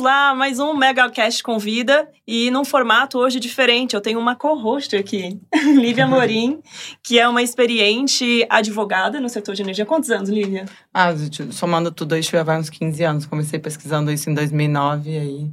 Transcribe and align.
Vamos 0.00 0.14
lá, 0.14 0.34
mais 0.34 0.58
um 0.58 0.72
MegaCast 0.72 1.42
Convida 1.42 2.08
e 2.26 2.50
num 2.50 2.64
formato 2.64 3.18
hoje 3.18 3.38
diferente. 3.38 3.94
Eu 3.94 4.00
tenho 4.00 4.18
uma 4.18 4.34
co-host 4.34 4.96
aqui, 4.96 5.38
Lívia 5.76 6.06
Morim, 6.06 6.62
que 7.04 7.18
é 7.18 7.28
uma 7.28 7.42
experiente 7.42 8.46
advogada 8.48 9.20
no 9.20 9.28
setor 9.28 9.54
de 9.54 9.60
energia. 9.60 9.84
Quantos 9.84 10.10
anos, 10.10 10.30
Lívia? 10.30 10.64
Ah, 10.94 11.10
somando 11.50 11.92
tudo 11.92 12.14
aí, 12.14 12.22
já 12.22 12.42
vai 12.42 12.58
uns 12.58 12.70
15 12.70 13.04
anos. 13.04 13.26
Comecei 13.26 13.58
pesquisando 13.58 14.10
isso 14.10 14.30
em 14.30 14.34
2009 14.34 15.10
e 15.10 15.18
aí 15.18 15.50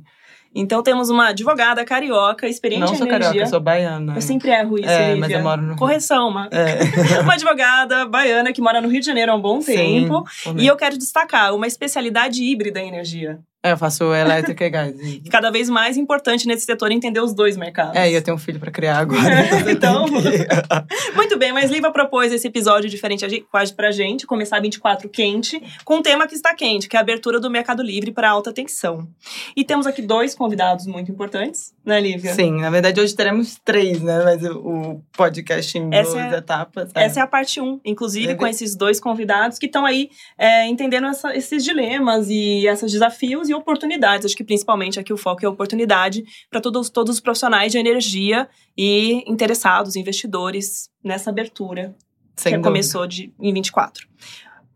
então 0.55 0.82
temos 0.82 1.09
uma 1.11 1.27
advogada 1.27 1.86
carioca, 1.86 2.47
experiente 2.47 2.83
Não 2.86 2.93
em 2.93 2.97
sou 2.97 3.05
energia. 3.05 3.27
carioca, 3.29 3.50
sou 3.50 3.59
baiana. 3.59 4.15
Eu 4.15 4.21
sempre 4.21 4.50
erro 4.50 4.79
isso, 4.79 4.89
é, 4.89 5.09
Lívia. 5.14 5.19
mas 5.19 5.32
eu 5.32 5.43
moro 5.43 5.61
no 5.61 5.68
Rio. 5.69 5.77
Correção, 5.77 6.29
uma, 6.29 6.50
É. 6.51 6.79
uma 7.21 7.33
advogada 7.33 8.05
baiana 8.07 8.51
que 8.51 8.59
mora 8.59 8.82
no 8.82 8.87
Rio 8.87 9.00
de 9.00 9.05
Janeiro 9.05 9.32
há 9.32 9.36
um 9.36 9.41
bom 9.41 9.61
Sim, 9.61 9.75
tempo. 9.75 10.23
também. 10.43 10.64
E 10.64 10.68
eu 10.68 10.75
quero 10.75 10.97
destacar 10.97 11.54
uma 11.54 11.68
especialidade 11.68 12.43
híbrida 12.43 12.79
em 12.79 12.87
energia. 12.87 13.39
É, 13.64 13.71
eu 13.71 13.78
faço 13.78 14.14
elétrica 14.14 14.66
e 14.66 14.70
gás. 14.70 14.96
Cada 15.32 15.50
vez 15.50 15.68
mais 15.68 15.97
importante 15.97 16.47
nesse 16.47 16.64
setor 16.66 16.92
entender 16.92 17.20
os 17.20 17.34
dois 17.34 17.57
mercados. 17.57 17.96
É, 17.96 18.10
e 18.10 18.14
eu 18.14 18.21
tenho 18.21 18.36
um 18.36 18.39
filho 18.39 18.60
pra 18.60 18.70
criar 18.71 19.00
agora. 19.00 19.20
Então- 19.70 20.06
eu 20.07 20.21
tenho 20.21 20.38
que- 20.47 20.47
Muito 21.16 21.38
bem, 21.38 21.52
mas 21.52 21.71
Liva 21.71 21.92
propôs 21.92 22.32
esse 22.32 22.47
episódio 22.47 22.88
diferente 22.89 23.25
quase 23.52 23.74
pra 23.74 23.92
gente, 23.92 24.25
começar 24.28 24.60
24 24.61 25.10
quente, 25.10 25.61
com 25.83 25.96
um 25.97 26.02
tema 26.02 26.28
que 26.28 26.36
está 26.36 26.54
quente, 26.54 26.88
que 26.88 26.96
é 26.96 27.00
a 27.00 27.02
abertura 27.02 27.39
do 27.39 27.50
Mercado 27.50 27.82
Livre 27.82 28.11
para 28.11 28.30
alta 28.30 28.54
tensão. 28.54 29.07
E 29.56 29.64
temos 29.66 29.88
aqui 29.88 30.02
dois 30.04 30.36
convidados 30.36 30.86
muito 30.86 31.11
importantes, 31.11 31.74
né, 31.83 32.00
Lívia? 32.00 32.33
Sim, 32.36 32.61
na 32.61 32.69
verdade 32.69 33.02
hoje 33.02 33.16
teremos 33.16 33.58
três, 33.66 34.02
né? 34.02 34.23
Mas 34.23 34.44
o, 34.44 35.02
podcast 35.17 35.78
em 35.78 35.89
Essa 35.94 36.11
duas 36.11 36.33
é- 36.33 36.38
etapas. 36.38 36.92
Essa 36.94 37.19
é 37.19 37.23
a 37.23 37.28
parte 37.28 37.59
1, 37.59 37.81
inclusive, 37.83 38.28
Deve- 38.28 38.39
com 38.39 38.47
esses 38.47 38.75
dois 38.75 39.00
convidados 39.00 39.58
que 39.58 39.66
estão 39.66 39.83
aí 39.86 40.09
é, 40.38 40.67
entendendo 40.67 41.08
essa- 41.08 41.36
esses 41.36 41.64
dilemas 41.64 42.30
e 42.30 42.67
esses 42.67 42.92
desafios 42.92 43.46
e 43.49 43.53
oportunidades. 43.53 44.25
Acho 44.25 44.35
que 44.35 44.43
principalmente 44.43 44.99
aqui 44.99 45.11
o 45.13 45.17
foco 45.17 45.45
é 45.45 45.49
oportunidade 45.49 46.23
para 46.49 46.59
todos, 46.61 46.89
todos 46.89 47.15
os 47.15 47.19
profissionais 47.21 47.71
de 47.71 47.77
energia 47.77 48.47
e 48.77 49.23
interessados, 49.29 49.95
investidores, 49.95 50.89
nessa 51.03 51.29
abertura 51.29 51.95
Sem 52.35 52.51
que 52.51 52.57
dúvida. 52.57 52.69
começou 52.69 53.07
de, 53.07 53.33
em 53.39 53.53
24. 53.53 54.07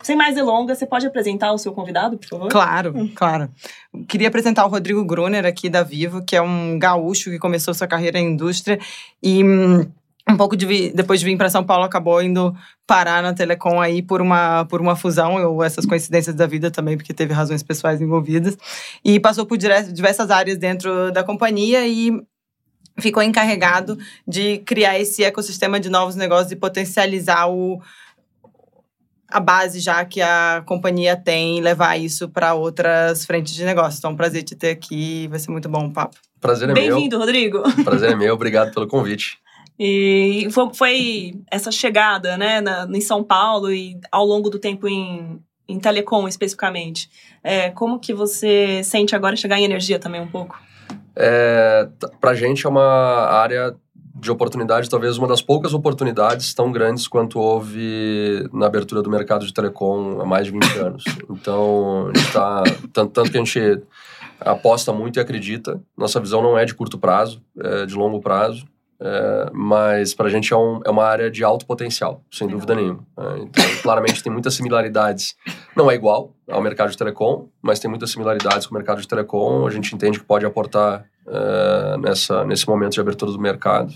Sem 0.03 0.16
mais 0.16 0.33
delongas, 0.33 0.80
você 0.80 0.88
pode 0.88 1.05
apresentar 1.05 1.53
o 1.53 1.59
seu 1.59 1.72
convidado, 1.73 2.17
por 2.17 2.27
favor? 2.27 2.49
Claro, 2.49 2.92
Hum. 2.95 3.11
claro. 3.14 3.49
Queria 4.08 4.30
apresentar 4.30 4.66
o 4.66 4.69
Rodrigo 4.69 5.05
Gruner 5.05 5.45
aqui 5.45 5.69
da 5.69 5.83
Vivo, 5.83 6.23
que 6.25 6.36
é 6.36 6.42
um 6.42 6.80
gaúcho 6.80 7.30
que 7.30 7.38
começou 7.38 7.72
sua 7.73 7.86
carreira 7.88 8.17
em 8.17 8.31
indústria 8.33 8.80
e 9.22 9.44
hum, 9.44 9.86
um 10.30 10.38
pouco 10.38 10.55
de 10.55 10.66
vi- 10.66 10.91
depois 10.94 11.19
de 11.19 11.25
vir 11.25 11.38
para 11.38 11.50
São 11.50 11.64
Paulo 11.64 11.83
acabou 11.83 12.22
indo 12.22 12.55
parar 12.86 13.23
na 13.23 13.33
Telecom 13.33 13.80
aí 13.81 14.02
por 14.02 14.22
uma 14.22 14.66
por 14.66 14.80
uma 14.81 14.95
fusão 14.95 15.44
ou 15.45 15.64
essas 15.64 15.86
coincidências 15.86 16.36
da 16.36 16.45
vida 16.45 16.69
também, 16.69 16.95
porque 16.97 17.14
teve 17.14 17.33
razões 17.33 17.64
pessoais 17.64 18.02
envolvidas 18.02 18.58
e 19.03 19.19
passou 19.19 19.45
por 19.45 19.58
dire- 19.58 19.92
diversas 19.92 20.30
áreas 20.30 20.58
dentro 20.58 21.11
da 21.11 21.23
companhia 21.23 21.88
e 21.88 22.11
ficou 22.99 23.23
encarregado 23.23 23.97
de 24.27 24.59
criar 24.59 24.99
esse 24.99 25.23
ecossistema 25.23 25.80
de 25.80 25.89
novos 25.89 26.16
negócios 26.16 26.52
e 26.52 26.55
potencializar 26.55 27.47
o 27.49 27.81
a 29.33 29.39
base 29.39 29.80
já 29.80 30.03
que 30.03 30.22
a 30.22 30.61
companhia 30.66 31.16
tem 31.16 31.58
e 31.58 31.61
levar 31.61 31.97
isso 31.97 32.27
para 32.27 32.53
outras 32.53 33.25
frentes 33.25 33.53
de 33.53 33.64
negócio. 33.64 33.97
Então, 33.97 34.11
é 34.11 34.14
um 34.14 34.17
prazer 34.17 34.44
te 34.44 34.55
ter 34.55 34.72
aqui, 34.72 35.25
vai 35.30 35.39
ser 35.39 35.52
muito 35.52 35.69
bom 35.69 35.88
o 35.88 35.92
papo. 35.94 36.17
Prazer 36.42 36.69
é 36.69 36.73
meu. 36.73 36.95
Bem-vindo, 36.95 37.17
Rodrigo. 37.17 37.61
Prazer 37.83 38.11
é 38.11 38.16
meu, 38.16 38.33
obrigado 38.33 38.73
pelo 38.73 38.88
convite. 38.88 39.38
E 39.84 40.48
foi, 40.52 40.74
foi 40.76 41.34
essa 41.50 41.72
chegada, 41.72 42.38
né, 42.38 42.62
na, 42.62 42.88
em 42.88 43.02
São 43.02 43.24
Paulo 43.24 43.74
e 43.74 43.98
ao 44.12 44.23
longo 44.23 44.48
do 44.48 44.60
tempo 44.60 44.88
em, 44.88 45.42
em 45.68 45.80
telecom 45.80 46.28
especificamente. 46.28 47.10
É, 47.44 47.72
como 47.72 47.98
que 48.00 48.14
você 48.14 48.83
sente 48.83 49.16
agora 49.16 49.36
chegar 49.36 49.58
em 49.60 49.64
energia 49.64 49.98
também 49.98 50.22
um 50.22 50.28
pouco? 50.28 50.55
É, 51.16 51.89
t- 52.00 52.08
pra 52.22 52.36
gente 52.36 52.64
é 52.64 52.70
uma 52.70 52.83
área 52.83 53.76
de 54.14 54.30
oportunidade, 54.30 54.88
talvez 54.88 55.17
uma 55.17 55.28
das 55.28 55.42
poucas 55.42 55.73
oportunidades 55.73 56.54
tão 56.54 56.72
grandes 56.72 57.08
quanto 57.08 57.39
houve 57.39 58.48
na 58.54 58.67
abertura 58.67 59.02
do 59.02 59.10
mercado 59.10 59.48
de 59.48 59.52
telecom 59.52 60.22
há 60.22 60.26
mais 60.28 60.45
de 60.45 60.52
20 60.52 60.78
anos. 60.78 61.04
Então, 61.28 62.11
a 62.14 62.17
gente 62.20 62.32
tá, 62.32 62.64
tanto, 62.94 63.11
tanto 63.14 63.32
que 63.32 63.38
a 63.38 63.44
gente 63.44 63.82
aposta 64.39 64.94
muito 64.94 65.17
e 65.17 65.20
acredita. 65.20 65.82
Nossa 65.98 66.20
visão 66.20 66.44
não 66.44 66.55
é 66.55 66.66
de 66.66 66.76
curto 66.76 67.00
prazo, 67.00 67.42
é 67.60 67.88
de 67.88 67.95
longo 67.95 68.22
prazo. 68.22 68.67
É, 69.04 69.50
mas 69.52 70.14
para 70.14 70.28
a 70.28 70.30
gente 70.30 70.54
é, 70.54 70.56
um- 70.56 70.80
é 70.86 70.89
uma 70.92 71.04
área 71.04 71.32
de 71.32 71.44
alto 71.44 71.66
potencial, 71.66 72.22
sem 72.32 72.45
Legal. 72.45 72.60
dúvida 72.60 72.76
nenhuma. 72.80 73.04
É, 73.17 73.39
então, 73.39 73.64
claramente 73.82 74.22
tem 74.22 74.32
muitas 74.32 74.54
similaridades. 74.54 75.36
Não 75.76 75.89
é 75.89 75.95
igual 75.95 76.36
ao 76.48 76.62
mercado 76.62 76.92
de 76.92 76.98
telecom, 76.98 77.48
mas 77.64 77.80
tem 77.80 77.90
muitas 77.90 78.11
similaridades 78.11 78.67
com 78.67 78.76
o 78.76 78.78
mercado 78.78 79.02
de 79.02 79.08
telecom. 79.08 79.66
A 79.66 79.72
gente 79.72 79.95
entende 79.95 80.20
que 80.20 80.26
pode 80.26 80.45
aportar 80.45 81.06
é, 81.28 81.98
nessa, 81.98 82.44
nesse 82.45 82.67
momento 82.67 82.94
de 82.94 83.00
abertura 83.02 83.32
do 83.32 83.40
mercado. 83.40 83.92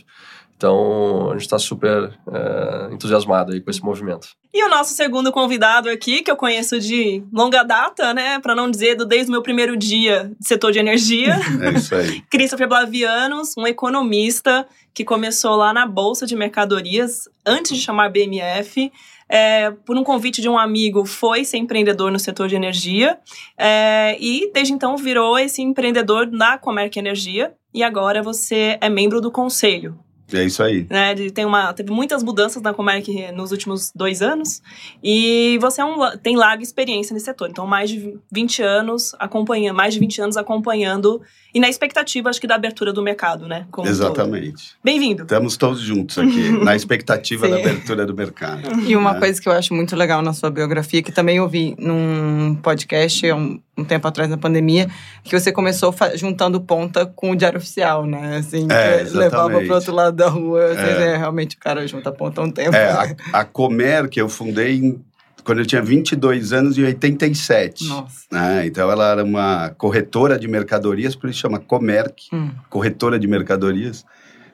Então, 0.58 1.30
a 1.30 1.34
gente 1.34 1.42
está 1.42 1.60
super 1.60 2.18
é, 2.32 2.94
entusiasmado 2.94 3.52
aí 3.52 3.60
com 3.60 3.70
esse 3.70 3.84
movimento. 3.84 4.30
E 4.54 4.64
o 4.64 4.70
nosso 4.70 4.94
segundo 4.94 5.30
convidado 5.32 5.90
aqui, 5.90 6.24
que 6.24 6.32
eu 6.32 6.38
conheço 6.38 6.80
de 6.80 7.22
longa 7.32 7.62
data, 7.62 8.14
né, 8.14 8.40
para 8.40 8.56
não 8.56 8.72
dizer 8.72 8.96
do, 8.96 9.06
desde 9.06 9.28
o 9.28 9.32
meu 9.34 9.42
primeiro 9.42 9.76
dia 9.76 10.32
de 10.40 10.48
setor 10.48 10.72
de 10.72 10.80
energia, 10.80 11.36
É 11.62 11.72
isso 11.72 11.94
aí. 11.94 12.22
Christopher 12.32 12.68
Blavianos, 12.70 13.54
um 13.58 13.68
economista 13.68 14.66
que 14.94 15.04
começou 15.04 15.58
lá 15.58 15.74
na 15.74 15.86
Bolsa 15.86 16.26
de 16.26 16.38
Mercadorias, 16.38 17.28
antes 17.46 17.76
de 17.76 17.84
chamar 17.84 18.10
BMF. 18.10 18.92
É, 19.28 19.72
por 19.72 19.98
um 19.98 20.04
convite 20.04 20.42
de 20.42 20.48
um 20.48 20.58
amigo, 20.58 21.04
foi 21.04 21.44
ser 21.44 21.58
empreendedor 21.58 22.12
no 22.12 22.20
setor 22.20 22.48
de 22.48 22.56
energia. 22.56 23.20
é, 23.58 24.16
e 24.20 24.52
desde 24.54 24.72
então 24.72 24.96
virou 24.96 25.38
esse 25.38 25.62
empreendedor 25.62 26.30
na 26.32 26.58
Comerc 26.58 26.98
Energia. 26.98 27.54
E 27.74 27.84
agora 27.84 28.24
você 28.24 28.78
é 28.80 28.88
membro 28.88 29.20
do 29.20 29.30
conselho. 29.30 30.00
É 30.34 30.44
isso 30.44 30.64
aí. 30.64 30.88
Né? 30.90 31.12
Ele 31.12 31.30
tem 31.30 31.46
uma, 31.46 31.74
teve 31.74 31.92
muitas 31.92 32.24
mudanças 32.24 32.62
na 32.62 32.74
Comerc 32.74 33.32
nos 33.34 33.52
últimos 33.52 33.92
dois 33.96 34.22
anos. 34.22 34.62
E 35.04 35.58
você 35.62 35.82
é 35.82 35.86
um, 35.86 36.18
tem 36.18 36.36
larga 36.36 36.64
experiência 36.64 37.14
nesse 37.14 37.26
setor. 37.26 37.50
Então, 37.50 37.68
mais 37.68 37.90
de 37.90 38.18
20 38.32 38.62
anos 38.64 39.16
acompanhando, 39.20 39.76
mais 39.76 39.94
de 39.94 40.00
20 40.00 40.22
anos 40.22 40.38
acompanhando. 40.38 41.22
E 41.54 41.60
na 41.60 41.70
expectativa, 41.70 42.30
acho 42.30 42.42
que, 42.42 42.48
da 42.48 42.56
abertura 42.56 42.92
do 42.92 43.02
mercado, 43.02 43.48
né? 43.48 43.66
Exatamente. 43.86 44.76
Bem-vindo. 44.84 45.24
Estamos 45.24 45.56
todos 45.56 45.80
juntos 45.80 46.18
aqui, 46.18 46.50
na 46.64 46.76
expectativa 46.76 47.48
da 47.48 47.56
abertura 47.58 48.06
do 48.06 48.14
mercado. 48.14 48.82
E 48.82 48.96
uma 48.96 49.14
né? 49.14 49.20
coisa 49.20 49.42
que 49.42 49.48
eu 49.48 49.54
acho 49.54 49.74
muito 49.74 49.96
legal 49.96 50.22
na 50.22 50.34
sua 50.34 50.50
biografia, 50.50 51.02
que 51.02 51.12
também 51.12 51.40
ouvi 51.40 51.76
num 51.80 52.56
podcast 52.56 53.30
há 53.30 53.36
um, 53.36 53.60
um 53.78 53.84
tempo 53.84 54.08
atrás 54.08 54.30
na 54.30 54.38
pandemia, 54.38 54.88
que 55.24 55.38
você 55.38 55.52
começou 55.52 55.94
juntando 56.16 56.62
ponta 56.62 57.06
com 57.06 57.32
o 57.32 57.36
Diário 57.36 57.58
Oficial, 57.58 58.06
né? 58.06 58.38
Assim, 58.38 58.68
É, 58.72 59.04
que 59.04 59.12
levava 59.18 59.60
pro 59.60 59.74
outro 59.74 59.94
lado 59.94 60.16
da 60.16 60.30
rua. 60.30 60.66
Assim, 60.66 60.82
É. 60.82 61.00
né? 61.00 61.18
Realmente 61.18 61.56
o 61.56 61.60
cara 61.60 61.86
junta 61.88 62.12
ponta 62.12 62.40
há 62.42 62.44
um 62.46 62.52
tempo. 62.52 62.76
É, 62.76 62.90
a, 62.92 63.16
a 63.34 63.44
Comer, 63.46 64.08
que 64.08 64.22
eu 64.22 64.30
fundei 64.30 64.76
em- 64.78 65.02
quando 65.44 65.60
eu 65.60 65.66
tinha 65.66 65.82
22 65.82 66.52
anos, 66.54 66.76
em 66.78 66.84
87. 66.86 67.86
Nossa. 67.88 68.22
né? 68.32 68.66
Então, 68.66 68.90
ela 68.90 69.12
era 69.12 69.24
uma 69.24 69.70
corretora 69.78 70.40
de 70.40 70.48
mercadorias, 70.48 71.16
por 71.16 71.30
isso 71.30 71.40
chama 71.40 71.60
Comerc, 71.60 72.24
Hum. 72.34 72.50
corretora 72.70 73.20
de 73.20 73.28
mercadorias. 73.28 74.04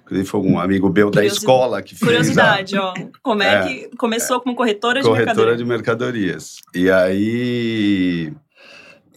Inclusive, 0.04 0.28
foi 0.28 0.42
um 0.42 0.60
amigo 0.60 0.92
meu 0.92 1.10
da 1.10 1.24
escola 1.24 1.82
que 1.82 1.96
fez 1.96 2.02
a 2.02 2.06
Curiosidade, 2.08 2.78
ó. 2.78 2.94
Como 3.24 3.42
é, 3.42 3.66
que 3.66 3.96
começou 3.96 4.42
como 4.42 4.54
corretora 4.54 5.00
de 5.02 5.08
corretora 5.08 5.28
mercadoria? 5.36 5.56
de 5.58 5.64
mercadorias. 5.66 6.56
E 6.76 6.92
aí 6.92 8.34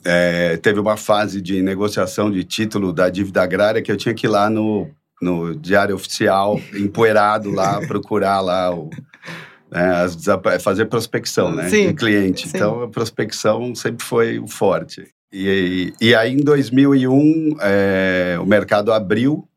é, 0.05 0.57
teve 0.59 0.79
uma 0.79 0.97
fase 0.97 1.41
de 1.41 1.63
negociação 1.63 2.31
de 2.31 2.45
título 2.45 2.93
da 2.93 3.09
dívida 3.09 3.43
agrária 3.43 3.83
que 3.83 3.91
eu 3.91 3.97
tinha 3.97 4.15
que 4.15 4.27
ir 4.27 4.31
lá 4.31 4.51
no, 4.51 4.89
no 5.21 5.55
Diário 5.55 5.95
Oficial, 5.95 6.61
empoeirado 6.75 7.51
lá, 7.51 7.81
procurar 7.89 8.41
lá 8.41 8.75
o. 8.75 8.91
né, 9.71 10.07
fazer 10.61 10.87
prospecção, 10.87 11.53
né? 11.53 11.69
Sim, 11.69 11.89
De 11.89 11.95
cliente. 11.95 12.49
sim. 12.49 12.57
Então, 12.57 12.83
a 12.83 12.89
prospecção 12.89 13.75
sempre 13.75 14.05
foi 14.05 14.39
o 14.39 14.47
forte. 14.47 15.09
E, 15.33 15.93
e 16.01 16.15
aí, 16.15 16.33
em 16.33 16.45
2001, 16.45 17.57
é, 17.61 18.37
o 18.41 18.47
mercado 18.47 18.93
abriu, 18.93 19.49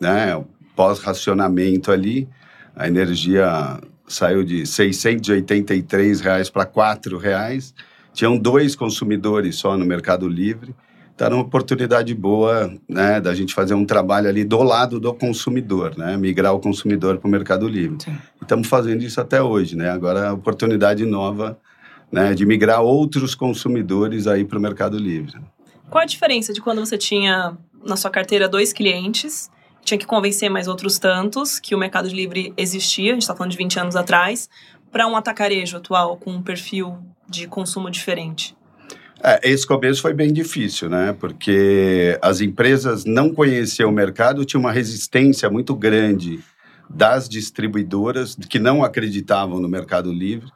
né? 0.00 0.42
Pós-racionamento 0.76 1.92
ali, 1.92 2.28
a 2.74 2.88
energia 2.88 3.80
saiu 4.06 4.44
de 4.44 4.66
683 4.66 6.20
reais 6.20 6.50
para 6.50 6.64
R$ 6.64 7.18
reais. 7.18 7.72
Tinham 8.14 8.38
dois 8.38 8.74
consumidores 8.74 9.56
só 9.56 9.76
no 9.76 9.84
Mercado 9.84 10.26
Livre. 10.26 10.74
Então, 11.14 11.26
era 11.26 11.34
uma 11.34 11.44
oportunidade 11.44 12.14
boa 12.14 12.72
né, 12.88 13.20
da 13.20 13.34
gente 13.34 13.52
fazer 13.52 13.74
um 13.74 13.84
trabalho 13.84 14.28
ali 14.28 14.44
do 14.44 14.62
lado 14.62 14.98
do 14.98 15.12
consumidor, 15.12 15.96
né? 15.96 16.16
Migrar 16.16 16.54
o 16.54 16.58
consumidor 16.58 17.18
para 17.18 17.28
o 17.28 17.30
Mercado 17.30 17.68
Livre. 17.68 17.98
Sim. 18.02 18.16
Estamos 18.40 18.66
fazendo 18.66 19.02
isso 19.02 19.20
até 19.20 19.42
hoje, 19.42 19.76
né? 19.76 19.90
Agora, 19.90 20.30
a 20.30 20.32
oportunidade 20.32 21.04
nova 21.04 21.58
né, 22.10 22.34
de 22.34 22.46
migrar 22.46 22.80
outros 22.80 23.34
consumidores 23.34 24.26
aí 24.26 24.44
para 24.44 24.58
o 24.58 24.62
Mercado 24.62 24.96
Livre. 24.96 25.34
Qual 25.90 26.02
a 26.02 26.06
diferença 26.06 26.52
de 26.52 26.60
quando 26.60 26.84
você 26.84 26.96
tinha 26.96 27.56
na 27.84 27.96
sua 27.96 28.10
carteira 28.10 28.48
dois 28.48 28.72
clientes, 28.72 29.50
tinha 29.84 29.98
que 29.98 30.06
convencer 30.06 30.48
mais 30.50 30.66
outros 30.66 30.98
tantos 30.98 31.60
que 31.60 31.74
o 31.74 31.78
Mercado 31.78 32.08
Livre 32.08 32.52
existia, 32.56 33.10
a 33.10 33.14
gente 33.14 33.22
está 33.22 33.34
falando 33.34 33.52
de 33.52 33.58
20 33.58 33.80
anos 33.80 33.96
atrás, 33.96 34.48
para 34.90 35.06
um 35.06 35.16
atacarejo 35.16 35.76
atual 35.76 36.16
com 36.16 36.30
um 36.30 36.42
perfil 36.42 36.98
de 37.28 37.46
consumo 37.46 37.90
diferente? 37.90 38.56
É, 39.22 39.40
esse 39.42 39.66
começo 39.66 40.02
foi 40.02 40.12
bem 40.12 40.32
difícil, 40.32 40.90
né? 40.90 41.16
Porque 41.18 42.18
as 42.20 42.40
empresas 42.40 43.04
não 43.04 43.32
conheciam 43.32 43.90
o 43.90 43.92
mercado, 43.92 44.44
tinha 44.44 44.60
uma 44.60 44.72
resistência 44.72 45.48
muito 45.48 45.74
grande 45.74 46.40
das 46.90 47.28
distribuidoras 47.28 48.36
que 48.48 48.58
não 48.58 48.84
acreditavam 48.84 49.58
no 49.60 49.68
Mercado 49.68 50.12
Livre. 50.12 50.52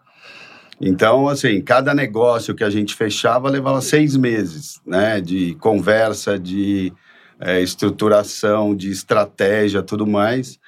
Então, 0.81 1.29
assim, 1.29 1.61
cada 1.61 1.95
negócio 1.95 2.55
que 2.55 2.63
a 2.63 2.71
gente 2.71 2.95
fechava 2.95 3.49
levava 3.49 3.81
seis 3.81 4.17
meses, 4.17 4.81
né? 4.87 5.21
De 5.21 5.55
conversa, 5.55 6.39
de 6.39 6.93
é, 7.41 7.61
estruturação, 7.63 8.75
de 8.75 8.91
estratégia, 8.91 9.83
tudo 9.83 10.07
mais. 10.07 10.59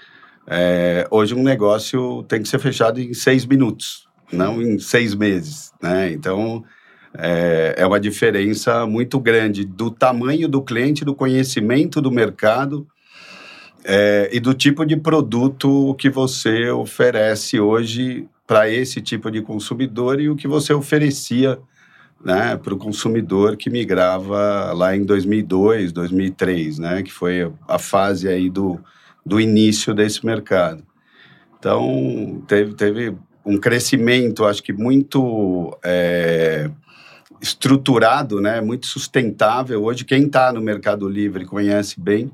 É, 0.46 1.06
hoje 1.10 1.34
um 1.34 1.42
negócio 1.42 2.24
tem 2.24 2.42
que 2.42 2.48
ser 2.48 2.58
fechado 2.58 3.00
em 3.00 3.14
seis 3.14 3.44
minutos, 3.44 4.08
não 4.32 4.60
em 4.60 4.78
seis 4.78 5.14
meses, 5.14 5.69
né? 5.82 6.12
Então, 6.12 6.64
é, 7.16 7.74
é 7.78 7.86
uma 7.86 7.98
diferença 7.98 8.86
muito 8.86 9.18
grande 9.18 9.64
do 9.64 9.90
tamanho 9.90 10.48
do 10.48 10.62
cliente, 10.62 11.04
do 11.04 11.14
conhecimento 11.14 12.00
do 12.00 12.10
mercado 12.10 12.86
é, 13.84 14.28
e 14.32 14.38
do 14.38 14.54
tipo 14.54 14.84
de 14.84 14.96
produto 14.96 15.94
que 15.94 16.10
você 16.10 16.70
oferece 16.70 17.58
hoje 17.58 18.28
para 18.46 18.68
esse 18.68 19.00
tipo 19.00 19.30
de 19.30 19.42
consumidor 19.42 20.20
e 20.20 20.28
o 20.28 20.36
que 20.36 20.46
você 20.46 20.72
oferecia 20.72 21.58
né, 22.24 22.56
para 22.56 22.74
o 22.74 22.78
consumidor 22.78 23.56
que 23.56 23.70
migrava 23.70 24.72
lá 24.72 24.94
em 24.94 25.04
2002, 25.04 25.92
2003, 25.92 26.78
né, 26.78 27.02
que 27.02 27.12
foi 27.12 27.50
a 27.66 27.78
fase 27.78 28.28
aí 28.28 28.50
do, 28.50 28.78
do 29.24 29.40
início 29.40 29.94
desse 29.94 30.24
mercado. 30.24 30.84
Então, 31.58 32.42
teve, 32.46 32.74
teve 32.74 33.16
um 33.50 33.58
crescimento, 33.58 34.44
acho 34.44 34.62
que 34.62 34.72
muito 34.72 35.76
é, 35.82 36.70
estruturado, 37.40 38.40
né, 38.40 38.60
muito 38.60 38.86
sustentável. 38.86 39.82
Hoje, 39.82 40.04
quem 40.04 40.24
está 40.24 40.52
no 40.52 40.60
Mercado 40.60 41.08
Livre 41.08 41.44
conhece 41.44 42.00
bem. 42.00 42.30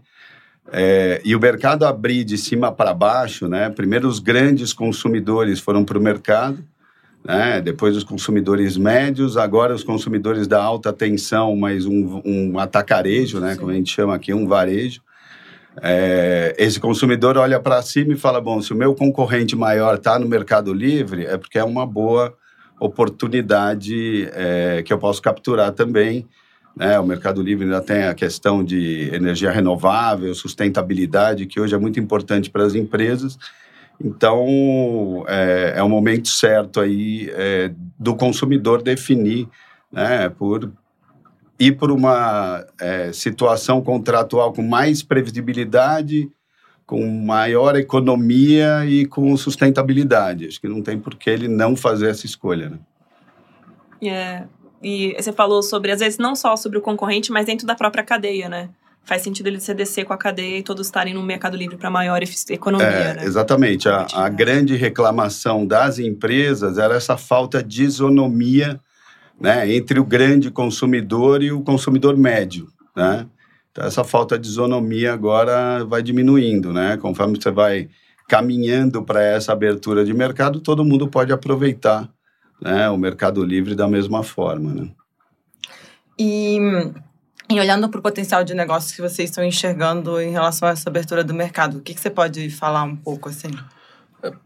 É, 0.72 1.20
e 1.24 1.34
o 1.34 1.40
mercado 1.40 1.84
abrir 1.84 2.24
de 2.24 2.36
cima 2.36 2.72
para 2.72 2.92
baixo, 2.92 3.46
né? 3.46 3.70
Primeiro 3.70 4.08
os 4.08 4.18
grandes 4.18 4.72
consumidores 4.72 5.60
foram 5.60 5.84
para 5.84 5.96
o 5.96 6.00
mercado, 6.00 6.58
né? 7.24 7.60
Depois 7.60 7.96
os 7.96 8.02
consumidores 8.02 8.76
médios, 8.76 9.36
agora 9.36 9.72
os 9.72 9.84
consumidores 9.84 10.48
da 10.48 10.60
alta 10.60 10.92
tensão, 10.92 11.54
mas 11.56 11.86
um, 11.86 12.20
um 12.24 12.58
atacarejo, 12.58 13.38
né? 13.38 13.52
Sim. 13.54 13.60
Como 13.60 13.70
a 13.70 13.74
gente 13.74 13.92
chama 13.92 14.14
aqui, 14.14 14.34
um 14.34 14.46
varejo. 14.48 15.00
É, 15.82 16.54
esse 16.58 16.80
consumidor 16.80 17.36
olha 17.36 17.60
para 17.60 17.82
cima 17.82 18.12
e 18.12 18.16
fala: 18.16 18.40
bom, 18.40 18.60
se 18.60 18.72
o 18.72 18.76
meu 18.76 18.94
concorrente 18.94 19.54
maior 19.54 19.96
está 19.96 20.18
no 20.18 20.26
Mercado 20.26 20.72
Livre, 20.72 21.26
é 21.26 21.36
porque 21.36 21.58
é 21.58 21.64
uma 21.64 21.86
boa 21.86 22.34
oportunidade 22.78 24.28
é, 24.32 24.82
que 24.84 24.92
eu 24.92 24.98
posso 24.98 25.20
capturar 25.22 25.72
também 25.72 26.26
né? 26.76 27.00
O 27.00 27.06
Mercado 27.06 27.40
Livre 27.40 27.64
ainda 27.64 27.80
tem 27.80 28.04
a 28.04 28.14
questão 28.14 28.62
de 28.62 29.08
energia 29.12 29.50
renovável, 29.50 30.34
sustentabilidade, 30.34 31.46
que 31.46 31.58
hoje 31.58 31.74
é 31.74 31.78
muito 31.78 31.98
importante 31.98 32.50
para 32.50 32.64
as 32.64 32.74
empresas. 32.74 33.38
Então, 33.98 35.24
é, 35.26 35.72
é 35.76 35.82
o 35.82 35.88
momento 35.88 36.28
certo 36.28 36.80
aí 36.80 37.30
é, 37.32 37.72
do 37.98 38.14
consumidor 38.14 38.82
definir, 38.82 39.48
né, 39.90 40.28
por 40.28 40.70
ir 41.58 41.72
por 41.72 41.90
uma 41.90 42.64
é, 42.80 43.12
situação 43.12 43.80
contratual 43.80 44.52
com 44.52 44.62
mais 44.62 45.02
previsibilidade, 45.02 46.30
com 46.84 47.04
maior 47.06 47.74
economia 47.76 48.84
e 48.86 49.06
com 49.06 49.36
sustentabilidade. 49.36 50.46
Acho 50.46 50.60
que 50.60 50.68
não 50.68 50.82
tem 50.82 50.98
por 50.98 51.16
que 51.16 51.28
ele 51.28 51.48
não 51.48 51.74
fazer 51.74 52.10
essa 52.10 52.26
escolha. 52.26 52.70
Né? 52.70 52.78
É, 54.08 54.44
e 54.82 55.14
você 55.18 55.32
falou 55.32 55.62
sobre, 55.62 55.90
às 55.90 56.00
vezes, 56.00 56.18
não 56.18 56.36
só 56.36 56.56
sobre 56.56 56.78
o 56.78 56.82
concorrente, 56.82 57.32
mas 57.32 57.46
dentro 57.46 57.66
da 57.66 57.74
própria 57.74 58.04
cadeia, 58.04 58.48
né? 58.48 58.68
Faz 59.02 59.22
sentido 59.22 59.46
ele 59.46 59.58
descer 59.58 60.04
com 60.04 60.12
a 60.12 60.18
cadeia 60.18 60.58
e 60.58 60.62
todos 60.62 60.86
estarem 60.86 61.14
no 61.14 61.22
Mercado 61.22 61.56
Livre 61.56 61.76
para 61.76 61.88
maior 61.88 62.20
economia, 62.50 62.86
é, 62.86 63.14
né? 63.14 63.24
Exatamente. 63.24 63.88
A, 63.88 64.06
a 64.12 64.28
grande 64.28 64.74
reclamação 64.74 65.64
das 65.64 65.98
empresas 66.00 66.76
era 66.76 66.96
essa 66.96 67.16
falta 67.16 67.62
de 67.62 67.84
isonomia 67.84 68.80
né, 69.40 69.72
entre 69.74 70.00
o 70.00 70.04
grande 70.04 70.50
consumidor 70.50 71.42
e 71.42 71.52
o 71.52 71.62
consumidor 71.62 72.16
médio, 72.16 72.68
né? 72.96 73.26
Então, 73.70 73.84
essa 73.84 74.02
falta 74.02 74.38
de 74.38 74.48
isonomia 74.48 75.12
agora 75.12 75.84
vai 75.84 76.02
diminuindo, 76.02 76.72
né? 76.72 76.96
Conforme 76.96 77.38
você 77.40 77.50
vai 77.50 77.90
caminhando 78.28 79.02
para 79.02 79.22
essa 79.22 79.52
abertura 79.52 80.04
de 80.04 80.14
mercado, 80.14 80.60
todo 80.60 80.84
mundo 80.84 81.08
pode 81.08 81.32
aproveitar 81.32 82.10
né, 82.60 82.88
o 82.88 82.96
Mercado 82.96 83.44
Livre 83.44 83.74
da 83.74 83.86
mesma 83.86 84.22
forma. 84.22 84.72
Né? 84.72 84.88
E, 86.18 86.58
e 87.50 87.60
olhando 87.60 87.88
para 87.88 88.00
o 88.00 88.02
potencial 88.02 88.42
de 88.42 88.54
negócios 88.54 88.92
que 88.92 89.02
vocês 89.02 89.30
estão 89.30 89.44
enxergando 89.44 90.20
em 90.20 90.30
relação 90.30 90.68
a 90.68 90.72
essa 90.72 90.88
abertura 90.88 91.22
do 91.22 91.34
mercado, 91.34 91.78
o 91.78 91.80
que, 91.82 91.94
que 91.94 92.00
você 92.00 92.10
pode 92.10 92.50
falar 92.50 92.82
um 92.82 92.96
pouco 92.96 93.28
assim? 93.28 93.50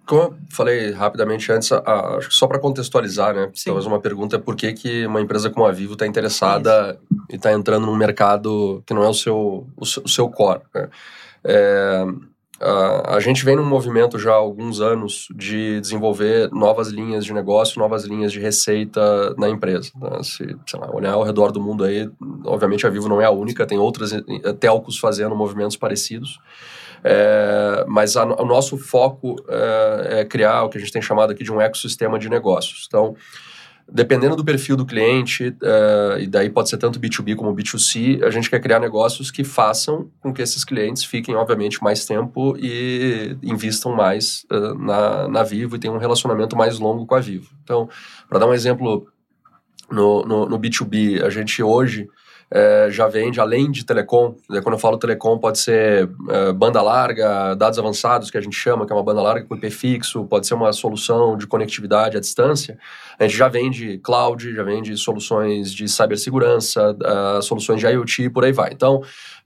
Como 0.06 0.22
eu 0.22 0.34
falei 0.50 0.90
rapidamente 0.92 1.50
antes, 1.52 1.70
acho 1.72 2.28
que 2.28 2.34
só 2.34 2.46
para 2.46 2.58
contextualizar, 2.58 3.34
né? 3.34 3.50
Sim. 3.54 3.70
Talvez 3.70 3.86
uma 3.86 4.00
pergunta 4.00 4.36
é 4.36 4.38
por 4.38 4.56
que, 4.56 4.72
que 4.72 5.06
uma 5.06 5.20
empresa 5.20 5.50
como 5.50 5.66
a 5.66 5.72
Vivo 5.72 5.94
está 5.94 6.06
interessada 6.06 6.98
Isso. 7.10 7.24
e 7.30 7.36
está 7.36 7.52
entrando 7.52 7.86
num 7.86 7.96
mercado 7.96 8.82
que 8.86 8.94
não 8.94 9.02
é 9.02 9.08
o 9.08 9.14
seu, 9.14 9.66
o 9.76 9.86
seu, 9.86 10.02
o 10.04 10.08
seu 10.08 10.28
core. 10.28 10.62
Né? 10.74 10.88
É, 11.44 12.04
Uh, 12.60 13.16
a 13.16 13.20
gente 13.20 13.42
vem 13.42 13.56
num 13.56 13.64
movimento 13.64 14.18
já 14.18 14.32
há 14.32 14.34
alguns 14.34 14.82
anos 14.82 15.28
de 15.34 15.80
desenvolver 15.80 16.50
novas 16.52 16.88
linhas 16.88 17.24
de 17.24 17.32
negócio, 17.32 17.78
novas 17.78 18.04
linhas 18.04 18.30
de 18.30 18.38
receita 18.38 19.34
na 19.38 19.48
empresa. 19.48 19.90
Né? 19.98 20.22
Se 20.22 20.76
lá, 20.76 20.94
olhar 20.94 21.14
ao 21.14 21.22
redor 21.22 21.52
do 21.52 21.60
mundo 21.60 21.84
aí, 21.84 22.06
obviamente 22.44 22.86
a 22.86 22.90
Vivo 22.90 23.08
não 23.08 23.18
é 23.18 23.24
a 23.24 23.30
única, 23.30 23.64
tem 23.64 23.78
outras 23.78 24.12
eh, 24.12 24.22
telcos 24.60 24.98
fazendo 24.98 25.34
movimentos 25.34 25.74
parecidos. 25.74 26.38
É, 27.02 27.84
mas 27.88 28.16
a, 28.16 28.24
o 28.24 28.44
nosso 28.44 28.76
foco 28.76 29.36
é, 29.48 30.20
é 30.20 30.24
criar 30.24 30.64
o 30.64 30.68
que 30.68 30.78
a 30.78 30.80
gente 30.80 30.92
tem 30.92 31.02
chamado 31.02 31.32
aqui 31.32 31.42
de 31.42 31.52
um 31.52 31.60
ecossistema 31.60 32.18
de 32.18 32.28
negócios. 32.28 32.84
Então, 32.86 33.16
dependendo 33.92 34.36
do 34.36 34.44
perfil 34.44 34.76
do 34.76 34.86
cliente, 34.86 35.48
uh, 35.48 36.18
e 36.18 36.26
daí 36.26 36.48
pode 36.48 36.68
ser 36.68 36.76
tanto 36.76 37.00
B2B 37.00 37.34
como 37.34 37.54
B2C, 37.54 38.22
a 38.22 38.30
gente 38.30 38.48
quer 38.48 38.60
criar 38.60 38.78
negócios 38.78 39.30
que 39.30 39.42
façam 39.42 40.10
com 40.20 40.32
que 40.32 40.40
esses 40.40 40.64
clientes 40.64 41.04
fiquem, 41.04 41.34
obviamente, 41.34 41.82
mais 41.82 42.04
tempo 42.04 42.56
e 42.56 43.36
investam 43.42 43.92
mais 43.92 44.46
uh, 44.50 44.74
na, 44.74 45.28
na 45.28 45.42
Vivo 45.42 45.76
e 45.76 45.78
tenham 45.78 45.96
um 45.96 45.98
relacionamento 45.98 46.56
mais 46.56 46.78
longo 46.78 47.04
com 47.06 47.14
a 47.14 47.20
Vivo. 47.20 47.50
Então, 47.64 47.88
para 48.28 48.38
dar 48.38 48.46
um 48.46 48.54
exemplo, 48.54 49.08
no, 49.90 50.22
no, 50.22 50.48
no 50.48 50.58
B2B, 50.58 51.22
a 51.22 51.30
gente 51.30 51.62
hoje 51.62 52.08
é, 52.52 52.88
já 52.90 53.06
vende, 53.06 53.40
além 53.40 53.70
de 53.70 53.84
telecom, 53.84 54.34
né, 54.48 54.60
quando 54.60 54.74
eu 54.74 54.78
falo 54.78 54.98
telecom, 54.98 55.38
pode 55.38 55.58
ser 55.58 56.10
é, 56.28 56.52
banda 56.52 56.82
larga, 56.82 57.54
dados 57.54 57.78
avançados, 57.78 58.28
que 58.30 58.36
a 58.36 58.40
gente 58.40 58.56
chama, 58.56 58.84
que 58.84 58.92
é 58.92 58.96
uma 58.96 59.04
banda 59.04 59.22
larga 59.22 59.46
com 59.46 59.54
IP 59.54 59.70
fixo, 59.70 60.24
pode 60.24 60.48
ser 60.48 60.54
uma 60.54 60.72
solução 60.72 61.36
de 61.36 61.46
conectividade 61.46 62.16
à 62.16 62.20
distância. 62.20 62.76
A 63.18 63.24
gente 63.24 63.36
já 63.36 63.48
vende 63.48 63.98
cloud, 63.98 64.52
já 64.52 64.64
vende 64.64 64.96
soluções 64.96 65.72
de 65.72 65.88
cibersegurança, 65.88 66.96
uh, 66.96 67.42
soluções 67.42 67.78
de 67.78 67.86
IoT 67.86 68.24
e 68.24 68.30
por 68.30 68.44
aí 68.44 68.52
vai. 68.52 68.72
Então, 68.72 68.96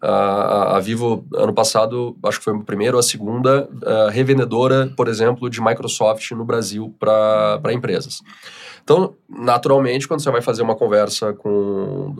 uh, 0.03 0.07
a 0.07 0.81
Vivo, 0.81 1.27
ano 1.35 1.53
passado, 1.53 2.17
acho 2.25 2.39
que 2.39 2.45
foi 2.45 2.57
a 2.57 2.61
primeira 2.61 2.97
ou 2.97 3.01
a 3.01 3.03
segunda 3.03 3.69
uh, 3.69 4.11
revendedora, 4.11 4.91
por 4.97 5.09
exemplo, 5.09 5.51
de 5.51 5.61
Microsoft 5.61 6.31
no 6.31 6.45
Brasil 6.45 6.95
para 6.99 7.73
empresas. 7.73 8.23
Então, 8.85 9.17
naturalmente, 9.27 10.07
quando 10.07 10.23
você 10.23 10.31
vai 10.31 10.43
fazer 10.43 10.63
uma 10.63 10.77
conversa 10.77 11.33
com 11.33 12.15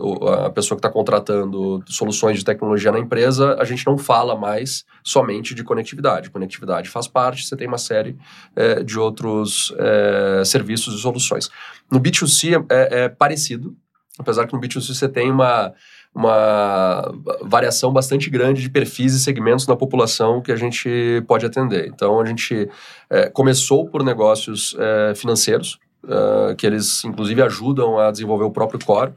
a 0.45 0.49
pessoa 0.49 0.75
que 0.75 0.79
está 0.79 0.89
contratando 0.89 1.83
soluções 1.85 2.39
de 2.39 2.43
tecnologia 2.43 2.91
na 2.91 2.97
empresa, 2.97 3.55
a 3.59 3.63
gente 3.63 3.85
não 3.85 3.99
fala 3.99 4.35
mais 4.35 4.83
somente 5.03 5.53
de 5.53 5.63
conectividade. 5.63 6.31
Conectividade 6.31 6.89
faz 6.89 7.07
parte, 7.07 7.45
você 7.45 7.55
tem 7.55 7.67
uma 7.67 7.77
série 7.77 8.17
é, 8.55 8.81
de 8.81 8.97
outros 8.97 9.71
é, 9.77 10.41
serviços 10.43 10.95
e 10.95 11.01
soluções. 11.01 11.51
No 11.89 11.99
B2C 11.99 12.65
é, 12.67 13.03
é 13.03 13.09
parecido, 13.09 13.75
apesar 14.17 14.47
que 14.47 14.53
no 14.53 14.59
B2C 14.59 14.95
você 14.95 15.07
tem 15.07 15.31
uma 15.31 15.71
uma 16.15 17.13
variação 17.41 17.91
bastante 17.91 18.29
grande 18.29 18.61
de 18.61 18.69
perfis 18.69 19.13
e 19.13 19.19
segmentos 19.19 19.67
na 19.67 19.75
população 19.75 20.41
que 20.41 20.49
a 20.49 20.55
gente 20.55 21.21
pode 21.27 21.45
atender. 21.45 21.87
Então, 21.87 22.21
a 22.21 22.25
gente 22.25 22.69
é, 23.09 23.29
começou 23.29 23.89
por 23.89 24.01
negócios 24.01 24.77
é, 24.79 25.13
financeiros, 25.13 25.77
uh, 26.05 26.55
que 26.55 26.65
eles 26.65 27.03
inclusive 27.03 27.41
ajudam 27.41 27.99
a 27.99 28.11
desenvolver 28.11 28.45
o 28.45 28.51
próprio 28.51 28.79
core. 28.83 29.13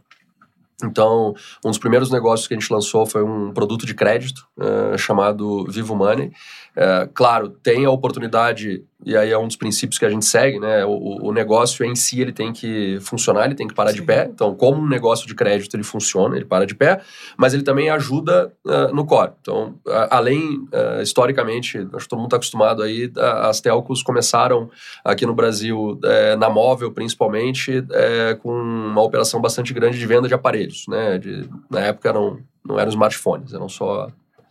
Então, 0.82 1.34
um 1.64 1.70
dos 1.70 1.78
primeiros 1.78 2.10
negócios 2.10 2.46
que 2.46 2.54
a 2.54 2.58
gente 2.58 2.72
lançou 2.72 3.04
foi 3.04 3.24
um 3.24 3.52
produto 3.52 3.84
de 3.84 3.94
crédito 3.94 4.46
uh, 4.56 4.96
chamado 4.96 5.64
Vivo 5.68 5.96
Money. 5.96 6.30
Uh, 6.78 7.10
claro, 7.12 7.48
tem 7.48 7.84
a 7.84 7.90
oportunidade, 7.90 8.84
e 9.04 9.16
aí 9.16 9.32
é 9.32 9.38
um 9.38 9.48
dos 9.48 9.56
princípios 9.56 9.98
que 9.98 10.04
a 10.04 10.10
gente 10.10 10.24
segue, 10.24 10.60
né? 10.60 10.84
O, 10.84 11.26
o 11.26 11.32
negócio 11.32 11.84
em 11.84 11.96
si 11.96 12.20
ele 12.20 12.32
tem 12.32 12.52
que 12.52 12.98
funcionar, 13.00 13.46
ele 13.46 13.56
tem 13.56 13.66
que 13.66 13.74
parar 13.74 13.90
Sim. 13.90 13.96
de 13.96 14.02
pé. 14.02 14.30
Então, 14.32 14.54
como 14.54 14.80
um 14.80 14.86
negócio 14.86 15.26
de 15.26 15.34
crédito 15.34 15.74
ele 15.74 15.82
funciona, 15.82 16.36
ele 16.36 16.44
para 16.44 16.64
de 16.64 16.76
pé, 16.76 17.00
mas 17.36 17.52
ele 17.52 17.64
também 17.64 17.90
ajuda 17.90 18.52
uh, 18.64 18.94
no 18.94 19.04
core. 19.04 19.32
Então, 19.40 19.74
uh, 19.84 20.06
além, 20.08 20.68
uh, 20.72 21.02
historicamente, 21.02 21.78
acho 21.78 22.04
que 22.04 22.08
todo 22.08 22.20
mundo 22.20 22.28
está 22.28 22.36
acostumado 22.36 22.80
aí, 22.80 23.10
as 23.42 23.60
telcos 23.60 24.00
começaram 24.00 24.70
aqui 25.04 25.26
no 25.26 25.34
Brasil, 25.34 25.98
eh, 26.04 26.36
na 26.36 26.48
móvel 26.48 26.92
principalmente, 26.92 27.84
eh, 27.90 28.38
com 28.40 28.52
uma 28.52 29.02
operação 29.02 29.40
bastante 29.40 29.72
grande 29.72 29.98
de 29.98 30.06
venda 30.06 30.28
de 30.28 30.34
aparelhos, 30.34 30.84
né? 30.88 31.18
De, 31.18 31.48
na 31.70 31.80
época 31.80 32.12
não, 32.12 32.38
não 32.64 32.78
eram 32.78 32.90
smartphones, 32.90 33.52
eram 33.52 33.68
só 33.68 34.08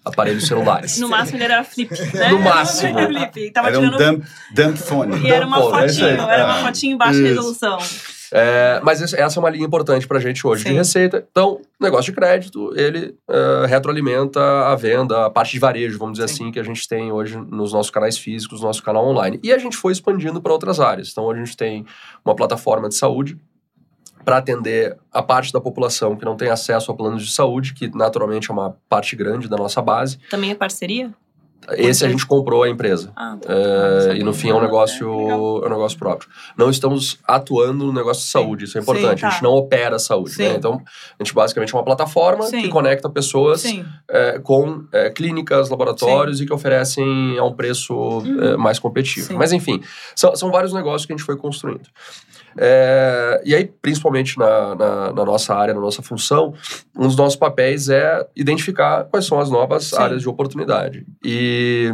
aparelhos 0.08 0.48
celulares. 0.48 1.00
No 1.00 1.10
máximo 1.10 1.38
ele 1.38 1.44
era 1.46 1.64
flip, 1.64 1.92
né? 2.14 2.30
No 2.30 2.40
máximo. 2.40 3.00
Era 3.00 3.08
flip. 3.08 3.52
Tava 3.52 3.68
era 3.68 3.80
um 3.80 3.90
dump, 3.90 4.26
dump 4.54 4.78
phone. 4.78 5.26
E 5.26 5.32
era 5.32 5.46
uma 5.46 5.58
phone, 5.58 5.86
é 5.86 5.88
fotinho, 5.88 6.30
era 6.30 6.46
uma 6.46 6.66
fotinho 6.66 6.94
em 6.94 6.98
baixa 6.98 7.20
Isso. 7.20 7.28
resolução. 7.28 7.78
É, 8.32 8.82
mas 8.84 9.02
essa 9.14 9.40
é 9.40 9.40
uma 9.40 9.50
linha 9.50 9.66
importante 9.66 10.08
para 10.08 10.18
a 10.18 10.22
gente 10.22 10.46
hoje 10.46 10.64
Sim. 10.64 10.70
de 10.70 10.76
receita. 10.76 11.26
Então, 11.32 11.62
negócio 11.80 12.12
de 12.12 12.16
crédito, 12.18 12.74
ele 12.76 13.16
uh, 13.28 13.66
retroalimenta 13.68 14.42
a 14.68 14.76
venda, 14.76 15.26
a 15.26 15.30
parte 15.30 15.54
de 15.54 15.60
varejo, 15.60 15.98
vamos 15.98 16.18
dizer 16.18 16.28
Sim. 16.28 16.44
assim, 16.44 16.52
que 16.52 16.60
a 16.60 16.64
gente 16.64 16.88
tem 16.88 17.12
hoje 17.12 17.38
nos 17.38 17.74
nossos 17.74 17.90
canais 17.90 18.18
físicos, 18.18 18.62
no 18.62 18.68
nosso 18.68 18.84
canal 18.84 19.08
online. 19.08 19.40
E 19.44 19.54
a 19.54 19.58
gente 19.58 19.78
foi 19.78 19.94
expandindo 19.94 20.42
para 20.42 20.52
outras 20.52 20.80
áreas. 20.80 21.10
Então, 21.12 21.30
a 21.30 21.36
gente 21.36 21.56
tem 21.56 21.86
uma 22.24 22.36
plataforma 22.36 22.90
de 22.90 22.96
saúde, 22.96 23.38
para 24.28 24.40
atender 24.40 24.98
a 25.10 25.24
parte 25.24 25.54
da 25.54 25.62
população 25.62 26.18
que 26.18 26.26
não 26.26 26.36
tem 26.36 26.50
acesso 26.50 26.92
a 26.92 26.94
planos 26.94 27.26
de 27.26 27.32
saúde, 27.32 27.74
que 27.74 27.90
naturalmente 27.96 28.52
é 28.52 28.54
uma 28.54 28.76
parte 28.90 29.16
grande 29.16 29.48
da 29.48 29.56
nossa 29.56 29.82
base. 29.82 30.20
Também 30.30 30.52
é 30.52 30.56
parceria? 30.56 31.14
Esse 31.72 32.06
a 32.06 32.10
gente 32.10 32.26
comprou 32.26 32.64
a 32.64 32.70
empresa. 32.70 33.12
Ah, 33.16 33.38
tá. 33.40 33.54
é, 33.54 34.18
e 34.18 34.24
no 34.24 34.34
fim 34.34 34.50
é 34.50 34.54
um 34.54 34.62
negócio, 34.62 35.08
é 35.64 35.68
um 35.68 35.70
negócio 35.70 35.98
próprio. 35.98 36.30
Não 36.58 36.70
estamos 36.70 37.20
atuando 37.26 37.86
no 37.86 37.94
negócio 37.94 38.24
de 38.24 38.30
saúde, 38.30 38.66
isso 38.66 38.78
é 38.78 38.82
importante. 38.82 39.16
Sim, 39.16 39.22
tá. 39.22 39.28
A 39.28 39.32
gente 39.32 39.44
não 39.44 39.52
opera 39.52 39.96
a 39.96 40.00
saúde. 40.00 40.38
Né? 40.38 40.56
Então, 40.56 40.82
a 41.20 41.24
gente 41.24 41.34
basicamente 41.34 41.74
é 41.74 41.78
uma 41.78 41.84
plataforma 41.84 42.44
Sim. 42.44 42.62
que 42.62 42.70
conecta 42.70 43.10
pessoas 43.10 43.66
é, 44.10 44.40
com 44.40 44.86
é, 44.94 45.10
clínicas, 45.10 45.70
laboratórios 45.70 46.38
Sim. 46.38 46.44
e 46.44 46.48
que 46.48 46.54
oferecem 46.54 47.38
a 47.38 47.44
um 47.44 47.54
preço 47.54 47.94
uhum. 47.94 48.42
É, 48.42 48.58
mais 48.58 48.80
competitivo. 48.80 49.34
Mas 49.38 49.52
enfim, 49.52 49.82
são, 50.16 50.36
são 50.36 50.52
vários 50.52 50.74
negócios 50.74 51.06
que 51.06 51.14
a 51.14 51.18
gente 51.18 51.26
foi 51.26 51.36
construindo. 51.36 51.90
É, 52.58 53.42
e 53.46 53.56
aí, 53.56 53.66
principalmente 53.82 54.38
na, 54.38 54.76
na, 54.76 55.14
na, 55.14 55.26
nossa 55.26 55.54
área, 55.54 55.74
na 55.74 55.80
nossa 55.80 56.02
função, 56.02 56.54
um 56.96 57.08
dos 57.08 57.16
nossos 57.16 57.36
papéis 57.36 57.90
é 57.90 58.28
identificar 58.36 59.06
quais 59.06 59.26
são 59.26 59.40
as 59.40 59.50
novas 59.50 59.86
Sim. 59.86 59.98
áreas 59.98 60.22
de 60.22 60.30
oportunidade. 60.30 61.06
E 61.24 61.92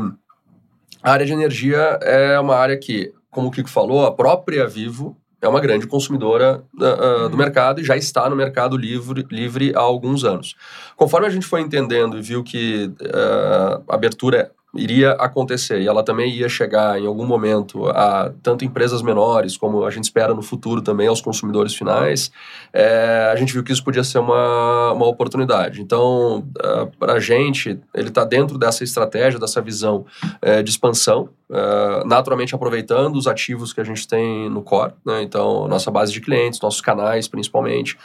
a 1.01 1.11
área 1.11 1.25
de 1.25 1.33
energia 1.33 1.99
é 2.01 2.39
uma 2.39 2.55
área 2.55 2.77
que, 2.77 3.13
como 3.29 3.49
o 3.49 3.51
Kiko 3.51 3.69
falou, 3.69 4.05
a 4.05 4.11
própria 4.11 4.67
Vivo 4.67 5.17
é 5.41 5.47
uma 5.47 5.59
grande 5.59 5.85
consumidora 5.85 6.63
uh, 6.75 7.27
do 7.27 7.35
mercado 7.35 7.81
e 7.81 7.83
já 7.83 7.97
está 7.97 8.29
no 8.29 8.35
mercado 8.35 8.77
livre, 8.77 9.25
livre 9.29 9.73
há 9.75 9.81
alguns 9.81 10.23
anos. 10.23 10.55
Conforme 10.95 11.27
a 11.27 11.29
gente 11.29 11.45
foi 11.45 11.59
entendendo 11.59 12.17
e 12.17 12.21
viu 12.21 12.41
que 12.43 12.85
uh, 13.01 13.83
a 13.89 13.95
abertura 13.95 14.51
iria 14.75 15.11
acontecer 15.13 15.81
e 15.81 15.87
ela 15.87 16.03
também 16.03 16.31
ia 16.33 16.49
chegar 16.49 16.99
em 16.99 17.05
algum 17.05 17.25
momento 17.25 17.87
a 17.89 18.31
tanto 18.41 18.65
empresas 18.65 19.01
menores 19.01 19.55
como 19.55 19.85
a 19.85 19.91
gente 19.91 20.05
espera 20.05 20.33
no 20.33 20.41
futuro 20.41 20.81
também 20.81 21.07
aos 21.07 21.21
consumidores 21.21 21.75
finais, 21.75 22.31
é, 22.71 23.29
a 23.31 23.35
gente 23.35 23.53
viu 23.53 23.63
que 23.63 23.71
isso 23.71 23.83
podia 23.83 24.03
ser 24.03 24.17
uma, 24.17 24.91
uma 24.93 25.05
oportunidade. 25.05 25.81
Então, 25.81 26.39
uh, 26.39 26.87
para 26.97 27.13
a 27.13 27.19
gente, 27.19 27.79
ele 27.93 28.07
está 28.07 28.23
dentro 28.23 28.57
dessa 28.57 28.83
estratégia, 28.83 29.39
dessa 29.39 29.61
visão 29.61 30.05
uh, 30.43 30.63
de 30.63 30.71
expansão, 30.71 31.29
uh, 31.49 32.07
naturalmente 32.07 32.55
aproveitando 32.55 33.15
os 33.15 33.27
ativos 33.27 33.73
que 33.73 33.81
a 33.81 33.83
gente 33.83 34.07
tem 34.07 34.49
no 34.49 34.63
core, 34.63 34.93
né? 35.05 35.21
então 35.21 35.67
nossa 35.67 35.91
base 35.91 36.11
de 36.11 36.19
clientes, 36.19 36.59
nossos 36.59 36.81
canais 36.81 37.27
principalmente, 37.27 37.97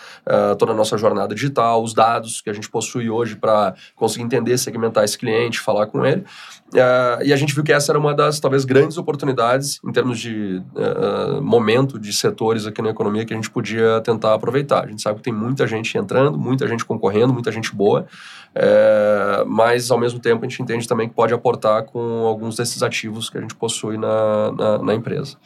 toda 0.59 0.73
a 0.73 0.75
nossa 0.75 0.97
jornada 0.97 1.35
digital, 1.35 1.83
os 1.83 1.95
dados 1.95 2.41
que 2.41 2.51
a 2.51 2.53
gente 2.53 2.69
possui 2.71 3.11
hoje 3.11 3.37
para 3.37 3.75
conseguir 3.95 4.25
entender, 4.25 4.57
segmentar 4.59 5.05
esse 5.05 5.17
cliente, 5.19 5.59
falar 5.59 5.87
com 5.87 6.05
ele. 6.05 6.25
Uh, 6.73 7.25
e 7.25 7.33
a 7.33 7.37
gente 7.37 7.55
viu 7.55 7.65
que 7.65 7.73
essa 7.73 7.93
era 7.93 7.99
uma 7.99 8.15
das, 8.15 8.39
talvez, 8.39 8.65
grandes 8.65 8.99
oportunidades 8.99 9.81
em 9.83 9.91
termos 9.91 10.19
de 10.19 10.63
uh, 10.75 11.41
momento 11.41 11.99
de 11.99 12.13
setores 12.13 12.67
aqui 12.67 12.83
na 12.83 12.91
economia 12.91 13.25
que 13.25 13.33
a 13.33 13.37
gente 13.37 13.51
podia 13.51 14.03
tentar 14.03 14.35
aproveitar. 14.35 14.85
A 14.85 14.87
gente 14.87 15.01
sabe 15.01 15.17
que 15.19 15.23
tem 15.23 15.33
muita 15.33 15.67
gente 15.67 15.97
entrando, 15.97 16.39
muita 16.39 16.69
gente 16.69 16.85
concorrendo, 16.85 17.33
muita 17.33 17.51
gente 17.51 17.75
boa, 17.75 18.07
uh, 18.55 19.49
mas, 19.49 19.91
ao 19.91 19.99
mesmo 19.99 20.21
tempo, 20.21 20.45
a 20.45 20.49
gente 20.49 20.63
entende 20.63 20.87
também 20.87 21.09
que 21.09 21.15
pode 21.15 21.33
aportar 21.33 21.85
com 21.85 22.27
alguns 22.27 22.57
desses 22.57 22.83
ativos 22.83 23.31
que 23.31 23.39
a 23.39 23.41
gente 23.41 23.55
possui 23.55 23.97
na, 23.97 24.53
na, 24.53 24.79
na 24.79 24.95
empresa. 24.95 25.39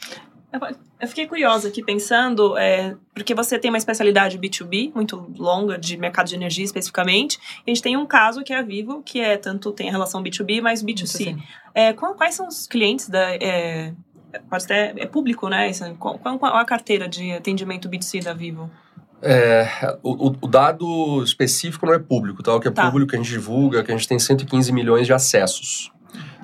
Eu 1.01 1.09
fiquei 1.09 1.27
curiosa 1.27 1.69
aqui 1.69 1.83
pensando, 1.83 2.57
é, 2.59 2.95
porque 3.15 3.35
você 3.35 3.59
tem 3.59 3.71
uma 3.71 3.79
especialidade 3.79 4.39
B2B 4.39 4.93
muito 4.95 5.33
longa, 5.39 5.79
de 5.79 5.97
mercado 5.97 6.29
de 6.29 6.35
energia 6.35 6.65
especificamente, 6.65 7.39
e 7.67 7.71
a 7.71 7.75
gente 7.75 7.83
tem 7.83 7.97
um 7.97 8.07
caso 8.07 8.45
que 8.45 8.53
é 8.53 8.59
a 8.59 8.63
Vivo, 8.63 9.03
que 9.03 9.19
é 9.19 9.37
tanto 9.37 9.73
tem 9.73 9.89
a 9.89 9.93
relação 9.93 10.23
B2B, 10.23 10.61
mas 10.61 10.83
B2C. 10.83 11.43
É, 11.75 11.93
quais 11.93 12.35
são 12.35 12.47
os 12.47 12.67
clientes 12.67 13.09
da. 13.09 13.35
É, 13.35 13.95
pode 14.49 14.65
ser 14.65 14.99
é 14.99 15.07
público, 15.07 15.49
né? 15.49 15.71
Qual, 15.99 16.19
qual 16.19 16.57
a 16.57 16.65
carteira 16.65 17.09
de 17.09 17.33
atendimento 17.33 17.89
B2C 17.89 18.23
da 18.23 18.35
Vivo? 18.35 18.71
É, 19.23 19.69
o, 20.03 20.27
o, 20.29 20.49
dado 20.49 21.23
específico 21.23 21.87
não 21.87 21.95
é 21.95 21.99
público, 21.99 22.43
tá? 22.43 22.55
O 22.55 22.61
que 22.61 22.69
é 22.69 22.71
tá. 22.71 22.87
público 22.87 23.11
que 23.11 23.17
a 23.17 23.19
gente 23.19 23.31
divulga, 23.31 23.83
que 23.83 23.93
a 23.93 23.97
gente 23.97 24.09
tem 24.09 24.19
115 24.19 24.73
milhões 24.73 25.07
de 25.07 25.13
acessos 25.13 25.93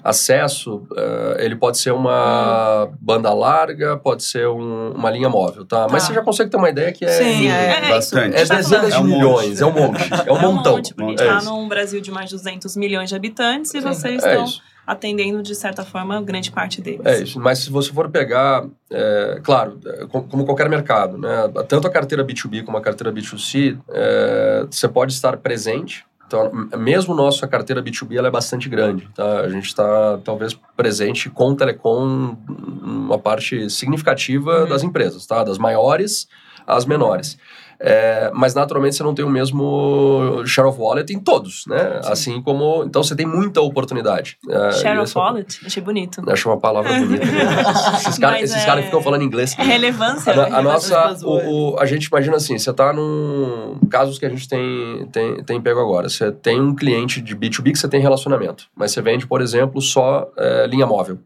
acesso, 0.03 0.87
uh, 0.93 1.39
ele 1.39 1.57
pode 1.57 1.79
ser 1.79 1.93
uma 1.93 2.89
banda 3.01 3.33
larga, 3.33 3.97
pode 3.97 4.25
ser 4.25 4.49
um, 4.49 4.93
uma 4.93 5.11
linha 5.11 5.29
móvel, 5.29 5.65
tá? 5.65 5.87
tá? 5.87 5.93
Mas 5.93 6.05
você 6.05 6.15
já 6.15 6.23
consegue 6.23 6.51
ter 6.51 6.57
uma 6.57 6.71
ideia 6.71 6.93
que 6.93 7.05
é... 7.05 7.09
Sim, 7.09 7.49
é, 7.49 7.85
é, 7.85 7.89
bastante. 7.89 8.37
É, 8.37 8.45
dezenas 8.45 8.95
de 8.95 9.03
milhões, 9.03 9.61
é 9.61 9.67
um 9.67 9.73
monte, 9.73 10.03
é 10.27 10.33
um 10.33 10.37
é 10.37 10.43
montão. 10.43 10.75
Um 10.75 10.77
monte, 10.77 10.95
porque 10.95 11.23
a 11.23 11.27
gente 11.27 11.39
está 11.39 11.51
num 11.51 11.69
Brasil 11.69 12.01
de 12.01 12.11
mais 12.11 12.31
de 12.31 12.37
200 12.37 12.77
milhões 12.77 13.09
de 13.09 13.17
habitantes 13.17 13.75
e 13.75 13.81
Sim, 13.81 13.87
vocês 13.87 14.25
estão 14.25 14.47
atendendo, 14.87 15.43
de 15.43 15.55
certa 15.55 15.85
forma, 15.85 16.21
grande 16.23 16.51
parte 16.51 16.81
deles. 16.81 17.05
É 17.05 17.21
isso, 17.21 17.39
mas 17.39 17.59
se 17.59 17.71
você 17.71 17.93
for 17.93 18.09
pegar, 18.09 18.65
é, 18.91 19.39
claro, 19.43 19.79
como 20.09 20.47
qualquer 20.47 20.67
mercado, 20.71 21.19
né? 21.19 21.29
Tanto 21.69 21.87
a 21.87 21.91
carteira 21.91 22.25
B2B 22.25 22.65
como 22.65 22.79
a 22.79 22.81
carteira 22.81 23.13
B2C, 23.13 23.79
é, 23.91 24.67
você 24.71 24.89
pode 24.89 25.13
estar 25.13 25.37
presente 25.37 26.08
então, 26.29 26.51
mesmo 26.79 27.15
nossa 27.15 27.49
carteira 27.49 27.83
B2B 27.83 28.17
ela 28.17 28.29
é 28.29 28.31
bastante 28.31 28.69
grande. 28.69 29.09
Tá? 29.15 29.41
A 29.41 29.49
gente 29.49 29.65
está, 29.65 30.19
talvez, 30.19 30.53
presente 30.77 31.31
com 31.31 31.53
o 31.53 31.57
telecom 31.57 32.37
uma 32.83 33.19
parte 33.19 33.71
significativa 33.71 34.61
uhum. 34.61 34.69
das 34.69 34.83
empresas, 34.83 35.27
tá? 35.27 35.43
das 35.43 35.57
maiores 35.57 36.29
às 36.67 36.85
menores. 36.85 37.39
É, 37.81 38.31
mas 38.35 38.55
naturalmente 38.55 38.97
você 38.97 39.03
não 39.03 39.15
tem 39.15 39.25
o 39.25 39.31
mesmo 39.31 40.43
share 40.45 40.67
of 40.69 40.81
wallet 40.81 41.13
em 41.13 41.21
todos, 41.21 41.65
né? 41.67 42.01
Sim. 42.03 42.13
Assim 42.13 42.43
como. 42.43 42.85
Então 42.85 43.03
você 43.03 43.15
tem 43.15 43.27
muita 43.27 43.61
oportunidade. 43.61 44.37
É, 44.49 44.73
share 44.73 44.99
of 44.99 45.17
wallet? 45.17 45.61
Achei 45.65 45.83
bonito. 45.83 46.23
Acho 46.29 46.49
uma 46.49 46.59
palavra 46.59 46.93
bonita. 46.99 47.25
Né? 47.25 47.63
esses 47.97 48.19
caras 48.19 48.53
é... 48.53 48.67
cara 48.67 48.83
ficam 48.83 49.01
falando 49.01 49.23
inglês. 49.23 49.55
É 49.59 49.63
relevância. 49.63 50.33
A, 50.33 50.59
a 50.59 50.63
nossa. 50.63 51.17
O, 51.23 51.75
o, 51.75 51.79
a 51.79 51.87
gente 51.87 52.07
imagina 52.07 52.37
assim: 52.37 52.59
você 52.59 52.71
está 52.71 52.93
num. 52.93 53.79
Casos 53.89 54.19
que 54.19 54.27
a 54.27 54.29
gente 54.29 54.49
tem, 54.49 55.07
tem, 55.13 55.43
tem 55.45 55.61
pego 55.61 55.81
agora. 55.81 56.09
Você 56.09 56.33
tem 56.33 56.61
um 56.61 56.75
cliente 56.75 57.21
de 57.21 57.37
B2B 57.37 57.73
que 57.73 57.79
você 57.79 57.89
tem 57.89 58.01
relacionamento, 58.01 58.65
mas 58.75 58.91
você 58.93 59.01
vende, 59.01 59.27
por 59.27 59.41
exemplo, 59.41 59.81
só 59.81 60.29
é, 60.37 60.67
linha 60.67 60.87
móvel. 60.87 61.19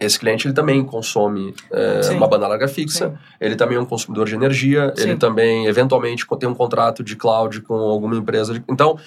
Esse 0.00 0.18
cliente 0.18 0.46
ele 0.46 0.54
também 0.54 0.82
consome 0.82 1.54
é, 1.70 2.10
uma 2.12 2.26
banda 2.26 2.48
larga 2.48 2.66
fixa, 2.66 3.10
Sim. 3.10 3.14
ele 3.40 3.54
também 3.54 3.76
é 3.76 3.80
um 3.80 3.84
consumidor 3.84 4.26
de 4.26 4.34
energia, 4.34 4.92
Sim. 4.96 5.02
ele 5.02 5.16
também 5.16 5.66
eventualmente 5.66 6.26
tem 6.38 6.48
um 6.48 6.54
contrato 6.54 7.04
de 7.04 7.16
cloud 7.16 7.60
com 7.60 7.74
alguma 7.74 8.16
empresa. 8.16 8.54
De, 8.54 8.64
então, 8.68 8.98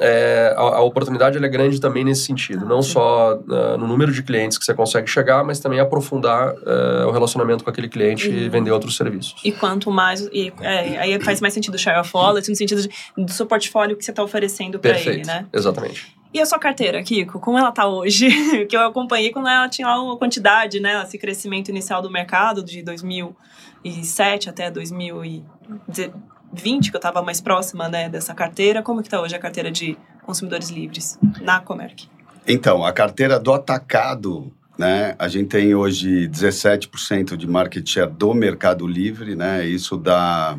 é, 0.00 0.54
a, 0.56 0.60
a, 0.60 0.82
oportunidade 0.82 1.36
é 1.36 1.48
grande 1.48 1.80
também 1.80 2.04
nesse 2.04 2.22
sentido, 2.22 2.64
não 2.64 2.80
Sim. 2.80 2.92
só 2.92 3.34
uh, 3.34 3.76
no 3.76 3.86
número 3.86 4.12
de 4.12 4.22
clientes 4.22 4.56
que 4.56 4.64
você 4.64 4.72
consegue 4.72 5.08
chegar, 5.08 5.44
mas 5.44 5.58
também 5.58 5.80
aprofundar 5.80 6.54
uh, 6.54 7.08
o 7.08 7.10
relacionamento 7.10 7.64
com 7.64 7.70
aquele 7.70 7.88
cliente 7.88 8.30
e 8.30 8.48
vender 8.48 8.70
outros 8.70 8.96
serviços. 8.96 9.34
E 9.44 9.50
quanto 9.50 9.90
mais, 9.90 10.20
e, 10.32 10.52
é, 10.60 10.98
aí 10.98 11.20
faz 11.20 11.40
mais 11.40 11.52
sentido 11.52 11.74
o 11.74 11.78
share 11.78 11.98
of 11.98 12.10
wallet, 12.14 12.48
no 12.48 12.56
sentido 12.56 12.80
de, 12.80 12.88
do 13.16 13.32
seu 13.32 13.44
portfólio 13.44 13.96
que 13.96 14.04
você 14.04 14.12
está 14.12 14.22
oferecendo 14.22 14.78
para 14.78 14.98
ele, 14.98 15.24
né? 15.24 15.46
Exatamente. 15.52 16.16
E 16.32 16.40
a 16.40 16.46
sua 16.46 16.58
carteira, 16.58 17.02
Kiko, 17.02 17.40
como 17.40 17.58
ela 17.58 17.70
está 17.70 17.86
hoje? 17.86 18.28
que 18.66 18.76
eu 18.76 18.82
acompanhei 18.82 19.30
quando 19.30 19.48
ela 19.48 19.68
tinha 19.68 19.88
uma 19.88 20.16
quantidade, 20.16 20.78
né? 20.78 21.02
Esse 21.02 21.16
crescimento 21.16 21.70
inicial 21.70 22.02
do 22.02 22.10
mercado 22.10 22.62
de 22.62 22.82
2007 22.82 24.50
até 24.50 24.70
2020, 24.70 26.90
que 26.90 26.96
eu 26.96 26.98
estava 26.98 27.22
mais 27.22 27.40
próxima 27.40 27.88
né, 27.88 28.10
dessa 28.10 28.34
carteira. 28.34 28.82
Como 28.82 29.00
que 29.00 29.06
está 29.06 29.20
hoje 29.20 29.34
a 29.34 29.38
carteira 29.38 29.70
de 29.70 29.96
consumidores 30.22 30.68
livres 30.68 31.18
na 31.40 31.60
Comerc? 31.60 32.06
Então, 32.46 32.84
a 32.84 32.92
carteira 32.92 33.40
do 33.40 33.52
atacado, 33.52 34.52
né? 34.78 35.14
A 35.18 35.28
gente 35.28 35.48
tem 35.48 35.74
hoje 35.74 36.28
17% 36.28 37.36
de 37.36 37.46
market 37.46 37.88
share 37.88 38.10
do 38.10 38.34
Mercado 38.34 38.86
Livre, 38.86 39.34
né? 39.34 39.66
Isso 39.66 39.96
dá 39.96 40.58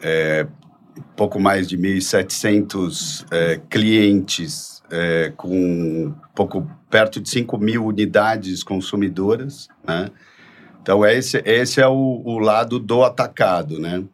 é, 0.00 0.46
pouco 1.16 1.40
mais 1.40 1.68
de 1.68 1.76
1.700 1.76 3.26
é, 3.32 3.60
clientes 3.68 4.73
é, 4.90 5.32
com 5.36 6.14
pouco 6.34 6.68
perto 6.90 7.20
de 7.20 7.28
5 7.28 7.58
mil 7.58 7.86
unidades 7.86 8.62
consumidoras, 8.62 9.68
né? 9.86 10.10
Então, 10.82 11.04
esse, 11.04 11.42
esse 11.46 11.80
é 11.80 11.88
o, 11.88 12.22
o 12.24 12.38
lado 12.38 12.78
do 12.78 13.02
atacado, 13.02 13.80
né? 13.80 14.04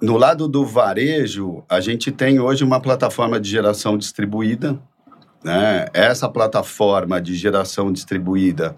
No 0.00 0.16
lado 0.16 0.48
do 0.48 0.66
varejo, 0.66 1.62
a 1.68 1.80
gente 1.80 2.10
tem 2.10 2.40
hoje 2.40 2.64
uma 2.64 2.80
plataforma 2.80 3.38
de 3.38 3.48
geração 3.48 3.96
distribuída, 3.96 4.78
né? 5.44 5.86
Essa 5.94 6.28
plataforma 6.28 7.20
de 7.20 7.34
geração 7.36 7.92
distribuída, 7.92 8.76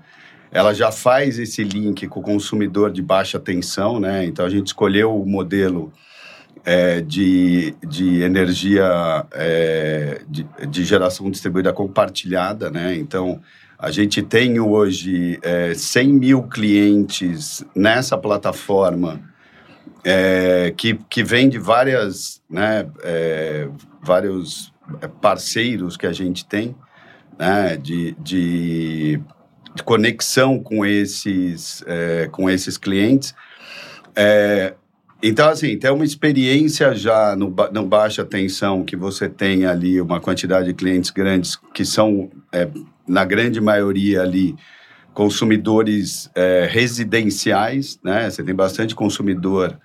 ela 0.50 0.74
já 0.74 0.92
faz 0.92 1.38
esse 1.38 1.64
link 1.64 2.06
com 2.06 2.20
o 2.20 2.22
consumidor 2.22 2.90
de 2.90 3.00
baixa 3.00 3.38
tensão, 3.38 3.98
né? 3.98 4.24
Então 4.26 4.44
a 4.44 4.50
gente 4.50 4.66
escolheu 4.66 5.18
o 5.18 5.26
modelo 5.26 5.92
é, 6.64 7.00
de, 7.00 7.74
de 7.86 8.22
energia 8.22 9.26
é, 9.32 10.22
de, 10.28 10.46
de, 10.68 10.84
geração 10.84 11.30
distribuída 11.30 11.72
compartilhada, 11.72 12.70
né? 12.70 12.94
Então 12.96 13.40
a 13.78 13.90
gente 13.90 14.22
tem 14.22 14.58
hoje 14.58 15.38
é, 15.42 15.74
100 15.74 16.12
mil 16.12 16.42
clientes 16.44 17.64
nessa 17.74 18.16
plataforma 18.16 19.20
é, 20.04 20.72
que, 20.76 20.98
que 21.08 21.22
vem 21.22 21.48
de 21.48 21.58
várias, 21.58 22.42
né, 22.48 22.86
é, 23.02 23.68
vários 24.02 24.72
parceiros 25.20 25.96
que 25.96 26.06
a 26.06 26.12
gente 26.12 26.46
tem, 26.46 26.74
né, 27.38 27.76
de, 27.76 28.16
de 28.18 29.20
de 29.76 29.82
conexão 29.82 30.58
com 30.58 30.86
esses, 30.86 31.84
é, 31.86 32.28
com 32.32 32.48
esses 32.48 32.78
clientes. 32.78 33.34
É, 34.16 34.74
então, 35.22 35.48
assim, 35.48 35.76
tem 35.78 35.90
uma 35.90 36.04
experiência 36.04 36.94
já 36.94 37.34
no, 37.36 37.54
no 37.72 37.86
baixa 37.86 38.24
tensão, 38.24 38.84
que 38.84 38.96
você 38.96 39.28
tem 39.28 39.66
ali 39.66 40.00
uma 40.00 40.20
quantidade 40.20 40.66
de 40.66 40.74
clientes 40.74 41.10
grandes, 41.10 41.58
que 41.74 41.84
são, 41.84 42.30
é, 42.52 42.68
na 43.06 43.24
grande 43.24 43.60
maioria 43.60 44.22
ali, 44.22 44.54
consumidores 45.14 46.30
é, 46.34 46.68
residenciais, 46.70 47.98
né? 48.04 48.28
Você 48.28 48.42
tem 48.42 48.54
bastante 48.54 48.94
consumidor 48.94 49.78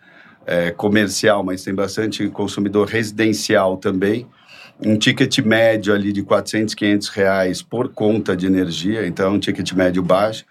é, 0.45 0.71
comercial, 0.71 1.43
mas 1.43 1.63
tem 1.63 1.73
bastante 1.73 2.27
consumidor 2.27 2.87
residencial 2.87 3.77
também 3.77 4.27
um 4.83 4.97
ticket 4.97 5.39
médio 5.39 5.93
ali 5.93 6.11
de 6.11 6.23
400, 6.23 6.73
500 6.73 7.09
reais 7.09 7.61
por 7.61 7.89
conta 7.89 8.35
de 8.35 8.47
energia, 8.47 9.05
então 9.05 9.27
é 9.27 9.29
um 9.29 9.39
ticket 9.39 9.71
médio 9.73 10.01
baixo. 10.01 10.43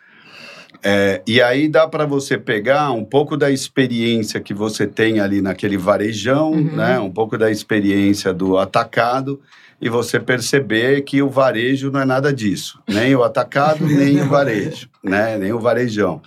É, 0.83 1.23
e 1.27 1.43
aí 1.43 1.69
dá 1.69 1.87
para 1.87 2.07
você 2.07 2.39
pegar 2.39 2.91
um 2.93 3.05
pouco 3.05 3.37
da 3.37 3.51
experiência 3.51 4.41
que 4.41 4.55
você 4.55 4.87
tem 4.87 5.21
ali 5.21 5.43
naquele 5.43 5.77
varejão, 5.77 6.53
uhum. 6.53 6.77
né? 6.77 6.99
um 6.99 7.11
pouco 7.11 7.37
da 7.37 7.51
experiência 7.51 8.33
do 8.33 8.57
atacado, 8.57 9.41
e 9.81 9.89
você 9.89 10.19
perceber 10.19 11.03
que 11.03 11.23
o 11.23 11.29
varejo 11.29 11.91
não 11.91 12.01
é 12.01 12.05
nada 12.05 12.33
disso. 12.33 12.81
Nem 12.89 13.15
o 13.15 13.23
atacado, 13.23 13.85
nem 13.87 14.23
o 14.23 14.29
varejo, 14.29 14.89
né? 15.03 15.37
nem 15.37 15.53
o 15.53 15.61
varejão. 15.61 16.23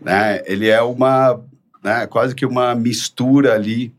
Né? 0.00 0.42
Ele 0.46 0.68
é 0.68 0.82
uma, 0.82 1.40
né? 1.82 2.06
quase 2.06 2.34
que 2.34 2.44
uma 2.44 2.74
mistura 2.74 3.54
ali 3.54 3.94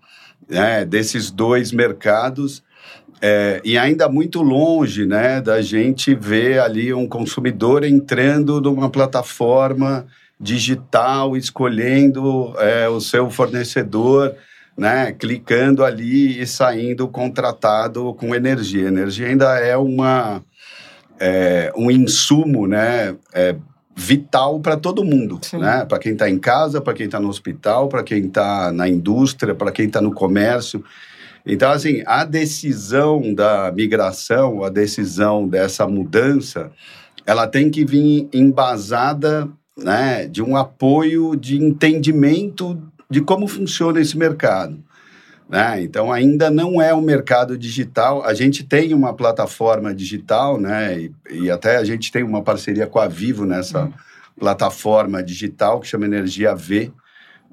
né? 0.50 0.83
desses 0.83 1.31
dois 1.31 1.72
mercados 1.72 2.62
é, 3.25 3.62
e 3.63 3.77
ainda 3.77 4.10
muito 4.10 4.42
longe 4.42 5.06
né, 5.06 5.39
da 5.39 5.62
gente 5.62 6.13
ver 6.13 6.60
ali 6.60 6.94
um 6.94 7.08
consumidor 7.08 7.86
entrando 7.86 8.60
numa 8.60 8.89
plataforma 8.89 10.06
digital, 10.38 11.38
escolhendo 11.38 12.53
é, 12.58 12.89
o 12.89 13.00
seu 13.00 13.30
fornecedor, 13.30 14.36
né, 14.77 15.13
clicando 15.13 15.86
ali 15.86 16.42
e 16.42 16.46
saindo 16.46 17.08
contratado 17.08 18.13
com 18.15 18.36
energia. 18.36 18.89
Energia 18.89 19.27
ainda 19.27 19.58
é 19.58 19.77
uma 19.77 20.44
é, 21.18 21.72
um 21.77 21.89
insumo, 21.89 22.68
né, 22.68 23.15
é, 23.34 23.56
vital 23.96 24.60
para 24.60 24.75
todo 24.75 25.06
mundo, 25.06 25.39
né? 25.53 25.86
Para 25.86 26.00
quem 26.00 26.13
está 26.13 26.30
em 26.30 26.39
casa, 26.39 26.82
para 26.82 26.94
quem 26.94 27.06
está 27.06 27.20
no 27.20 27.30
hospital, 27.30 27.88
para 27.88 28.03
quem 28.03 28.25
está 28.25 28.72
na 28.72 28.89
indústria, 28.89 29.53
para 29.53 29.72
quem 29.72 29.86
está 29.86 30.01
no 30.01 30.12
comércio. 30.12 30.84
Então, 31.45 31.71
assim, 31.71 32.03
a 32.05 32.23
decisão 32.23 33.33
da 33.33 33.71
migração, 33.71 34.63
a 34.63 34.69
decisão 34.69 35.47
dessa 35.47 35.85
mudança, 35.85 36.71
ela 37.25 37.47
tem 37.47 37.69
que 37.69 37.83
vir 37.83 38.29
embasada 38.33 39.50
né, 39.77 40.25
de 40.27 40.41
um 40.41 40.55
apoio 40.55 41.35
de 41.35 41.57
entendimento 41.57 42.81
de 43.09 43.21
como 43.21 43.47
funciona 43.47 44.00
esse 44.00 44.18
mercado. 44.18 44.81
Né? 45.50 45.83
Então, 45.83 46.11
ainda 46.11 46.50
não 46.50 46.81
é 46.81 46.94
um 46.94 47.01
mercado 47.01 47.57
digital. 47.57 48.24
A 48.24 48.33
gente 48.33 48.63
tem 48.63 48.94
uma 48.94 49.13
plataforma 49.13 49.94
digital, 49.94 50.59
né? 50.59 51.00
E, 51.00 51.13
e 51.29 51.51
até 51.51 51.77
a 51.77 51.83
gente 51.83 52.11
tem 52.11 52.24
uma 52.24 52.41
parceria 52.41 52.87
com 52.87 52.98
a 52.98 53.07
Vivo 53.07 53.46
nessa 53.46 53.83
uhum. 53.83 53.94
plataforma 54.39 55.22
digital 55.22 55.79
que 55.79 55.87
chama 55.87 56.05
Energia 56.05 56.55
V, 56.55 56.91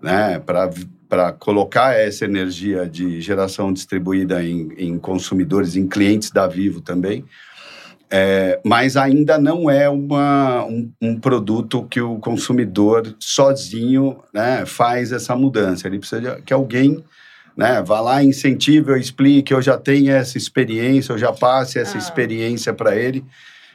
né? 0.00 0.38
Para 0.38 0.70
para 1.10 1.32
colocar 1.32 1.92
essa 1.98 2.24
energia 2.24 2.88
de 2.88 3.20
geração 3.20 3.72
distribuída 3.72 4.44
em, 4.44 4.72
em 4.78 4.96
consumidores, 4.96 5.74
em 5.74 5.88
clientes 5.88 6.30
da 6.30 6.46
Vivo 6.46 6.80
também. 6.80 7.24
É, 8.08 8.60
mas 8.64 8.96
ainda 8.96 9.36
não 9.36 9.68
é 9.68 9.88
uma, 9.88 10.64
um, 10.64 10.90
um, 11.02 11.18
produto 11.18 11.84
que 11.84 12.00
o 12.00 12.16
consumidor 12.18 13.14
sozinho 13.18 14.18
né, 14.32 14.64
faz 14.64 15.10
essa 15.10 15.34
mudança. 15.34 15.88
Ele 15.88 15.98
precisa 15.98 16.20
de, 16.20 16.42
que 16.42 16.52
alguém 16.52 17.04
né, 17.56 17.82
vá 17.82 18.00
lá, 18.00 18.22
incentive, 18.22 18.90
eu 18.90 18.96
explique, 18.96 19.52
eu 19.52 19.60
já 19.60 19.76
tenho 19.76 20.12
essa 20.12 20.38
experiência, 20.38 21.12
eu 21.12 21.18
já 21.18 21.32
passe 21.32 21.78
essa 21.78 21.96
ah. 21.96 22.00
experiência 22.00 22.72
para 22.72 22.96
ele. 22.96 23.24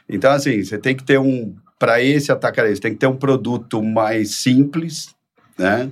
Então, 0.08 0.32
assim, 0.32 0.62
você 0.64 0.78
tem 0.78 0.96
que 0.96 1.04
ter 1.04 1.18
um. 1.18 1.54
Para 1.78 2.02
esse 2.02 2.32
atacarejo, 2.32 2.80
tem 2.80 2.94
que 2.94 2.98
ter 2.98 3.06
um 3.06 3.16
produto 3.16 3.82
mais 3.82 4.36
simples, 4.36 5.14
né? 5.58 5.90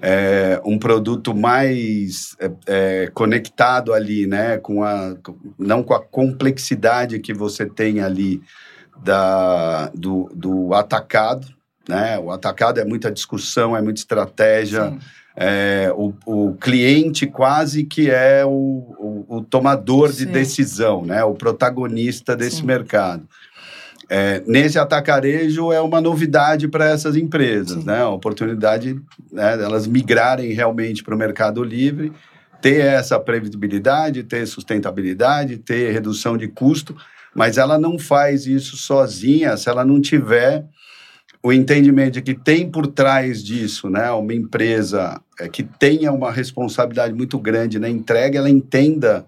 É, 0.00 0.60
um 0.64 0.78
produto 0.78 1.34
mais 1.34 2.36
é, 2.38 2.50
é, 2.66 3.10
conectado 3.12 3.92
ali, 3.92 4.26
né, 4.26 4.58
com 4.58 4.82
a, 4.82 5.16
não 5.58 5.82
com 5.82 5.94
a 5.94 6.00
complexidade 6.00 7.18
que 7.18 7.34
você 7.34 7.66
tem 7.66 8.00
ali 8.00 8.40
da, 9.02 9.90
do, 9.94 10.30
do 10.34 10.74
atacado, 10.74 11.46
né, 11.88 12.18
o 12.18 12.30
atacado 12.30 12.80
é 12.80 12.84
muita 12.84 13.10
discussão, 13.10 13.76
é 13.76 13.82
muita 13.82 14.00
estratégia, 14.00 14.96
é, 15.36 15.92
o, 15.94 16.12
o 16.26 16.54
cliente 16.54 17.26
quase 17.26 17.84
que 17.84 18.10
é 18.10 18.44
o, 18.44 18.50
o, 18.50 19.36
o 19.36 19.42
tomador 19.42 20.10
Sim. 20.10 20.26
de 20.26 20.32
decisão, 20.32 21.04
né, 21.04 21.24
o 21.24 21.34
protagonista 21.34 22.36
desse 22.36 22.56
Sim. 22.56 22.66
mercado. 22.66 23.28
É, 24.10 24.42
nesse 24.46 24.78
atacarejo 24.78 25.70
é 25.70 25.80
uma 25.80 26.00
novidade 26.00 26.66
para 26.66 26.86
essas 26.86 27.14
empresas, 27.14 27.80
Sim. 27.80 27.84
né? 27.84 28.00
A 28.00 28.08
oportunidade 28.08 28.98
né, 29.30 29.56
delas 29.56 29.86
migrarem 29.86 30.52
realmente 30.52 31.04
para 31.04 31.14
o 31.14 31.18
mercado 31.18 31.62
livre, 31.62 32.12
ter 32.62 32.80
essa 32.80 33.20
previsibilidade, 33.20 34.22
ter 34.24 34.46
sustentabilidade, 34.46 35.58
ter 35.58 35.92
redução 35.92 36.38
de 36.38 36.48
custo, 36.48 36.96
mas 37.34 37.58
ela 37.58 37.78
não 37.78 37.98
faz 37.98 38.46
isso 38.46 38.76
sozinha 38.76 39.56
se 39.56 39.68
ela 39.68 39.84
não 39.84 40.00
tiver 40.00 40.64
o 41.42 41.52
entendimento 41.52 42.14
de 42.14 42.22
que 42.22 42.34
tem 42.34 42.68
por 42.68 42.86
trás 42.86 43.44
disso, 43.44 43.88
né, 43.88 44.10
uma 44.10 44.34
empresa 44.34 45.20
é, 45.38 45.48
que 45.48 45.62
tenha 45.62 46.10
uma 46.10 46.32
responsabilidade 46.32 47.14
muito 47.14 47.38
grande 47.38 47.78
na 47.78 47.88
entrega, 47.88 48.38
ela 48.38 48.50
entenda 48.50 49.24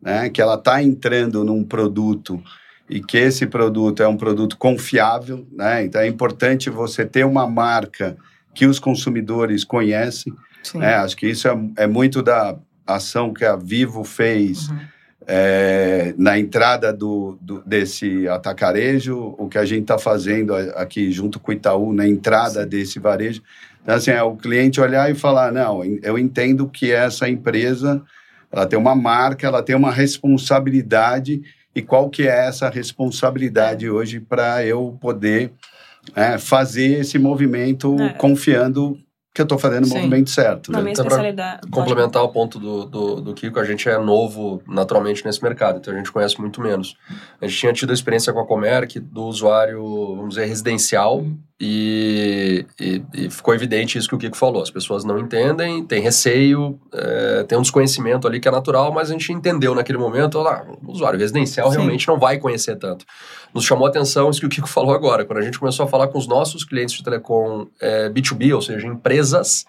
né, 0.00 0.30
que 0.30 0.40
ela 0.40 0.54
está 0.54 0.82
entrando 0.82 1.44
num 1.44 1.62
produto 1.62 2.42
e 2.90 3.00
que 3.00 3.16
esse 3.16 3.46
produto 3.46 4.02
é 4.02 4.08
um 4.08 4.16
produto 4.16 4.58
confiável, 4.58 5.46
né? 5.52 5.84
Então 5.84 6.00
é 6.00 6.08
importante 6.08 6.68
você 6.68 7.06
ter 7.06 7.24
uma 7.24 7.46
marca 7.46 8.16
que 8.52 8.66
os 8.66 8.80
consumidores 8.80 9.62
conhecem. 9.62 10.34
Né? 10.74 10.94
Acho 10.96 11.16
que 11.16 11.28
isso 11.28 11.46
é, 11.46 11.56
é, 11.76 11.86
muito 11.86 12.20
da 12.20 12.56
ação 12.84 13.32
que 13.32 13.44
a 13.44 13.54
Vivo 13.54 14.02
fez 14.02 14.68
uhum. 14.68 14.78
é, 15.24 16.12
na 16.18 16.36
entrada 16.36 16.92
do, 16.92 17.38
do, 17.40 17.62
desse 17.64 18.26
atacarejo, 18.26 19.36
o 19.38 19.48
que 19.48 19.56
a 19.56 19.64
gente 19.64 19.82
está 19.82 19.96
fazendo 19.96 20.52
aqui 20.52 21.12
junto 21.12 21.38
com 21.38 21.52
o 21.52 21.54
Itaú 21.54 21.92
na 21.92 22.08
entrada 22.08 22.64
Sim. 22.64 22.68
desse 22.68 22.98
varejo. 22.98 23.40
Então, 23.82 23.94
assim, 23.94 24.10
é 24.10 24.22
o 24.22 24.36
cliente 24.36 24.80
olhar 24.80 25.08
e 25.08 25.14
falar, 25.14 25.52
não, 25.52 25.82
eu 25.84 26.18
entendo 26.18 26.68
que 26.68 26.90
essa 26.90 27.28
empresa 27.28 28.02
ela 28.52 28.66
tem 28.66 28.76
uma 28.76 28.96
marca, 28.96 29.46
ela 29.46 29.62
tem 29.62 29.76
uma 29.76 29.92
responsabilidade 29.92 31.40
e 31.80 31.82
qual 31.82 32.10
que 32.10 32.28
é 32.28 32.46
essa 32.46 32.68
responsabilidade 32.68 33.88
hoje 33.88 34.20
para 34.20 34.64
eu 34.64 34.98
poder 35.00 35.52
é, 36.14 36.38
fazer 36.38 37.00
esse 37.00 37.18
movimento 37.18 37.98
é. 38.00 38.10
confiando 38.10 38.98
que 39.34 39.40
eu 39.40 39.44
estou 39.44 39.58
fazendo 39.58 39.86
Sim. 39.86 39.92
o 39.92 39.96
movimento 39.96 40.28
certo. 40.28 40.72
Na 40.72 40.82
né? 40.82 40.90
então, 40.90 41.04
especialidade. 41.04 41.68
Complementar 41.70 42.22
o 42.22 42.28
ponto 42.28 42.58
do, 42.58 42.84
do, 42.84 43.20
do, 43.20 43.34
Kiko, 43.34 43.60
a 43.60 43.64
gente 43.64 43.88
é 43.88 43.96
novo 43.96 44.60
naturalmente 44.66 45.24
nesse 45.24 45.42
mercado, 45.42 45.78
então 45.78 45.94
a 45.94 45.96
gente 45.96 46.12
conhece 46.12 46.38
muito 46.40 46.60
menos. 46.60 46.96
A 47.40 47.46
gente 47.46 47.58
tinha 47.58 47.72
tido 47.72 47.90
a 47.90 47.94
experiência 47.94 48.32
com 48.32 48.40
a 48.40 48.46
Comerc 48.46 48.98
do 48.98 49.24
usuário, 49.24 49.82
vamos 50.16 50.34
dizer, 50.34 50.46
residencial, 50.46 51.24
E, 51.62 52.64
e, 52.80 53.02
e, 53.12 53.30
ficou 53.30 53.54
evidente 53.54 53.98
isso 53.98 54.08
que 54.08 54.14
o 54.14 54.18
Kiko 54.18 54.34
falou. 54.34 54.62
As 54.62 54.70
pessoas 54.70 55.04
não 55.04 55.18
entendem, 55.18 55.84
tem 55.84 56.00
receio, 56.00 56.80
é, 56.90 57.44
tem 57.44 57.58
um 57.58 57.60
desconhecimento 57.60 58.26
ali 58.26 58.40
que 58.40 58.48
é 58.48 58.50
natural, 58.50 58.90
mas 58.90 59.10
a 59.10 59.12
gente 59.12 59.30
entendeu 59.30 59.74
naquele 59.74 59.98
momento, 59.98 60.38
ah, 60.38 60.64
o 60.82 60.90
usuário 60.90 61.18
residencial 61.18 61.70
Sim. 61.70 61.76
realmente 61.76 62.08
não 62.08 62.18
vai 62.18 62.38
conhecer 62.38 62.76
tanto. 62.76 63.04
Nos 63.52 63.64
chamou 63.64 63.86
a 63.86 63.90
atenção 63.90 64.30
isso 64.30 64.40
que 64.40 64.46
o 64.46 64.48
Kiko 64.48 64.66
falou 64.70 64.94
agora, 64.94 65.22
quando 65.26 65.38
a 65.38 65.42
gente 65.42 65.58
começou 65.58 65.84
a 65.84 65.88
falar 65.88 66.08
com 66.08 66.18
os 66.18 66.26
nossos 66.26 66.64
clientes 66.64 66.96
de 66.96 67.04
telecom 67.04 67.66
é, 67.78 68.08
B2B, 68.08 68.54
ou 68.54 68.62
seja, 68.62 68.86
empresas, 68.86 69.66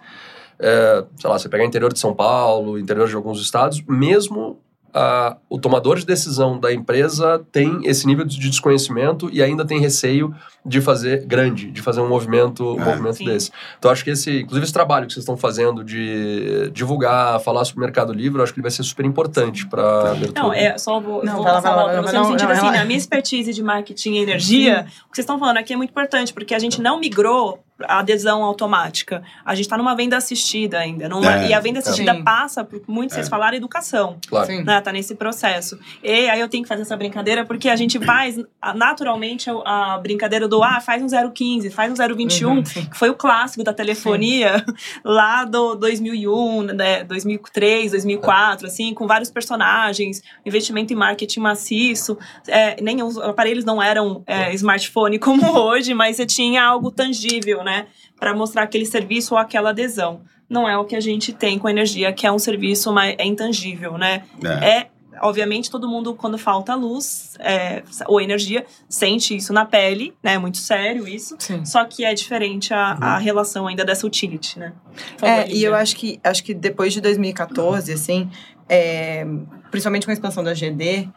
é, 0.59 1.03
sei 1.17 1.29
lá, 1.29 1.37
você 1.37 1.49
pegar 1.49 1.65
interior 1.65 1.91
de 1.91 1.99
São 1.99 2.15
Paulo, 2.15 2.79
interior 2.79 3.09
de 3.09 3.15
alguns 3.15 3.41
estados, 3.41 3.83
mesmo 3.85 4.61
a, 4.93 5.37
o 5.49 5.59
tomador 5.59 5.97
de 5.97 6.05
decisão 6.05 6.59
da 6.59 6.73
empresa 6.73 7.43
tem 7.51 7.81
esse 7.83 8.05
nível 8.05 8.25
de 8.25 8.37
desconhecimento 8.37 9.29
e 9.31 9.41
ainda 9.41 9.65
tem 9.65 9.79
receio 9.79 10.33
de 10.65 10.79
fazer 10.79 11.25
grande, 11.25 11.71
de 11.71 11.81
fazer 11.81 12.01
um 12.01 12.07
movimento, 12.07 12.75
um 12.75 12.81
é, 12.81 12.85
movimento 12.85 13.23
desse. 13.23 13.51
Então 13.79 13.89
acho 13.89 14.03
que 14.03 14.11
esse, 14.11 14.41
inclusive 14.41 14.63
esse 14.63 14.73
trabalho 14.73 15.07
que 15.07 15.13
vocês 15.13 15.23
estão 15.23 15.37
fazendo 15.37 15.83
de 15.83 16.69
divulgar, 16.71 17.39
falar 17.39 17.65
sobre 17.65 17.79
o 17.79 17.85
Mercado 17.85 18.13
Livre, 18.13 18.41
acho 18.41 18.53
que 18.53 18.59
ele 18.59 18.63
vai 18.63 18.71
ser 18.71 18.83
super 18.83 19.05
importante 19.05 19.65
para 19.67 20.11
abertura. 20.11 20.41
Não, 20.41 20.53
é 20.53 20.77
só 20.77 20.99
vou, 20.99 21.23
não, 21.23 21.35
vou 21.35 21.43
falar 21.43 21.61
para 21.61 22.01
você 22.01 22.17
no 22.17 22.25
sentido 22.25 22.47
não, 22.47 22.51
assim, 22.51 22.65
não, 22.65 22.79
a 22.79 22.85
minha 22.85 22.97
expertise 22.97 23.53
de 23.53 23.63
marketing 23.63 24.13
e 24.13 24.17
energia, 24.19 24.85
o 25.07 25.09
que 25.09 25.15
vocês 25.15 25.23
estão 25.23 25.39
falando 25.39 25.57
aqui 25.57 25.73
é 25.73 25.77
muito 25.77 25.89
importante, 25.89 26.33
porque 26.33 26.53
a 26.53 26.59
gente 26.59 26.81
não 26.81 26.99
migrou 26.99 27.59
adesão 27.87 28.43
automática. 28.43 29.23
A 29.45 29.55
gente 29.55 29.65
está 29.65 29.77
numa 29.77 29.95
venda 29.95 30.17
assistida 30.17 30.79
ainda. 30.79 31.07
Numa, 31.09 31.43
é, 31.43 31.49
e 31.49 31.53
a 31.53 31.59
venda 31.59 31.79
assistida 31.79 32.13
sim. 32.13 32.23
passa 32.23 32.63
por 32.63 32.81
muito, 32.87 33.13
vocês 33.13 33.27
é. 33.27 33.29
falaram, 33.29 33.57
educação. 33.57 34.17
Claro. 34.27 34.63
Né, 34.63 34.81
tá 34.81 34.91
nesse 34.91 35.15
processo. 35.15 35.79
E 36.03 36.29
aí 36.29 36.39
eu 36.39 36.49
tenho 36.49 36.63
que 36.63 36.69
fazer 36.69 36.81
essa 36.81 36.97
brincadeira, 36.97 37.45
porque 37.45 37.69
a 37.69 37.75
gente 37.75 37.99
faz 37.99 38.37
naturalmente 38.75 39.49
a, 39.65 39.97
brincadeira 39.97 40.47
do 40.47 40.63
ah, 40.63 40.79
faz 40.79 41.01
um 41.01 41.07
015, 41.31 41.69
faz 41.69 41.91
um 41.91 42.15
021, 42.15 42.49
uhum, 42.49 42.63
que 42.63 42.97
foi 42.97 43.09
o 43.09 43.15
clássico 43.15 43.63
da 43.63 43.73
telefonia 43.73 44.59
sim. 44.59 44.99
lá 45.03 45.43
do 45.45 45.75
2001, 45.75 46.63
né, 46.63 47.03
2003, 47.03 47.91
2004, 47.91 48.67
assim, 48.67 48.93
com 48.93 49.07
vários 49.07 49.29
personagens, 49.29 50.21
investimento 50.45 50.93
em 50.93 50.95
marketing 50.95 51.39
maciço. 51.39 52.17
É, 52.47 52.81
nem 52.81 53.01
os 53.03 53.17
aparelhos 53.17 53.65
não 53.65 53.81
eram 53.81 54.23
é, 54.25 54.53
smartphone 54.53 55.19
como 55.19 55.45
hoje, 55.57 55.93
mas 55.93 56.17
você 56.17 56.25
tinha 56.25 56.63
algo 56.63 56.91
tangível, 56.91 57.63
né, 57.63 57.70
para 58.19 58.33
mostrar 58.33 58.63
aquele 58.63 58.85
serviço 58.85 59.33
ou 59.33 59.39
aquela 59.39 59.69
adesão 59.71 60.21
não 60.51 60.67
é 60.67 60.77
o 60.77 60.83
que 60.83 60.97
a 60.97 60.99
gente 60.99 61.31
tem 61.31 61.57
com 61.57 61.69
energia, 61.69 62.11
que 62.11 62.27
é 62.27 62.31
um 62.31 62.37
serviço 62.37 62.91
mais, 62.91 63.15
é 63.17 63.25
intangível, 63.25 63.97
né? 63.97 64.23
É. 64.43 64.69
é 64.69 64.87
obviamente, 65.21 65.69
todo 65.69 65.87
mundo, 65.87 66.13
quando 66.13 66.37
falta 66.37 66.75
luz 66.75 67.35
é, 67.39 67.83
ou 68.07 68.19
energia, 68.19 68.65
sente 68.89 69.35
isso 69.35 69.53
na 69.53 69.65
pele, 69.65 70.13
né? 70.21 70.33
É 70.33 70.37
muito 70.37 70.57
sério 70.57 71.07
isso. 71.07 71.35
Sim. 71.39 71.63
Só 71.63 71.85
que 71.85 72.03
é 72.03 72.13
diferente 72.13 72.73
a, 72.73 72.97
a 72.99 73.15
uhum. 73.15 73.23
relação 73.23 73.67
ainda 73.67 73.85
dessa 73.85 74.05
utility, 74.05 74.59
né? 74.59 74.73
é, 75.21 75.49
e 75.49 75.63
eu 75.63 75.73
acho 75.73 75.95
que, 75.95 76.19
acho 76.23 76.43
que 76.43 76.53
depois 76.53 76.91
de 76.91 76.99
2014, 76.99 77.93
assim, 77.93 78.29
é, 78.67 79.25
principalmente 79.69 80.05
com 80.05 80.11
a 80.11 80.13
expansão 80.13 80.43
da 80.43 80.53
GD, 80.53 81.07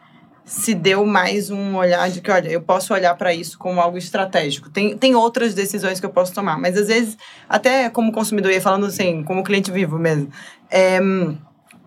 se 0.45 0.75
deu 0.75 1.05
mais 1.05 1.49
um 1.49 1.75
olhar 1.75 2.09
de 2.09 2.21
que, 2.21 2.29
olha, 2.29 2.49
eu 2.49 2.61
posso 2.61 2.93
olhar 2.93 3.15
para 3.15 3.33
isso 3.33 3.57
como 3.57 3.81
algo 3.81 3.97
estratégico. 3.97 4.69
Tem, 4.69 4.95
tem 4.95 5.15
outras 5.15 5.55
decisões 5.55 5.99
que 5.99 6.05
eu 6.05 6.11
posso 6.11 6.33
tomar, 6.33 6.59
mas 6.59 6.77
às 6.77 6.87
vezes, 6.87 7.17
até 7.49 7.89
como 7.89 8.11
consumidor, 8.11 8.51
e 8.51 8.61
falando 8.61 8.85
assim, 8.85 9.23
como 9.23 9.43
cliente 9.43 9.71
vivo 9.71 9.97
mesmo, 9.97 10.29
é, 10.69 10.99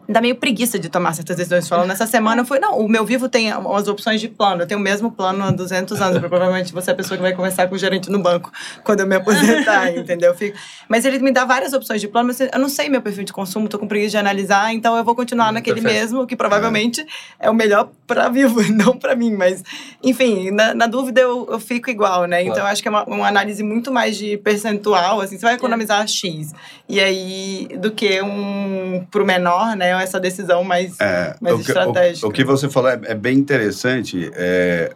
dá 0.09 0.23
meio 0.23 0.37
preguiça 0.37 0.79
de 0.79 0.89
tomar 0.89 1.13
certas 1.13 1.37
decisões. 1.37 1.69
Falando 1.69 1.89
nessa 1.89 2.07
semana, 2.07 2.45
foi, 2.45 2.59
não, 2.59 2.79
o 2.79 2.89
meu 2.89 3.05
vivo 3.05 3.29
tem 3.29 3.53
as 3.53 3.89
opções 3.89 4.21
de 4.21 4.29
plano. 4.29 4.63
Eu 4.63 4.67
tenho 4.67 4.81
o 4.81 4.83
mesmo 4.83 5.11
plano 5.13 5.45
há 5.45 5.51
200 5.51 6.01
anos. 6.01 6.19
Provavelmente 6.19 6.73
você 6.73 6.91
é 6.91 6.93
a 6.95 6.97
pessoa 6.97 7.17
que 7.17 7.23
vai 7.23 7.35
conversar 7.35 7.69
com 7.69 7.75
o 7.75 7.79
gerente 7.79 8.11
no 8.11 8.19
banco 8.19 8.51
quando 8.83 9.01
eu 9.01 9.07
me 9.07 9.17
aposentar, 9.17 9.93
entendeu? 9.95 10.35
Fico... 10.35 10.57
Mas 10.89 11.05
ele 11.05 11.19
me 11.19 11.31
dá 11.31 11.45
várias 11.45 11.75
opções 11.75 12.01
de 12.01 12.09
plano, 12.09 12.29
mas 12.29 12.41
eu 12.41 12.59
não 12.59 12.71
sei 12.71 12.89
meu 12.89 13.03
perfil 13.03 13.25
de 13.25 13.33
consumo, 13.33 13.69
tô 13.69 13.79
com 13.79 13.87
preguiça 13.87 14.13
de 14.13 14.17
analisar, 14.17 14.73
então 14.73 14.97
eu 14.97 15.05
vou 15.05 15.15
continuar 15.15 15.53
naquele 15.53 15.83
Perfeito. 15.83 16.01
mesmo, 16.01 16.27
que 16.27 16.35
provavelmente 16.35 17.05
é 17.39 17.51
o 17.51 17.55
melhor 17.55 17.91
para 18.07 18.31
vivo, 18.31 18.63
não 18.73 18.97
para 18.97 19.15
mim. 19.15 19.33
Mas, 19.33 19.63
enfim, 20.03 20.51
na, 20.51 20.75
na 20.75 20.87
dúvida 20.87 21.21
eu, 21.21 21.47
eu, 21.51 21.61
fico 21.61 21.91
igual, 21.91 22.25
né? 22.25 22.43
Então, 22.43 22.59
eu 22.59 22.67
acho 22.67 22.81
que 22.81 22.89
é 22.89 22.91
uma, 22.91 23.05
uma, 23.05 23.29
análise 23.29 23.63
muito 23.63 23.93
mais 23.93 24.17
de 24.17 24.39
percentual, 24.39 25.21
assim, 25.21 25.37
você 25.37 25.45
vai 25.45 25.55
economizar 25.55 26.03
é. 26.03 26.07
X. 26.07 26.55
E 26.89 26.99
aí, 26.99 27.69
do 27.79 27.91
que 27.91 28.23
um 28.23 29.07
pro 29.11 29.27
menor, 29.27 29.77
né? 29.77 29.98
Essa 30.03 30.21
decisão 30.21 30.65
mais, 30.65 30.99
é, 31.01 31.35
mais 31.41 31.57
o 31.57 31.61
estratégica. 31.61 32.27
o, 32.27 32.31
o, 32.31 32.33
que 32.33 32.45
você 32.45 32.69
falou 32.69 32.91
é, 32.91 33.01
é 33.05 33.15
bem 33.15 33.39
interessante. 33.39 34.31
É, 34.35 34.93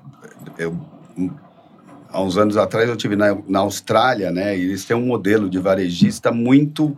eu, 0.58 0.76
há 2.10 2.22
uns 2.22 2.36
anos 2.36 2.56
atrás 2.56 2.88
eu 2.88 2.96
tive 2.96 3.16
na, 3.16 3.36
na 3.48 3.60
Austrália, 3.60 4.30
né? 4.30 4.56
E 4.56 4.62
eles 4.62 4.84
têm 4.84 4.96
um 4.96 5.06
modelo 5.06 5.48
de 5.48 5.58
varejista 5.58 6.30
muito 6.30 6.96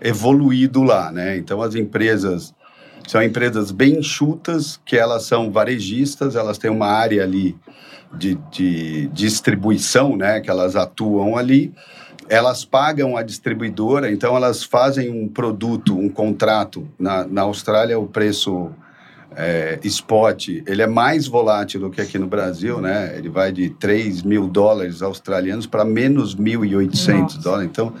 evoluído 0.00 0.82
lá, 0.82 1.10
né? 1.10 1.36
Então 1.36 1.62
as 1.62 1.74
empresas 1.74 2.54
são 3.06 3.22
empresas 3.22 3.70
bem 3.70 3.98
enxutas, 3.98 4.80
que 4.84 4.96
elas 4.96 5.22
são 5.24 5.50
varejistas, 5.50 6.34
elas 6.34 6.58
têm 6.58 6.70
uma 6.70 6.88
área 6.88 7.22
ali 7.22 7.56
de, 8.12 8.34
de 8.50 9.06
distribuição, 9.08 10.16
né? 10.16 10.40
Que 10.40 10.50
elas 10.50 10.74
atuam 10.74 11.36
ali 11.36 11.72
elas 12.28 12.64
pagam 12.64 13.16
a 13.16 13.22
distribuidora, 13.22 14.10
então 14.10 14.36
elas 14.36 14.62
fazem 14.64 15.10
um 15.10 15.28
produto, 15.28 15.98
um 15.98 16.08
contrato. 16.08 16.88
Na, 16.98 17.26
na 17.26 17.42
Austrália, 17.42 17.98
o 17.98 18.06
preço 18.06 18.70
é, 19.36 19.78
spot 19.84 20.48
ele 20.66 20.80
é 20.80 20.86
mais 20.86 21.26
volátil 21.26 21.80
do 21.80 21.90
que 21.90 22.00
aqui 22.00 22.18
no 22.18 22.26
Brasil, 22.26 22.80
né? 22.80 23.14
Ele 23.16 23.28
vai 23.28 23.52
de 23.52 23.70
3 23.70 24.22
mil 24.22 24.48
dólares 24.48 25.02
australianos 25.02 25.66
para 25.66 25.84
menos 25.84 26.34
1.800 26.34 27.42
dólares. 27.42 27.68
Então, 27.70 27.92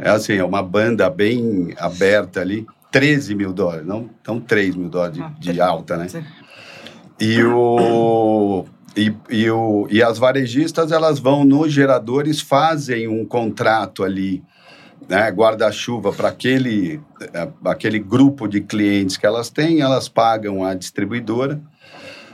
é 0.00 0.10
assim, 0.10 0.34
é 0.34 0.44
uma 0.44 0.62
banda 0.62 1.08
bem 1.08 1.74
aberta 1.78 2.40
ali. 2.40 2.66
13 2.92 3.34
mil 3.34 3.52
dólares, 3.52 3.84
não, 3.84 4.08
não 4.24 4.38
3 4.38 4.76
mil 4.76 4.88
dólares 4.88 5.20
de, 5.40 5.52
de 5.52 5.60
alta, 5.60 5.96
né? 5.96 6.06
E 7.18 7.42
o, 7.42 8.64
e, 8.96 9.14
e, 9.28 9.50
o, 9.50 9.86
e 9.90 10.02
as 10.02 10.18
varejistas, 10.18 10.92
elas 10.92 11.18
vão 11.18 11.44
nos 11.44 11.72
geradores, 11.72 12.40
fazem 12.40 13.08
um 13.08 13.24
contrato 13.24 14.04
ali, 14.04 14.42
né, 15.08 15.28
guarda-chuva 15.30 16.12
para 16.12 16.28
aquele, 16.28 17.00
é, 17.32 17.48
aquele 17.64 17.98
grupo 17.98 18.46
de 18.46 18.60
clientes 18.60 19.16
que 19.16 19.26
elas 19.26 19.50
têm, 19.50 19.80
elas 19.80 20.08
pagam 20.08 20.64
a 20.64 20.74
distribuidora, 20.74 21.60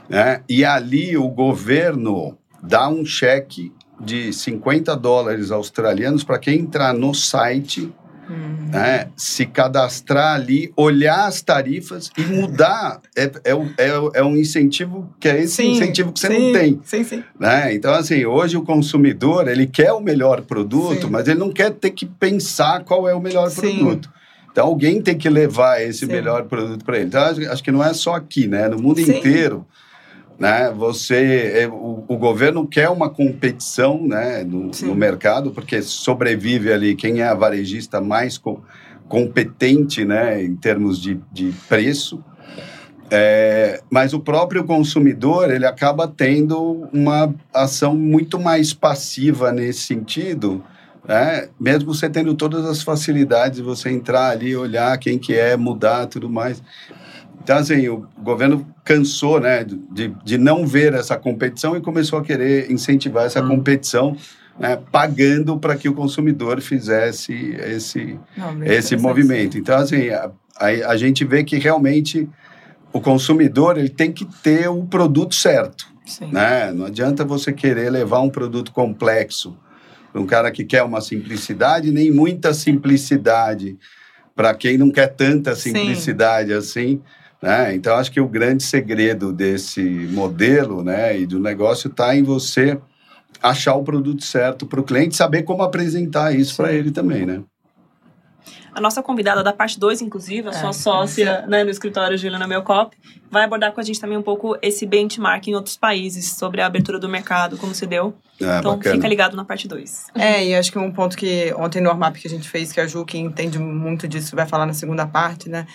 né, 0.07 0.41
e 0.47 0.63
ali 0.63 1.17
o 1.17 1.27
governo 1.27 2.37
dá 2.61 2.87
um 2.87 3.03
cheque 3.03 3.73
de 3.99 4.31
50 4.31 4.95
dólares 4.95 5.51
australianos 5.51 6.23
para 6.23 6.39
quem 6.39 6.59
entrar 6.59 6.93
no 6.93 7.13
site 7.13 7.91
Uhum. 8.31 8.69
Né? 8.71 9.09
Se 9.17 9.45
cadastrar 9.45 10.35
ali, 10.35 10.71
olhar 10.77 11.25
as 11.25 11.41
tarifas 11.41 12.09
e 12.17 12.21
mudar 12.21 13.01
é, 13.15 13.23
é, 13.23 13.51
é, 13.51 13.91
é 14.13 14.23
um 14.23 14.37
incentivo 14.37 15.13
que 15.19 15.27
é 15.27 15.41
esse 15.41 15.55
sim, 15.55 15.71
incentivo 15.71 16.13
que 16.13 16.19
você 16.19 16.27
sim, 16.27 16.39
não 16.39 16.59
tem. 16.59 16.81
Sim, 16.85 17.03
sim. 17.03 17.23
Né? 17.37 17.73
Então, 17.73 17.93
assim, 17.93 18.25
hoje 18.25 18.55
o 18.55 18.63
consumidor 18.63 19.47
ele 19.47 19.67
quer 19.67 19.91
o 19.91 19.99
melhor 19.99 20.41
produto, 20.41 21.01
sim. 21.01 21.09
mas 21.09 21.27
ele 21.27 21.39
não 21.39 21.51
quer 21.51 21.71
ter 21.71 21.91
que 21.91 22.05
pensar 22.05 22.83
qual 22.85 23.07
é 23.07 23.13
o 23.13 23.19
melhor 23.19 23.51
produto. 23.53 24.09
Então, 24.51 24.65
alguém 24.65 25.01
tem 25.01 25.17
que 25.17 25.29
levar 25.29 25.81
esse 25.81 26.05
melhor 26.05 26.43
produto 26.43 26.83
para 26.83 26.97
ele. 26.97 27.07
Então, 27.07 27.21
acho 27.51 27.63
que 27.63 27.71
não 27.71 27.83
é 27.83 27.93
só 27.93 28.15
aqui, 28.15 28.47
né? 28.47 28.67
No 28.67 28.81
mundo 28.81 28.99
inteiro 28.99 29.65
né? 30.41 30.73
Você, 30.75 31.53
é, 31.53 31.67
o, 31.67 32.03
o, 32.07 32.17
governo 32.17 32.67
quer 32.67 32.89
uma 32.89 33.11
competição, 33.11 34.01
né, 34.01 34.43
no, 34.43 34.71
no, 34.81 34.95
mercado, 34.95 35.51
porque 35.51 35.83
sobrevive 35.83 36.73
ali 36.73 36.95
quem 36.95 37.21
é 37.21 37.27
a 37.27 37.35
varejista 37.35 38.01
mais 38.01 38.39
co 38.39 38.59
competente, 39.07 40.03
né, 40.03 40.43
em 40.43 40.55
termos 40.55 40.99
de, 40.99 41.19
de 41.31 41.53
preço. 41.69 42.23
É, 43.11 43.83
mas 43.87 44.13
o 44.13 44.19
próprio 44.19 44.63
consumidor 44.63 45.51
ele 45.51 45.65
acaba 45.65 46.07
tendo 46.07 46.89
uma 46.91 47.31
ação 47.53 47.95
muito 47.95 48.39
mais 48.39 48.73
passiva 48.73 49.51
nesse 49.51 49.81
sentido, 49.81 50.63
né? 51.07 51.49
mesmo 51.59 51.93
você 51.93 52.09
tendo 52.09 52.33
todas 52.33 52.65
as 52.65 52.81
facilidades 52.81 53.57
de 53.57 53.63
você 53.63 53.91
entrar 53.91 54.29
ali, 54.29 54.55
olhar 54.55 54.97
quem 54.97 55.19
que 55.19 55.33
é, 55.33 55.55
mudar, 55.55 56.07
tudo 56.07 56.29
mais. 56.29 56.63
Então, 57.43 57.57
assim, 57.57 57.87
o 57.87 58.07
governo 58.19 58.67
cansou 58.83 59.39
né, 59.39 59.63
de, 59.63 60.09
de 60.23 60.37
não 60.37 60.65
ver 60.65 60.93
essa 60.93 61.17
competição 61.17 61.75
e 61.75 61.81
começou 61.81 62.19
a 62.19 62.23
querer 62.23 62.71
incentivar 62.71 63.25
essa 63.25 63.43
hum. 63.43 63.47
competição, 63.47 64.15
né, 64.59 64.79
pagando 64.91 65.57
para 65.57 65.75
que 65.75 65.89
o 65.89 65.93
consumidor 65.93 66.61
fizesse 66.61 67.55
esse, 67.59 68.19
não, 68.37 68.63
esse 68.63 68.95
movimento. 68.95 69.57
Então, 69.57 69.75
assim, 69.75 70.09
a, 70.09 70.29
a, 70.55 70.65
a, 70.91 70.97
gente 70.97 71.25
vê 71.25 71.43
que 71.43 71.57
realmente 71.57 72.29
o 72.93 73.01
consumidor 73.01 73.77
ele 73.77 73.89
tem 73.89 74.11
que 74.11 74.25
ter 74.43 74.69
o 74.69 74.85
produto 74.85 75.33
certo. 75.33 75.87
Né? 76.31 76.71
Não 76.71 76.85
adianta 76.85 77.25
você 77.25 77.51
querer 77.51 77.89
levar 77.89 78.19
um 78.19 78.29
produto 78.29 78.71
complexo 78.71 79.57
para 80.11 80.21
um 80.21 80.27
cara 80.27 80.51
que 80.51 80.63
quer 80.63 80.83
uma 80.83 81.01
simplicidade, 81.01 81.89
nem 81.89 82.11
muita 82.11 82.53
simplicidade 82.53 83.77
para 84.35 84.53
quem 84.53 84.77
não 84.77 84.91
quer 84.91 85.07
tanta 85.07 85.55
simplicidade 85.55 86.49
Sim. 86.49 86.55
assim. 86.55 87.01
Né? 87.41 87.73
Então, 87.73 87.95
acho 87.95 88.11
que 88.11 88.21
o 88.21 88.27
grande 88.27 88.63
segredo 88.63 89.33
desse 89.33 89.81
modelo 89.81 90.83
né, 90.83 91.17
e 91.19 91.25
do 91.25 91.39
negócio 91.39 91.87
está 91.87 92.15
em 92.15 92.21
você 92.21 92.79
achar 93.41 93.73
o 93.75 93.83
produto 93.83 94.23
certo 94.23 94.65
para 94.65 94.79
o 94.79 94.83
cliente, 94.83 95.15
saber 95.15 95.43
como 95.43 95.63
apresentar 95.63 96.35
isso 96.35 96.55
para 96.55 96.71
ele 96.71 96.91
também, 96.91 97.25
né? 97.25 97.41
A 98.73 98.79
nossa 98.79 99.03
convidada 99.03 99.43
da 99.43 99.51
parte 99.51 99.77
2, 99.77 100.01
inclusive, 100.01 100.47
a 100.47 100.51
É, 100.51 100.53
sua 100.53 100.71
sócia 100.71 101.45
né, 101.45 101.63
no 101.63 101.69
escritório 101.69 102.17
Juliana 102.17 102.47
Melcop, 102.47 102.95
vai 103.29 103.43
abordar 103.43 103.73
com 103.73 103.81
a 103.81 103.83
gente 103.83 103.99
também 103.99 104.17
um 104.17 104.21
pouco 104.21 104.57
esse 104.61 104.85
benchmark 104.85 105.45
em 105.47 105.55
outros 105.55 105.75
países, 105.75 106.33
sobre 106.37 106.61
a 106.61 106.67
abertura 106.67 106.97
do 106.97 107.09
mercado, 107.09 107.57
como 107.57 107.75
se 107.75 107.85
deu. 107.85 108.13
É, 108.39 108.59
então, 108.59 108.77
bacana. 108.77 108.95
fica 108.95 109.07
ligado 109.07 109.35
na 109.35 109.43
parte 109.43 109.67
2. 109.67 110.07
É, 110.15 110.45
e 110.45 110.55
acho 110.55 110.71
que 110.71 110.79
um 110.79 110.91
ponto 110.91 111.17
que 111.17 111.53
ontem 111.57 111.81
no 111.81 111.89
Ormap 111.89 112.15
que 112.15 112.27
a 112.27 112.29
gente 112.29 112.47
fez, 112.47 112.71
que 112.71 112.79
a 112.79 112.87
Ju, 112.87 113.03
que 113.05 113.17
entende 113.17 113.59
muito 113.59 114.07
disso, 114.07 114.35
vai 114.35 114.47
falar 114.47 114.65
na 114.65 114.73
segunda 114.73 115.05
parte, 115.05 115.49
né? 115.49 115.67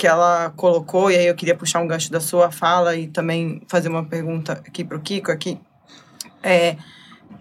Que 0.00 0.06
ela 0.06 0.50
colocou, 0.56 1.10
e 1.10 1.16
aí 1.16 1.26
eu 1.26 1.34
queria 1.34 1.54
puxar 1.54 1.80
um 1.80 1.86
gancho 1.86 2.10
da 2.10 2.20
sua 2.20 2.50
fala 2.50 2.96
e 2.96 3.06
também 3.06 3.60
fazer 3.68 3.90
uma 3.90 4.02
pergunta 4.02 4.54
aqui 4.66 4.82
para 4.82 4.96
o 4.96 5.00
Kiko, 5.00 5.30
aqui. 5.30 5.60
É, 6.42 6.76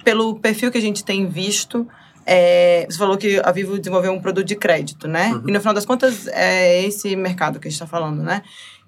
pelo 0.04 0.36
perfil 0.36 0.70
que 0.70 0.78
a 0.78 0.82
gente 0.82 1.06
tem 1.06 1.26
visto, 1.26 1.88
é, 2.26 2.86
você 2.90 2.98
falou 2.98 3.18
que 3.18 3.40
a 3.42 3.50
Vivo 3.54 3.78
desenvolveu 3.78 4.12
um 4.12 4.20
produto 4.20 4.46
de 4.46 4.58
crédito, 4.58 5.08
né? 5.08 5.32
Uhum. 5.32 5.44
E 5.48 5.52
no 5.54 5.60
final 5.62 5.74
das 5.74 5.86
contas, 5.86 6.28
é 6.28 6.84
esse 6.84 7.16
mercado 7.16 7.62
que 7.62 7.70
a 7.70 7.72
gente 7.72 7.82
está 7.82 7.88
falando, 7.88 8.22
né? 8.22 8.42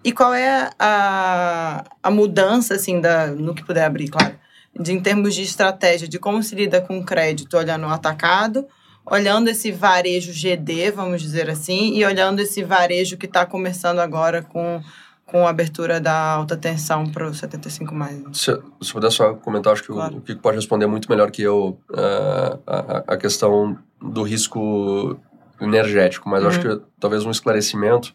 E 0.03 0.11
qual 0.11 0.33
é 0.33 0.69
a, 0.77 1.85
a 2.03 2.11
mudança, 2.11 2.73
assim, 2.73 2.99
da, 2.99 3.27
no 3.27 3.55
que 3.55 3.63
puder 3.63 3.85
abrir, 3.85 4.09
claro, 4.09 4.35
de, 4.77 4.91
em 4.91 4.99
termos 4.99 5.33
de 5.33 5.43
estratégia, 5.43 6.09
de 6.09 6.19
como 6.19 6.43
se 6.43 6.55
lida 6.55 6.81
com 6.81 7.01
crédito, 7.05 7.55
olhando 7.55 7.85
o 7.85 7.89
atacado, 7.89 8.67
olhando 9.05 9.49
esse 9.49 9.71
varejo 9.71 10.31
GD, 10.31 10.91
vamos 10.91 11.21
dizer 11.21 11.49
assim, 11.49 11.95
e 11.95 12.05
olhando 12.05 12.39
esse 12.39 12.63
varejo 12.63 13.17
que 13.17 13.25
está 13.25 13.45
começando 13.45 13.99
agora 13.99 14.41
com, 14.41 14.81
com 15.25 15.45
a 15.45 15.49
abertura 15.49 15.99
da 15.99 16.13
alta 16.33 16.55
tensão 16.55 17.05
para 17.09 17.27
o 17.27 17.33
75 17.33 17.93
mais. 17.95 18.21
Se, 18.33 18.57
se 18.81 18.93
puder 18.93 19.11
só 19.11 19.33
comentar, 19.33 19.73
acho 19.73 19.83
que 19.83 19.91
Claro. 19.91 20.15
o, 20.15 20.17
o 20.19 20.21
Kiko 20.21 20.41
pode 20.41 20.57
responder 20.57 20.87
muito 20.87 21.09
melhor 21.09 21.31
que 21.31 21.41
eu 21.41 21.77
eh, 21.93 22.57
a, 22.67 23.03
a 23.13 23.17
questão 23.17 23.77
do 24.01 24.23
risco 24.23 25.19
energético, 25.59 26.27
mas 26.29 26.43
acho 26.45 26.59
Uhum. 26.67 26.77
que 26.79 26.83
talvez 26.99 27.25
um 27.25 27.31
esclarecimento. 27.31 28.13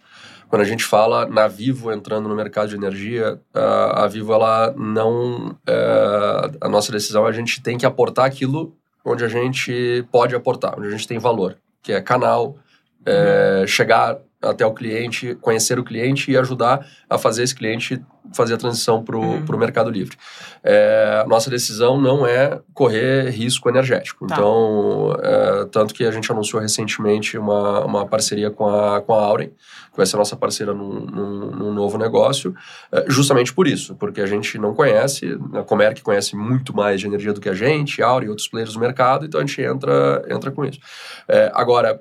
Quando 0.49 0.63
a 0.63 0.65
gente 0.65 0.85
fala 0.85 1.27
na 1.27 1.49
Vivo 1.49 1.93
entrando 1.93 2.29
no 2.29 2.35
mercado 2.37 2.69
de 2.69 2.77
energia, 2.77 3.41
a, 3.53 4.05
a 4.05 4.07
Vivo 4.09 4.33
ela 4.33 4.73
não 4.77 5.57
eh, 5.67 6.51
a 6.61 6.69
nossa 6.69 6.93
decisão 6.93 7.27
é 7.27 7.31
a 7.31 7.33
gente 7.33 7.61
tem 7.63 7.77
que 7.77 7.85
aportar 7.87 8.25
aquilo 8.27 8.73
onde 9.07 9.25
a 9.25 9.29
gente 9.29 10.05
pode 10.11 10.35
aportar, 10.35 10.77
onde 10.77 10.89
a 10.89 10.91
gente 10.91 11.07
tem 11.07 11.19
valor, 11.19 11.57
que 11.81 11.93
é 11.93 12.01
canal, 12.01 12.57
eh, 13.07 13.65
chegar 13.69 14.19
até 14.43 14.65
o 14.67 14.73
cliente, 14.73 15.35
conhecer 15.37 15.79
o 15.79 15.85
cliente 15.85 16.31
e 16.31 16.37
ajudar 16.37 16.87
a 17.09 17.19
fazer 17.19 17.43
esse 17.43 17.55
cliente 17.55 18.03
fazer 18.35 18.55
a 18.55 18.57
transição 18.57 19.03
para 19.03 19.17
o 19.17 19.21
Uhum. 19.21 19.59
mercado 19.59 19.91
livre. 19.91 20.17
É, 20.63 21.25
nossa 21.29 21.49
decisão 21.49 22.01
não 22.01 22.27
é 22.27 22.61
correr 22.75 23.31
risco 23.31 23.69
energético. 23.69 24.27
Tá. 24.27 24.35
Então, 24.35 25.17
é, 25.23 25.65
tanto 25.67 25.95
que 25.95 26.05
a 26.05 26.11
gente 26.11 26.31
anunciou 26.31 26.61
recentemente 26.61 27.39
uma, 27.39 27.85
uma 27.85 28.07
parceria 28.07 28.51
com 28.51 28.69
a, 28.69 29.01
com 29.01 29.15
a 29.15 29.23
Auren, 29.23 29.49
que 29.49 29.97
vai 29.97 30.07
ser 30.07 30.17
a 30.17 30.19
nossa 30.19 30.37
parceira 30.37 30.75
num, 30.75 31.01
num, 31.07 31.51
num 31.53 31.73
novo 31.73 31.97
negócio, 31.99 32.55
é, 32.93 33.05
justamente 33.09 33.53
por 33.53 33.67
isso, 33.67 33.95
porque 33.95 34.21
a 34.21 34.27
gente 34.27 34.59
não 34.59 34.75
conhece, 34.75 35.39
a 35.55 35.63
Comerc 35.63 36.03
conhece 36.03 36.37
muito 36.37 36.75
mais 36.75 37.01
de 37.01 37.07
energia 37.07 37.33
do 37.33 37.41
que 37.41 37.49
a 37.49 37.55
gente, 37.55 38.03
a 38.03 38.09
Auren 38.09 38.27
e 38.27 38.29
outros 38.29 38.49
players 38.49 38.73
do 38.75 38.81
mercado, 38.81 39.25
então 39.25 39.41
a 39.41 39.47
gente 39.47 39.63
entra, 39.63 40.25
entra 40.29 40.51
com 40.51 40.65
isso. 40.65 40.81
É, 41.29 41.51
agora, 41.55 42.01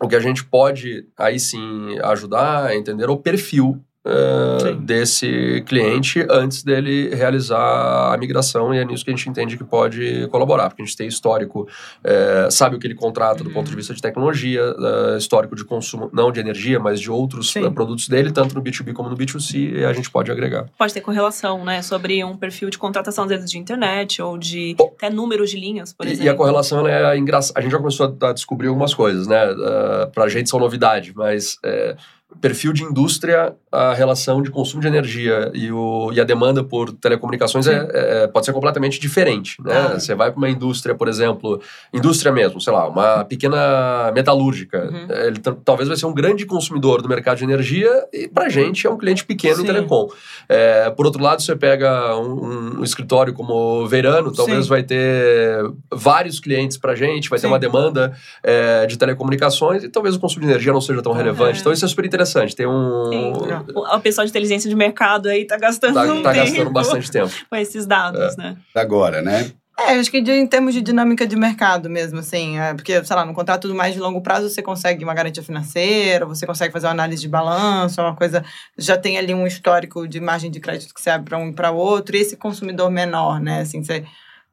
o 0.00 0.08
que 0.08 0.16
a 0.16 0.20
gente 0.20 0.44
pode 0.44 1.06
aí 1.16 1.38
sim 1.38 1.98
ajudar 2.02 2.66
a 2.66 2.76
entender 2.76 3.04
é 3.04 3.10
o 3.10 3.16
perfil 3.16 3.82
eh, 4.04 4.58
Sim. 4.60 4.76
desse 4.80 5.62
cliente 5.66 6.24
antes 6.30 6.62
dele 6.62 7.14
realizar 7.14 8.12
a 8.12 8.16
migração 8.18 8.74
e 8.74 8.78
é 8.78 8.84
nisso 8.84 9.04
que 9.04 9.10
a 9.10 9.14
gente 9.16 9.28
entende 9.28 9.56
que 9.56 9.64
pode 9.64 10.26
colaborar, 10.30 10.68
porque 10.68 10.82
a 10.82 10.84
gente 10.84 10.96
tem 10.96 11.06
histórico, 11.08 11.66
eh, 12.02 12.48
sabe 12.50 12.76
o 12.76 12.78
que 12.78 12.86
ele 12.86 12.94
contrata 12.94 13.42
do 13.42 13.48
Uhum. 13.48 13.54
ponto 13.54 13.70
de 13.70 13.76
vista 13.76 13.94
de 13.94 14.00
tecnologia, 14.02 14.60
eh, 14.60 15.16
histórico 15.18 15.54
de 15.56 15.64
consumo, 15.64 16.10
não 16.12 16.30
de 16.30 16.40
energia, 16.40 16.78
mas 16.78 17.00
de 17.00 17.10
outros 17.10 17.54
eh, 17.56 17.70
produtos 17.70 18.08
dele, 18.08 18.30
tanto 18.30 18.54
no 18.54 18.62
B2B 18.62 18.92
como 18.92 19.08
no 19.08 19.16
B2C, 19.16 19.78
e 19.80 19.84
a 19.84 19.92
gente 19.92 20.10
pode 20.10 20.30
agregar. 20.30 20.66
Pode 20.78 20.92
ter 20.92 21.00
correlação, 21.00 21.64
né? 21.64 21.80
Sobre 21.82 22.22
um 22.24 22.36
perfil 22.36 22.70
de 22.70 22.78
contratação, 22.78 23.24
às 23.24 23.30
vezes, 23.30 23.50
de 23.50 23.58
internet 23.58 24.20
ou 24.20 24.36
de 24.38 24.74
Bom, 24.76 24.92
até 24.96 25.08
números 25.10 25.50
de 25.50 25.58
linhas, 25.58 25.92
por 25.92 26.06
E- 26.06 26.10
exemplo. 26.10 26.26
E 26.26 26.28
a 26.28 26.34
correlação 26.34 26.86
ela 26.86 27.14
é 27.14 27.18
engraçada. 27.18 27.58
A 27.58 27.62
gente 27.62 27.72
já 27.72 27.78
começou 27.78 28.16
a, 28.20 28.28
a 28.28 28.32
descobrir 28.32 28.68
algumas 28.68 28.92
coisas, 28.94 29.26
né? 29.26 29.50
Uh, 29.52 30.10
pra 30.12 30.28
gente 30.28 30.48
são 30.50 30.58
novidade, 30.60 31.12
mas 31.14 31.56
é, 31.64 31.96
perfil 32.40 32.72
de 32.72 32.82
indústria, 32.82 33.54
a 33.70 33.94
relação 33.94 34.42
de 34.42 34.50
consumo 34.50 34.80
de 34.82 34.88
energia 34.88 35.50
e, 35.54 35.70
o, 35.70 36.10
e 36.12 36.20
a 36.20 36.24
demanda 36.24 36.64
por 36.64 36.92
telecomunicações 36.92 37.66
é, 37.66 37.88
é- 37.92 38.26
pode 38.26 38.44
ser 38.46 38.52
completamente 38.52 38.98
diferente, 39.00 39.56
né? 39.64 39.72
Ah. 39.94 39.98
Você 39.98 40.14
vai 40.14 40.30
para 40.30 40.38
uma 40.38 40.48
indústria, 40.50 40.94
por 40.94 41.06
exemplo, 41.08 41.60
indústria 41.92 42.32
mesmo, 42.32 42.60
sei 42.60 42.72
lá, 42.72 42.88
uma 42.88 43.24
pequena 43.24 44.10
metalúrgica, 44.12 44.84
Uhum. 44.90 45.06
ele 45.26 45.38
t- 45.38 45.54
talvez 45.64 45.88
vai 45.88 45.96
ser 45.96 46.06
um 46.06 46.12
grande 46.12 46.44
consumidor 46.44 47.00
do 47.02 47.08
mercado 47.08 47.38
de 47.38 47.44
energia 47.44 47.90
e 48.12 48.26
pra 48.28 48.48
gente 48.48 48.86
é 48.86 48.90
um 48.90 48.98
cliente 48.98 49.24
pequeno 49.24 49.54
em 49.54 49.60
Sim. 49.60 49.66
telecom. 49.66 50.08
É, 50.48 50.90
por 50.90 51.06
outro 51.06 51.22
lado, 51.22 51.40
você 51.40 51.54
pega 51.56 52.16
um, 52.16 52.80
um 52.80 52.84
escritório 52.84 53.32
como 53.32 53.86
Verano, 53.86 54.32
talvez 54.32 54.64
Sim. 54.64 54.70
vai 54.70 54.82
ter 54.82 55.64
vários 55.92 56.40
clientes 56.40 56.76
pra 56.76 56.94
gente, 56.94 57.30
vai 57.30 57.38
ter 57.38 57.46
Sim. 57.46 57.52
uma 57.52 57.58
demanda 57.58 58.12
é, 58.42 58.86
de 58.86 58.98
telecomunicações 58.98 59.84
e 59.84 59.88
talvez 59.88 60.16
o 60.16 60.20
consumo 60.20 60.44
de 60.44 60.50
energia 60.50 60.72
não 60.72 60.80
seja 60.80 61.00
tão 61.02 61.12
relevante. 61.12 61.58
É. 61.58 61.60
Então 61.60 61.72
isso 61.72 61.84
é 61.84 61.88
super 61.88 62.04
interessante. 62.04 62.23
Tem 62.56 62.66
um. 62.66 63.10
Sim. 63.10 63.32
O- 63.74 63.84
A 63.86 64.00
pessoa 64.00 64.24
de 64.24 64.30
inteligência 64.30 64.68
de 64.70 64.76
mercado 64.76 65.28
aí 65.28 65.46
tá 65.46 65.56
gastando 65.56 65.94
Tá, 65.94 66.02
um 66.04 66.22
tá 66.22 66.32
tempo 66.32 66.44
gastando 66.46 66.70
bastante 66.70 67.10
tempo. 67.10 67.32
com 67.50 67.56
esses 67.56 67.86
dados, 67.86 68.36
né? 68.36 68.56
Agora, 68.74 69.20
né? 69.22 69.50
É, 69.76 69.94
acho 69.94 70.08
que 70.08 70.20
de- 70.20 70.30
em 70.30 70.46
termos 70.46 70.72
de 70.72 70.80
dinâmica 70.80 71.26
de 71.26 71.34
mercado 71.34 71.90
mesmo, 71.90 72.20
assim, 72.20 72.58
é, 72.60 72.72
porque, 72.74 73.04
sei 73.04 73.16
lá, 73.16 73.24
no 73.24 73.34
contrato 73.34 73.74
mais 73.74 73.92
de 73.92 73.98
longo 73.98 74.20
prazo 74.20 74.48
você 74.48 74.62
consegue 74.62 75.02
uma 75.02 75.14
garantia 75.14 75.42
financeira, 75.42 76.24
você 76.24 76.46
consegue 76.46 76.72
fazer 76.72 76.86
uma 76.86 76.92
análise 76.92 77.20
de 77.22 77.28
balanço, 77.28 78.00
é 78.00 78.04
uma 78.04 78.14
coisa, 78.14 78.44
já 78.78 78.96
tem 78.96 79.18
ali 79.18 79.34
um 79.34 79.44
histórico 79.48 80.06
de 80.06 80.20
margem 80.20 80.48
de 80.48 80.60
crédito 80.60 80.94
que 80.94 81.00
você 81.00 81.10
abre 81.10 81.28
para 81.28 81.38
um 81.38 81.48
e 81.48 81.52
para 81.52 81.72
outro, 81.72 82.14
e 82.16 82.20
esse 82.20 82.36
consumidor 82.36 82.88
menor, 82.88 83.40
né, 83.40 83.62
assim, 83.62 83.82
você, 83.82 84.04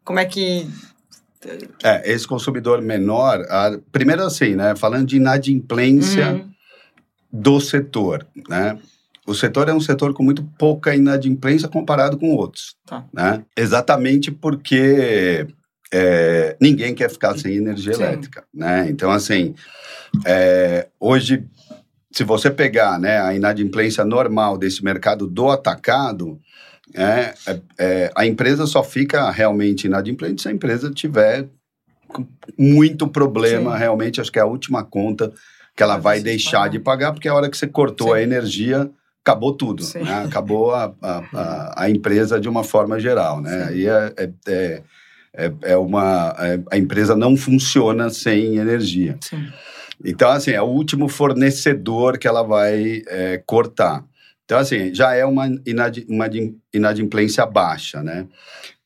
como 0.03 0.17
é 0.17 0.25
que... 0.25 0.67
É, 1.83 2.11
esse 2.11 2.27
consumidor 2.27 2.81
menor, 2.81 3.45
a- 3.49 3.77
primeiro 3.91 4.23
assim, 4.23 4.55
né? 4.55 4.75
Falando 4.75 5.05
de 5.07 5.17
inadimplência 5.17 6.33
Uhum. 6.33 6.50
Do 7.31 7.59
setor, 7.59 8.25
né? 8.49 8.77
O 9.25 9.33
setor 9.35 9.69
é 9.69 9.73
um 9.73 9.79
setor 9.79 10.13
com 10.13 10.23
muito 10.23 10.43
pouca 10.57 10.95
inadimplência 10.95 11.67
comparado 11.67 12.17
com 12.17 12.31
outros, 12.35 12.75
Tá. 12.85 13.05
né? 13.13 13.43
Exatamente 13.55 14.31
porque 14.31 15.47
é, 15.93 16.55
ninguém 16.59 16.95
quer 16.95 17.09
ficar 17.09 17.37
sem 17.37 17.55
energia 17.55 17.93
Sim. 17.93 18.03
elétrica, 18.03 18.43
né? 18.53 18.89
Então, 18.89 19.11
assim, 19.11 19.53
é, 20.25 20.87
hoje, 20.99 21.45
se 22.11 22.23
você 22.23 22.49
pegar 22.49 22.99
né, 22.99 23.21
a 23.21 23.33
inadimplência 23.33 24.03
normal 24.03 24.57
desse 24.57 24.83
mercado 24.83 25.27
do 25.27 25.49
atacado, 25.49 26.39
é, 26.93 27.33
é, 27.47 27.61
é, 27.79 28.11
a 28.15 28.25
empresa 28.25 28.65
só 28.65 28.83
fica 28.83 29.29
realmente 29.31 29.85
inadimplente 29.87 30.41
se 30.41 30.49
a 30.49 30.51
empresa 30.51 30.91
tiver 30.91 31.47
muito 32.57 33.07
problema, 33.07 33.73
Sim. 33.73 33.79
realmente, 33.79 34.19
acho 34.19 34.31
que 34.31 34.39
é 34.39 34.41
a 34.41 34.45
última 34.45 34.83
conta 34.83 35.31
que 35.75 35.83
ela 35.83 35.97
Vai 35.97 36.19
deixar 36.19 36.69
de 36.69 36.79
pagar, 36.79 37.11
porque 37.13 37.27
a 37.27 37.33
hora 37.33 37.49
que 37.49 37.57
você 37.57 37.67
cortou 37.67 38.09
Sim. 38.09 38.13
a 38.13 38.21
energia, 38.21 38.91
acabou 39.23 39.53
tudo, 39.53 39.83
né? 39.95 40.23
acabou 40.25 40.73
a, 40.73 40.93
a, 41.01 41.83
a, 41.83 41.89
empresa 41.89 42.39
de 42.39 42.49
uma 42.49 42.63
forma 42.63 42.99
geral, 42.99 43.41
né? 43.41 43.49
Sim. 43.49 43.69
Aí 43.69 43.87
é, 43.87 44.13
é, 44.17 44.29
é, 44.47 44.83
é, 45.33 45.53
é 45.63 45.77
uma... 45.77 46.35
é- 46.39 46.59
a 46.71 46.77
empresa 46.77 47.15
não 47.15 47.37
funciona 47.37 48.09
sem 48.09 48.57
energia. 48.57 49.17
Sim. 49.21 49.47
Então, 50.03 50.29
assim, 50.29 50.51
é 50.51 50.61
o 50.61 50.65
último 50.65 51.07
fornecedor 51.07 52.17
que 52.17 52.27
ela 52.27 52.41
vai 52.41 53.03
é, 53.07 53.41
cortar. 53.45 54.03
Então, 54.45 54.57
assim, 54.57 54.93
já 54.93 55.13
é 55.13 55.23
uma, 55.23 55.45
uma 56.09 56.27
di- 56.27 56.57
inadimplência 56.73 57.45
baixa, 57.45 58.01
né? 58.03 58.27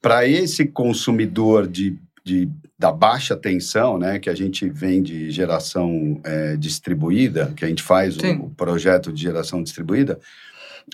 Para 0.02 0.28
esse 0.28 0.65
consumidor 0.65 1.67
de, 1.67 1.98
de, 2.24 2.50
da 2.78 2.92
baixa 2.92 3.36
tensão, 3.38 3.98
né, 3.98 4.20
que 4.20 4.30
a 4.30 4.36
gente 4.36 4.70
vem 4.70 5.02
de 5.02 5.32
geração 5.32 6.20
é, 6.24 6.58
distribuída, 6.58 7.54
que 7.56 7.64
a 7.64 7.68
gente 7.68 7.82
faz 7.82 8.18
o, 8.18 8.28
o 8.44 8.50
projeto 8.50 9.14
de 9.14 9.22
geração 9.22 9.64
distribuída, 9.64 10.20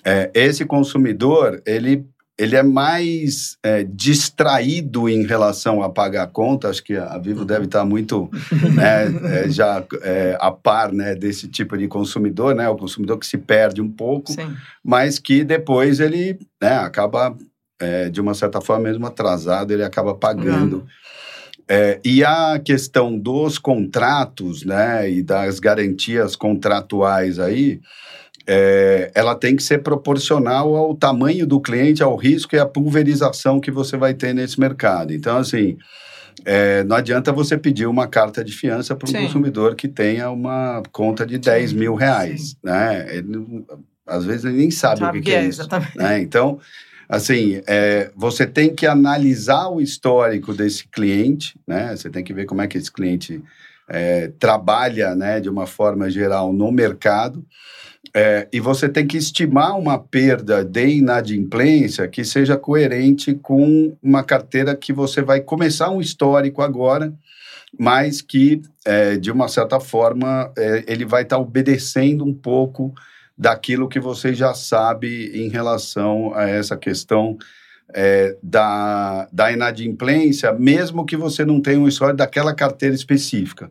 é, 0.06 0.30
esse 0.34 0.65
consumidor, 0.65 1.62
ele 1.65 2.06
ele 2.38 2.56
é 2.56 2.63
mais 2.63 3.56
é, 3.62 3.84
distraído 3.84 5.08
em 5.08 5.24
relação 5.28 5.84
a 5.84 5.89
pagar 5.91 6.24
a 6.24 6.28
conta. 6.28 6.70
Acho 6.70 6.84
que 6.84 6.96
a 6.96 7.15
Vivo 7.20 7.46
deve 7.46 7.65
estar 7.65 7.86
muito 7.86 8.32
né, 8.74 9.48
já 9.48 9.84
a 10.39 10.50
par 10.50 10.91
né, 10.91 11.13
desse 11.13 11.48
tipo 11.48 11.78
de 11.78 11.88
consumidor, 11.88 12.56
né? 12.56 12.67
O 12.67 12.76
consumidor 12.76 13.20
que 13.20 13.28
se 13.28 13.38
perde 13.38 13.80
um 13.80 13.91
pouco, 13.91 14.32
Sim. 14.32 14.56
mas 14.84 15.20
que 15.20 15.44
depois 15.44 16.00
ele 16.00 16.39
né, 16.60 16.78
acaba, 16.78 17.38
de 18.12 18.20
uma 18.20 18.34
certa 18.34 18.60
forma, 18.60 18.86
mesmo 18.89 19.06
atrasado, 19.06 19.72
ele 19.72 19.84
acaba 19.84 20.15
pagando. 20.15 20.88
É, 21.73 22.01
e 22.03 22.21
a 22.21 22.60
questão 22.60 23.17
dos 23.17 23.57
contratos 23.57 24.65
né, 24.65 25.10
e 25.10 25.23
das 25.23 25.57
garantias 25.57 26.36
contratuais 26.36 27.39
aí, 27.39 27.79
é, 28.45 29.10
ela 29.15 29.36
tem 29.36 29.55
que 29.55 29.63
ser 29.63 29.77
proporcional 29.77 30.75
ao 30.75 30.93
tamanho 30.93 31.47
do 31.47 31.62
cliente, 31.62 32.03
ao 32.03 32.17
risco 32.17 32.53
e 32.53 32.60
à 32.60 32.65
pulverização 32.65 33.62
que 33.62 33.71
você 33.71 33.95
vai 33.95 34.13
ter 34.13 34.34
nesse 34.34 34.60
mercado. 34.60 35.13
Então, 35.13 35.38
assim, 35.38 35.77
é, 36.43 36.84
não 36.84 36.97
adianta 36.97 37.31
você 37.31 37.57
pedir 37.57 37.86
uma 37.86 38.05
carta 38.05 38.43
de 38.43 38.51
fiança 38.51 38.93
para 38.93 39.07
um 39.07 39.12
Sim. 39.13 39.21
consumidor 39.21 39.73
que 39.73 39.88
tenha 39.88 40.29
uma 40.29 40.84
conta 40.91 41.25
de 41.25 41.38
10 41.38 41.71
mil 41.71 41.95
reais, 41.95 42.57
né? 42.62 43.15
Ele 43.15 43.63
às 44.05 44.25
vezes 44.25 44.43
ele 44.43 44.57
nem 44.57 44.71
sabe, 44.71 44.99
Sabe 44.99 45.19
o 45.19 45.21
que, 45.21 45.29
que 45.29 45.36
é, 45.36 45.45
isso. 45.45 45.62
exatamente. 45.62 45.97
né? 45.97 46.19
Então, 46.19 46.60
assim, 47.12 47.62
é, 47.67 48.10
você 48.15 48.47
tem 48.47 48.74
que 48.74 48.88
analisar 48.88 49.67
o 49.67 49.82
histórico 49.82 50.54
desse 50.54 50.88
cliente, 50.88 51.60
né? 51.67 51.93
Você 51.93 52.10
tem 52.10 52.24
que 52.24 52.34
ver 52.34 52.45
como 52.45 52.62
é 52.62 52.67
que 52.67 52.78
esse 52.78 52.89
cliente 52.89 53.43
é, 53.89 54.30
trabalha, 54.39 55.13
né, 55.13 55.41
de 55.41 55.50
uma 55.50 55.67
forma 55.67 56.10
geral 56.10 56.54
no 56.54 56.71
mercado. 56.71 57.45
É, 58.15 58.47
e 58.52 58.62
você 58.62 58.88
tem 58.88 59.06
que 59.06 59.17
estimar 59.17 59.78
uma 59.78 60.00
perda 60.00 60.63
de 60.63 60.88
inadimplência 60.88 62.08
que 62.08 62.24
seja 62.24 62.56
coerente 62.56 63.34
com 63.36 63.95
uma 64.02 64.24
carteira 64.24 64.74
que 64.74 64.93
você 64.93 65.21
vai 65.21 65.41
começar 65.41 65.89
um 65.89 66.00
histórico 66.00 66.62
agora, 66.62 67.13
mas 67.78 68.21
que, 68.21 68.62
é, 68.86 69.17
de 69.17 69.30
uma 69.30 69.50
certa 69.50 69.82
forma, 69.82 70.50
é, 70.58 70.86
ele 70.88 71.04
vai 71.04 71.24
estar 71.24 71.38
obedecendo 71.38 72.24
um 72.24 72.34
pouco 72.34 72.93
daquilo 73.38 73.89
que 73.89 74.00
você 74.00 74.34
já 74.34 74.54
sabe 74.54 75.32
em 75.34 75.50
relação 75.50 76.34
a 76.36 76.48
essa 76.48 76.78
questão 76.78 77.38
é, 77.94 78.38
da, 78.41 79.28
da 79.32 79.52
inadimplência, 79.52 80.54
mesmo 80.54 81.06
que 81.06 81.17
você 81.17 81.44
não 81.44 81.62
tenha 81.62 81.80
um 81.80 81.88
histórico 81.88 82.17
daquela 82.17 82.54
carteira 82.54 82.96
específica. 82.96 83.70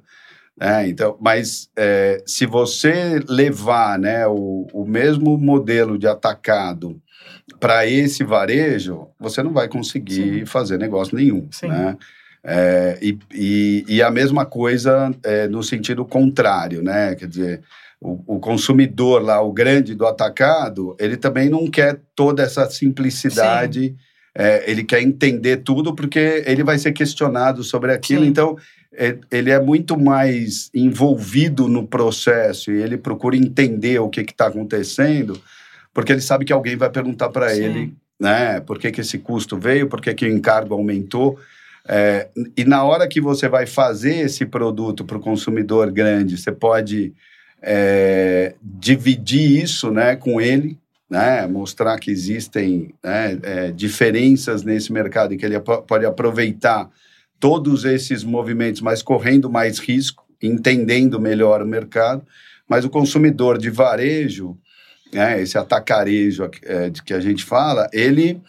né? 0.59 0.89
então, 0.89 1.17
mas 1.21 1.71
é, 1.77 2.23
se 2.27 2.47
você 2.47 3.21
levar 3.29 3.99
né, 3.99 4.27
o, 4.27 4.67
o 4.73 4.85
mesmo 4.85 5.37
modelo 5.39 5.99
de 5.99 6.07
atacado 6.07 7.01
para 7.59 7.87
esse 7.87 8.25
varejo, 8.25 9.09
você 9.19 9.43
não 9.43 9.53
vai 9.53 9.69
conseguir 9.69 10.47
fazer 10.47 10.79
negócio 10.79 11.17
nenhum. 11.17 11.49
Sim. 11.51 11.69
Né? 11.69 11.97
É, 12.43 12.99
e, 13.03 13.19
e, 13.35 13.85
e 13.87 14.03
a 14.03 14.11
mesma 14.11 14.47
coisa 14.47 15.15
é, 15.23 15.47
no 15.47 15.63
sentido 15.63 16.07
contrário, 16.07 16.83
né? 16.83 17.15
Quer 17.15 17.29
dizer, 17.29 17.63
o, 18.01 18.37
o 18.37 18.41
consumidor 18.41 19.23
lá, 19.23 19.41
o 19.43 19.53
grande 19.53 19.95
do 19.95 20.07
atacado, 20.07 20.97
ele 20.99 21.17
também 21.17 21.49
não 21.49 21.69
quer 21.71 22.01
toda 22.15 22.43
essa 22.43 22.69
simplicidade. 22.71 23.95
é, 24.35 24.71
ele 24.71 24.85
quer 24.85 25.03
entender 25.03 25.59
tudo 25.59 25.93
porque 25.95 26.45
ele 26.47 26.63
vai 26.63 26.79
ser 26.79 26.93
questionado 26.93 27.65
sobre 27.65 27.93
aquilo. 27.93 28.23
Sim. 28.23 28.29
Então, 28.29 28.57
é- 28.93 29.19
ele 29.31 29.51
é 29.51 29.61
muito 29.61 29.99
mais 29.99 30.71
envolvido 30.75 31.69
no 31.69 31.87
processo 31.87 32.71
e 32.71 32.81
ele 32.81 32.97
procura 32.97 33.37
entender 33.37 33.99
o 33.99 34.09
que 34.09 34.21
está 34.21 34.47
acontecendo, 34.47 35.41
porque 35.93 36.13
ele 36.13 36.21
sabe 36.21 36.45
que 36.45 36.53
alguém 36.53 36.77
vai 36.77 36.89
perguntar 36.89 37.29
para 37.31 37.57
ele, 37.57 37.93
né? 38.21 38.61
Por 38.61 38.79
que, 38.79 38.91
que 38.93 39.01
esse 39.01 39.19
custo 39.19 39.59
veio, 39.59 39.89
por 39.89 40.01
que, 40.01 40.15
que 40.15 40.25
o 40.25 40.29
encargo 40.33 40.75
aumentou. 40.75 41.39
É, 41.89 42.29
e 42.57 42.65
na 42.65 42.85
hora 42.85 43.09
que 43.09 43.21
você 43.21 43.49
vai 43.49 43.67
fazer 43.67 44.21
esse 44.21 44.47
produto 44.47 45.05
para 45.05 45.17
o 45.17 45.21
consumidor 45.21 45.91
grande, 45.91 46.39
você 46.39 46.53
pode 46.53 47.13
é, 47.63 48.55
dividir 48.63 49.63
isso 49.63 49.91
né, 49.91 50.17
com 50.17 50.41
ele, 50.41 50.79
né, 51.09 51.47
mostrar 51.47 51.99
que 51.99 52.11
existem 52.11 52.95
né, 53.03 53.39
é, 53.43 53.73
diferenças 53.73 54.63
nesse 54.63 54.93
mercado 54.93 55.35
e 55.35 55.37
que 55.37 55.45
ele 55.45 55.59
pode 55.61 56.07
aproveitar 56.07 56.89
todos 57.39 57.85
esses 57.85 58.23
movimentos, 58.23 58.81
mas 58.81 59.03
correndo 59.03 59.51
mais 59.51 59.79
risco, 59.79 60.25
entendendo 60.43 61.21
melhor 61.21 61.63
o 61.63 61.67
mercado. 61.67 62.23
Mas 62.69 62.85
o 62.85 62.91
consumidor 62.91 63.59
de 63.59 63.71
varejo, 63.71 64.57
né, 65.13 65.43
esse 65.43 65.59
atacarejo 65.59 66.49
é, 66.63 66.91
de 66.91 67.03
que 67.03 67.13
a 67.13 67.21
gente 67.21 67.45
fala, 67.45 67.89
ele, 67.93 68.41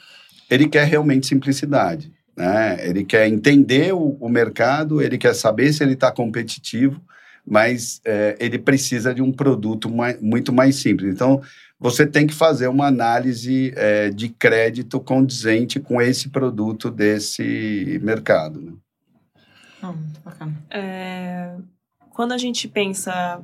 ele 0.50 0.67
quer 0.67 0.86
realmente 0.86 1.26
simplicidade. 1.26 2.12
Né? 2.38 2.78
Ele 2.88 3.04
quer 3.04 3.28
entender 3.28 3.93
o, 3.93 4.17
o 4.19 4.30
mercado, 4.30 5.02
ele 5.02 5.17
quer 5.17 5.34
saber 5.34 5.74
se 5.74 5.84
ele 5.84 5.93
está 5.93 6.12
competitivo, 6.12 7.02
mas 7.45 8.01
é, 8.06 8.36
ele 8.39 8.58
precisa 8.60 9.13
de 9.13 9.21
um 9.21 9.32
produto 9.32 9.89
mai- 9.89 10.17
muito 10.21 10.51
mais 10.54 10.75
simples. 10.75 11.13
Então, 11.13 11.41
você 11.80 12.06
tem 12.06 12.27
que 12.27 12.34
fazer 12.34 12.67
uma 12.67 12.86
análise 12.88 13.73
é, 13.75 14.10
de 14.10 14.30
crédito 14.30 14.99
condizente 14.99 15.80
com 15.80 16.01
esse 16.01 16.30
produto 16.30 16.91
desse 16.91 17.99
mercado. 18.04 18.62
Né? 18.62 18.71
Muito 19.82 20.19
bacana. 20.23 20.54
É, 20.69 21.56
quando 22.12 22.34
a 22.34 22.38
gente 22.38 22.67
pensa. 22.67 23.41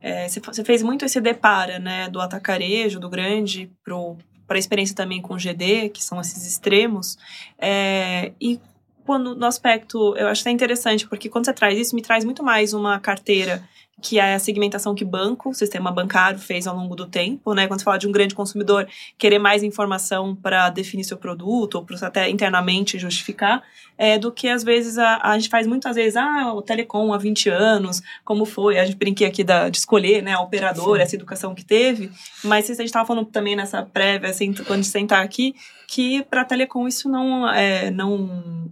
é, 0.00 0.26
você, 0.26 0.40
você 0.40 0.64
fez 0.64 0.82
muito 0.82 1.04
esse 1.04 1.20
depara, 1.20 1.78
né? 1.78 2.08
Do 2.08 2.20
atacarejo, 2.20 2.98
do 2.98 3.10
grande, 3.10 3.70
para 3.84 4.56
a 4.56 4.58
experiência 4.58 4.96
também 4.96 5.20
com 5.20 5.34
o 5.34 5.38
GD, 5.38 5.90
que 5.90 6.02
são 6.02 6.18
esses 6.20 6.46
extremos. 6.46 7.18
É, 7.58 8.32
e 8.40 8.58
quando 9.04 9.34
no 9.34 9.46
aspecto, 9.46 10.16
eu 10.16 10.28
acho 10.28 10.42
até 10.42 10.50
interessante, 10.50 11.06
porque 11.06 11.28
quando 11.28 11.44
você 11.44 11.52
traz 11.52 11.78
isso, 11.78 11.94
me 11.94 12.02
traz 12.02 12.24
muito 12.24 12.42
mais 12.42 12.72
uma 12.72 12.98
carteira 12.98 13.62
que 14.02 14.18
é 14.18 14.34
a 14.34 14.38
segmentação 14.38 14.94
que 14.94 15.04
banco, 15.04 15.50
o 15.50 15.54
sistema 15.54 15.90
bancário 15.90 16.38
fez 16.38 16.66
ao 16.66 16.76
longo 16.76 16.94
do 16.94 17.06
tempo, 17.06 17.54
né? 17.54 17.66
Quando 17.66 17.80
você 17.80 17.84
fala 17.84 17.98
de 17.98 18.06
um 18.06 18.12
grande 18.12 18.34
consumidor 18.34 18.86
querer 19.16 19.38
mais 19.38 19.62
informação 19.62 20.34
para 20.34 20.68
definir 20.68 21.04
seu 21.04 21.16
produto, 21.16 21.76
ou 21.76 21.84
para 21.84 22.06
até 22.06 22.28
internamente 22.28 22.98
justificar, 22.98 23.62
é, 23.96 24.18
do 24.18 24.32
que 24.32 24.48
às 24.48 24.64
vezes 24.64 24.98
a, 24.98 25.20
a 25.22 25.38
gente 25.38 25.48
faz 25.48 25.66
muitas 25.66 25.94
vezes, 25.94 26.16
ah, 26.16 26.52
o 26.52 26.60
Telecom 26.60 27.12
há 27.14 27.18
20 27.18 27.48
anos, 27.48 28.02
como 28.24 28.44
foi? 28.44 28.78
A 28.78 28.84
gente 28.84 28.96
brinquei 28.96 29.26
aqui 29.26 29.44
da, 29.44 29.68
de 29.70 29.78
escolher, 29.78 30.22
né, 30.22 30.32
a 30.32 30.40
operadora, 30.40 31.02
essa 31.02 31.14
educação 31.14 31.54
que 31.54 31.64
teve, 31.64 32.10
mas 32.42 32.68
a 32.68 32.74
gente 32.74 32.86
estava 32.86 33.06
falando 33.06 33.26
também 33.26 33.56
nessa 33.56 33.82
prévia, 33.82 34.28
assim, 34.28 34.52
quando 34.52 34.72
a 34.72 34.76
gente 34.76 34.88
sentar 34.88 35.24
aqui, 35.24 35.54
que 35.88 36.22
para 36.24 36.42
a 36.42 36.44
Telecom 36.44 36.86
isso 36.88 37.08
não 37.08 37.48
é, 37.50 37.90
não 37.90 38.70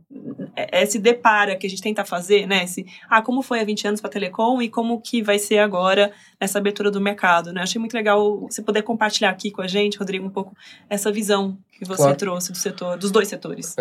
é, 0.57 0.83
é 0.83 0.87
se 0.87 0.98
depara 0.98 1.57
que 1.57 1.66
a 1.66 1.70
gente 1.70 1.83
tenta 1.83 2.05
fazer, 2.05 2.46
né, 2.46 2.64
esse, 2.64 2.85
ah, 3.09 3.20
como 3.22 3.42
foi 3.42 3.61
há 3.61 3.64
20 3.64 3.87
anos 3.88 4.01
para 4.01 4.09
a 4.09 4.12
Telecom 4.12 4.61
e 4.62 4.68
como 4.68 5.01
que 5.01 5.22
vai 5.22 5.38
ser 5.38 5.59
agora 5.59 6.12
nessa 6.40 6.59
abertura 6.59 6.90
do 6.90 7.01
mercado, 7.01 7.53
né? 7.53 7.62
Achei 7.62 7.79
muito 7.79 7.94
legal 7.94 8.40
você 8.40 8.62
poder 8.62 8.83
compartilhar 8.83 9.31
aqui 9.31 9.51
com 9.51 9.62
a 9.62 9.66
gente, 9.66 9.98
Rodrigo, 9.98 10.27
um 10.27 10.31
pouco 10.31 10.55
essa 10.88 11.11
visão 11.12 11.57
que 11.79 11.85
você 11.85 12.03
Claro. 12.03 12.16
trouxe 12.16 12.53
do 12.53 12.59
setor, 12.59 12.96
dos 12.98 13.11
dois 13.11 13.29
setores. 13.29 13.75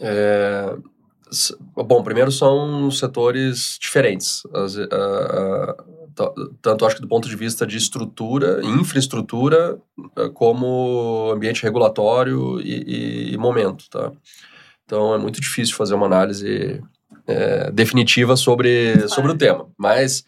É, 0.00 0.76
s- 1.30 1.56
bom, 1.74 2.02
primeiro 2.02 2.30
são 2.30 2.90
setores 2.90 3.78
diferentes. 3.80 4.42
As- 4.54 4.76
a- 4.78 5.84
tanto 6.62 6.86
acho 6.86 6.96
que 6.96 7.02
do 7.02 7.08
ponto 7.08 7.28
de 7.28 7.36
vista 7.36 7.66
de 7.66 7.76
estrutura, 7.76 8.60
infraestrutura, 8.64 9.78
eh, 10.16 10.28
como 10.32 11.30
ambiente 11.32 11.62
regulatório 11.62 12.60
e, 12.60 13.32
e- 13.32 13.36
momento, 13.36 13.88
tá? 13.90 14.12
Então 14.84 15.14
é 15.14 15.18
muito 15.18 15.40
difícil 15.40 15.74
fazer 15.74 15.94
uma 15.94 16.06
análise 16.06 16.82
eh, 17.26 17.70
definitiva 17.72 18.36
sobre, 18.36 19.08
sobre 19.08 19.32
o 19.32 19.36
tema. 19.36 19.68
Mas 19.76 20.24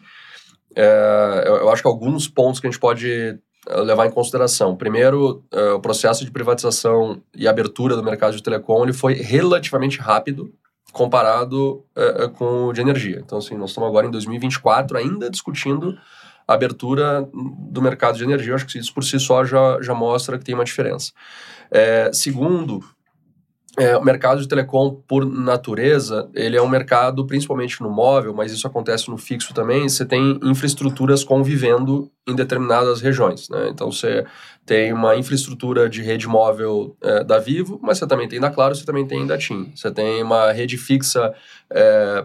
eh, 0.75 1.43
eu, 1.47 1.55
eu 1.57 1.69
acho 1.69 1.81
que 1.81 1.87
alguns 1.87 2.27
pontos 2.27 2.59
que 2.59 2.67
a 2.67 2.69
gente 2.69 2.79
pode 2.79 3.39
levar 3.67 4.07
em 4.07 4.11
consideração. 4.11 4.75
Primeiro, 4.75 5.43
eh, 5.51 5.71
o 5.71 5.79
processo 5.79 6.25
de 6.25 6.31
privatização 6.31 7.21
e 7.35 7.47
abertura 7.47 7.95
do 7.95 8.03
mercado 8.03 8.35
de 8.35 8.43
telecom 8.43 8.83
ele 8.83 8.93
foi 8.93 9.13
relativamente 9.13 9.99
rápido 9.99 10.51
comparado 10.91 11.83
eh, 11.95 12.23
eh, 12.23 12.27
com 12.27 12.67
o 12.67 12.73
de 12.73 12.81
energia. 12.81 13.21
Então, 13.23 13.37
assim, 13.37 13.55
nós 13.55 13.69
estamos 13.69 13.89
agora 13.89 14.07
em 14.07 14.11
2024 14.11 14.97
ainda 14.97 15.29
discutindo 15.29 15.97
a 16.47 16.53
abertura 16.53 17.27
do 17.31 17.81
mercado 17.81 18.17
de 18.17 18.23
energia. 18.23 18.51
Eu 18.51 18.55
acho 18.55 18.65
que 18.65 18.77
isso 18.77 18.93
por 18.93 19.03
si 19.03 19.19
só 19.19 19.43
já, 19.45 19.79
já 19.81 19.93
mostra 19.93 20.37
que 20.37 20.45
tem 20.45 20.55
uma 20.55 20.63
diferença. 20.63 21.11
Eh, 21.71 22.09
segundo, 22.13 22.83
é, 23.79 23.95
o 23.95 24.03
mercado 24.03 24.41
de 24.41 24.47
telecom, 24.47 25.01
por 25.07 25.25
natureza, 25.25 26.29
ele 26.33 26.57
é 26.57 26.61
um 26.61 26.67
mercado 26.67 27.25
principalmente 27.25 27.81
no 27.81 27.89
móvel, 27.89 28.33
mas 28.33 28.51
isso 28.51 28.67
acontece 28.67 29.09
no 29.09 29.17
fixo 29.17 29.53
também. 29.53 29.87
Você 29.87 30.05
tem 30.05 30.37
infraestruturas 30.43 31.23
convivendo 31.23 32.11
em 32.27 32.35
determinadas 32.35 32.99
regiões. 32.99 33.47
Né? 33.47 33.69
Então, 33.69 33.89
você 33.89 34.25
tem 34.65 34.91
uma 34.91 35.15
infraestrutura 35.15 35.87
de 35.87 36.01
rede 36.01 36.27
móvel 36.27 36.97
é, 37.01 37.23
da 37.23 37.39
Vivo, 37.39 37.79
mas 37.81 37.97
você 37.97 38.05
também 38.05 38.27
tem 38.27 38.39
da 38.39 38.49
Claro, 38.49 38.75
você 38.75 38.85
também 38.85 39.07
tem 39.07 39.25
da 39.25 39.37
TIM. 39.37 39.71
Você 39.73 39.89
tem 39.89 40.21
uma 40.21 40.51
rede 40.51 40.77
fixa 40.77 41.33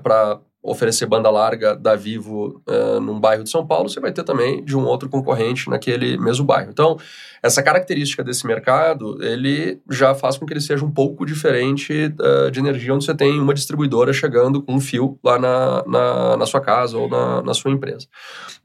para 0.02 0.40
oferecer 0.64 1.04
banda 1.04 1.28
larga 1.30 1.76
da 1.76 1.94
Vivo 1.94 2.62
é, 2.66 2.98
num 2.98 3.20
bairro 3.20 3.44
de 3.44 3.50
São 3.50 3.66
Paulo, 3.66 3.90
você 3.90 4.00
vai 4.00 4.12
ter 4.12 4.24
também 4.24 4.64
de 4.64 4.74
um 4.74 4.84
outro 4.86 5.10
concorrente 5.10 5.68
naquele 5.68 6.16
mesmo 6.16 6.46
bairro. 6.46 6.70
Então, 6.70 6.96
essa 7.42 7.62
característica 7.62 8.24
desse 8.24 8.46
mercado, 8.46 9.22
ele 9.22 9.78
já 9.90 10.14
faz 10.14 10.38
com 10.38 10.46
que 10.46 10.54
ele 10.54 10.62
seja 10.62 10.82
um 10.82 10.90
pouco 10.90 11.26
diferente 11.26 11.92
uh, 11.92 12.50
de 12.50 12.60
energia, 12.60 12.94
onde 12.94 13.04
você 13.04 13.14
tem 13.14 13.38
uma 13.38 13.52
distribuidora 13.52 14.10
chegando 14.14 14.62
com 14.62 14.74
um 14.74 14.80
fio 14.80 15.18
lá 15.22 15.38
na, 15.38 15.84
na, 15.86 16.36
na 16.38 16.46
sua 16.46 16.62
casa 16.62 16.96
ou 16.96 17.10
na, 17.10 17.42
na 17.42 17.52
sua 17.52 17.70
empresa. 17.70 18.06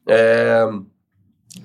É, 0.08 0.66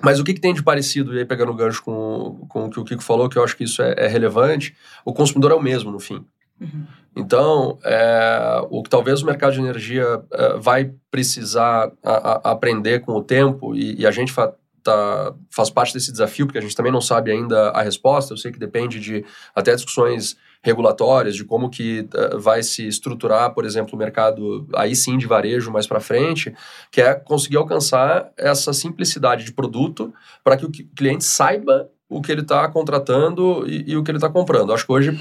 mas 0.03 0.19
o 0.19 0.23
que, 0.25 0.33
que 0.33 0.41
tem 0.41 0.53
de 0.53 0.61
parecido, 0.61 1.15
e 1.15 1.19
aí 1.19 1.25
pegando 1.25 1.53
o 1.53 1.55
gancho 1.55 1.81
com, 1.81 2.45
com 2.49 2.65
o 2.65 2.69
que 2.69 2.79
o 2.79 2.83
Kiko 2.83 3.01
falou, 3.01 3.29
que 3.29 3.37
eu 3.37 3.43
acho 3.43 3.55
que 3.55 3.63
isso 3.63 3.81
é, 3.81 3.95
é 3.97 4.07
relevante, 4.07 4.75
o 5.05 5.13
consumidor 5.13 5.51
é 5.51 5.55
o 5.55 5.63
mesmo 5.63 5.91
no 5.91 5.99
fim. 5.99 6.25
Uhum. 6.59 6.85
Então, 7.15 7.79
é, 7.83 8.61
o 8.69 8.83
que 8.83 8.89
talvez 8.89 9.21
o 9.21 9.25
mercado 9.25 9.53
de 9.53 9.59
energia 9.59 10.21
é, 10.31 10.57
vai 10.57 10.91
precisar 11.09 11.91
a, 12.03 12.49
a 12.49 12.51
aprender 12.51 12.99
com 12.99 13.13
o 13.13 13.23
tempo, 13.23 13.73
e, 13.73 14.01
e 14.01 14.05
a 14.05 14.11
gente 14.11 14.31
fa 14.31 14.53
tá, 14.85 15.33
faz 15.49 15.69
parte 15.69 15.93
desse 15.93 16.11
desafio, 16.11 16.45
porque 16.45 16.59
a 16.59 16.61
gente 16.61 16.75
também 16.75 16.91
não 16.91 17.01
sabe 17.01 17.31
ainda 17.31 17.69
a 17.69 17.81
resposta. 17.81 18.33
Eu 18.33 18.37
sei 18.37 18.51
que 18.51 18.59
depende 18.59 18.99
de 18.99 19.25
até 19.55 19.73
discussões 19.73 20.37
regulatórias, 20.61 21.35
de 21.35 21.43
como 21.43 21.69
que 21.69 22.07
uh, 22.13 22.39
vai 22.39 22.63
se 22.63 22.87
estruturar, 22.87 23.53
por 23.53 23.65
exemplo, 23.65 23.95
o 23.95 23.97
mercado 23.97 24.67
aí 24.75 24.95
sim 24.95 25.17
de 25.17 25.25
varejo 25.25 25.71
mais 25.71 25.87
para 25.87 25.99
frente, 25.99 26.53
que 26.91 27.01
é 27.01 27.13
conseguir 27.15 27.57
alcançar 27.57 28.31
essa 28.37 28.73
simplicidade 28.73 29.43
de 29.43 29.51
produto 29.51 30.13
para 30.43 30.55
que 30.55 30.65
o 30.65 30.71
cliente 30.71 31.23
saiba 31.23 31.89
o 32.07 32.21
que 32.21 32.31
ele 32.31 32.41
está 32.41 32.67
contratando 32.67 33.63
e, 33.67 33.91
e, 33.91 33.97
o 33.97 34.03
que 34.03 34.11
ele 34.11 34.17
está 34.17 34.29
comprando. 34.29 34.71
Acho 34.71 34.85
que 34.85 34.91
hoje 34.91 35.19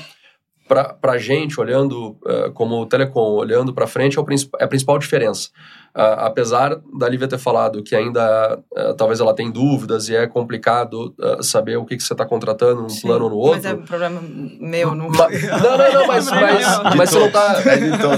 para 0.66 1.12
a 1.12 1.18
gente, 1.18 1.60
olhando 1.60 2.16
uh, 2.24 2.50
como 2.54 2.86
telecom, 2.86 3.32
olhando 3.34 3.74
para 3.74 3.86
frente, 3.86 4.18
é, 4.18 4.20
o, 4.20 4.26
é 4.58 4.64
a 4.64 4.68
principal 4.68 4.98
diferença. 4.98 5.50
Uh, 5.94 6.18
apesar 6.18 6.80
da 6.98 7.08
Lívia 7.08 7.28
ter 7.28 7.38
falado 7.38 7.82
que 7.82 7.94
ainda 7.94 8.58
uh, 8.72 8.94
talvez 8.94 9.20
ela 9.20 9.34
tenha 9.34 9.50
dúvidas 9.50 10.08
e 10.08 10.16
é 10.16 10.26
complicado 10.26 11.14
saber 11.40 11.76
o 11.76 11.84
que, 11.84 11.96
que 11.96 12.02
você 12.02 12.14
está 12.14 12.24
contratando 12.24 12.82
num 12.82 12.88
Sim, 12.88 13.02
plano 13.02 13.24
ou 13.24 13.30
no 13.30 13.36
outro. 13.36 13.62
Mas 13.62 13.64
é 13.66 13.74
um 13.74 13.82
problema 13.82 14.20
meu, 14.22 14.94
não. 14.94 15.08
Ma 15.10 15.28
não, 15.28 15.78
não, 15.78 15.92
não, 15.92 16.06
mas, 16.06 16.28
mas, 16.32 16.96
mas 16.96 17.10
você 17.10 17.18
não 17.18 17.26
está 17.26 17.54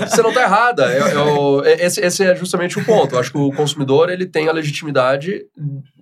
você 0.07 0.23
não 0.23 0.33
tá 0.33 0.43
errada. 0.43 0.87
Eu, 0.93 1.07
eu, 1.07 1.65
esse, 1.65 2.01
esse 2.01 2.25
é 2.25 2.35
justamente 2.35 2.79
o 2.79 2.85
ponto. 2.85 3.15
Eu 3.15 3.19
acho 3.19 3.33
que 3.33 3.39
o 3.39 3.53
consumidor 3.53 4.09
ele 4.09 4.25
tem 4.25 4.49
a 4.49 4.53
legitimidade 4.53 5.45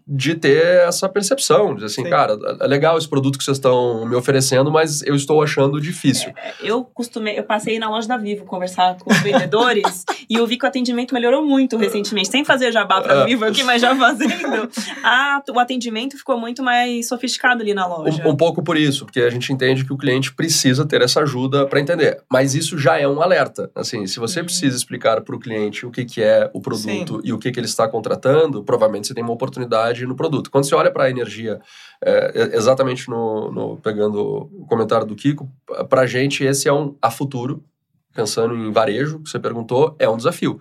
de 0.07 0.35
ter 0.35 0.87
essa 0.87 1.09
percepção, 1.09 1.75
de 1.75 1.85
assim, 1.87 2.05
Sim. 2.05 2.11
cara, 2.11 2.37
é 2.61 2.67
legal 2.67 2.99
esse 2.99 3.09
produto 3.09 3.39
que 3.39 3.45
vocês 3.45 3.57
estão 3.57 4.07
me 4.07 4.15
oferecendo, 4.15 4.71
mas 4.71 5.03
eu 5.03 5.15
estou 5.15 5.43
achando 5.43 5.81
difícil. 5.81 6.33
É, 6.37 6.53
eu 6.63 6.85
costumei, 6.85 7.39
eu 7.39 7.45
passei 7.45 7.79
na 7.79 7.89
loja 7.89 8.07
da 8.07 8.19
Vivo 8.19 8.45
conversar 8.45 8.97
com 8.99 9.11
os 9.11 9.19
vendedores 9.21 10.05
e 10.29 10.35
eu 10.35 10.47
vi 10.47 10.59
que 10.59 10.65
o 10.65 10.69
atendimento 10.69 11.15
melhorou 11.15 11.45
muito 11.45 11.79
recentemente, 11.79 12.29
sem 12.29 12.45
fazer 12.45 12.71
jabá 12.71 13.01
para 13.01 13.23
é. 13.23 13.25
Vivo 13.25 13.47
aqui, 13.47 13.63
mas 13.63 13.81
já 13.81 13.97
fazendo. 13.97 14.69
a, 15.03 15.43
o 15.51 15.59
atendimento 15.59 16.19
ficou 16.19 16.39
muito 16.39 16.63
mais 16.63 17.09
sofisticado 17.09 17.63
ali 17.63 17.73
na 17.73 17.87
loja. 17.87 18.23
Um, 18.27 18.31
um 18.31 18.37
pouco 18.37 18.63
por 18.63 18.77
isso, 18.77 19.07
porque 19.07 19.21
a 19.21 19.31
gente 19.31 19.53
entende 19.53 19.85
que 19.85 19.93
o 19.93 19.97
cliente 19.97 20.35
precisa 20.35 20.85
ter 20.85 21.01
essa 21.01 21.21
ajuda 21.21 21.67
para 21.67 21.81
entender. 21.81 22.21
Mas 22.31 22.55
isso 22.55 22.79
já 22.79 22.99
é 22.99 23.09
um 23.09 23.23
alerta. 23.23 23.71
Assim, 23.75 24.07
se 24.07 24.19
você 24.19 24.41
uhum. 24.41 24.47
precisa 24.47 24.77
explicar 24.77 25.23
para 25.23 25.35
o 25.35 25.39
cliente 25.39 25.87
o 25.87 25.91
que, 25.91 26.05
que 26.05 26.23
é 26.23 26.51
o 26.53 26.61
produto 26.61 27.17
Sim. 27.17 27.21
e 27.25 27.33
o 27.33 27.39
que, 27.39 27.51
que 27.51 27.59
ele 27.59 27.67
está 27.67 27.89
contratando, 27.89 28.63
provavelmente 28.63 29.07
você 29.07 29.15
tem 29.15 29.25
uma 29.25 29.33
oportunidade 29.33 29.94
no 30.03 30.17
produto. 30.17 30.51
Quando 30.51 30.65
você 30.65 30.75
olha 30.75 30.91
para 30.91 31.05
a 31.05 31.11
energia, 31.11 31.61
é, 32.03 32.57
exatamente 32.57 33.09
no, 33.09 33.51
no, 33.51 33.77
pegando 33.79 34.49
o 34.53 34.67
comentário 34.67 35.07
do 35.07 35.15
Kiko, 35.15 35.49
para 35.89 36.03
a 36.03 36.07
gente 36.07 36.45
esse 36.45 36.69
é 36.69 36.73
um 36.73 36.97
a 37.01 37.11
futuro, 37.11 37.65
pensando 38.13 38.55
em 38.55 38.71
varejo, 38.71 39.21
que 39.21 39.31
você 39.31 39.39
perguntou, 39.39 39.97
é 39.99 40.09
um 40.09 40.17
desafio. 40.17 40.61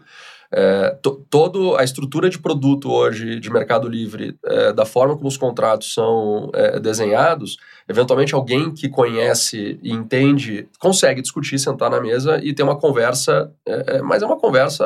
É, 0.56 0.96
toda 1.32 1.82
a 1.82 1.84
estrutura 1.84 2.30
de 2.30 2.38
produto 2.38 2.92
hoje 2.92 3.40
de 3.40 3.50
Mercado 3.50 3.90
Livre, 3.90 4.38
é, 4.46 4.72
da 4.72 4.86
forma 4.86 5.16
como 5.16 5.28
os 5.28 5.36
contratos 5.36 5.96
são 5.96 6.52
é, 6.54 6.80
desenhados, 6.80 7.58
eventualmente 7.90 8.36
alguém 8.36 8.72
que 8.72 8.88
conhece 8.88 9.80
e 9.82 9.92
entende 9.92 10.68
consegue 10.80 11.24
discutir, 11.24 11.58
sentar 11.58 11.90
na 11.90 12.00
mesa 12.00 12.40
e 12.44 12.54
ter 12.54 12.62
uma 12.62 12.78
conversa, 12.78 13.52
é, 13.68 13.96
é, 13.96 14.02
mas 14.04 14.22
é 14.22 14.28
uma 14.28 14.38
conversa 14.38 14.86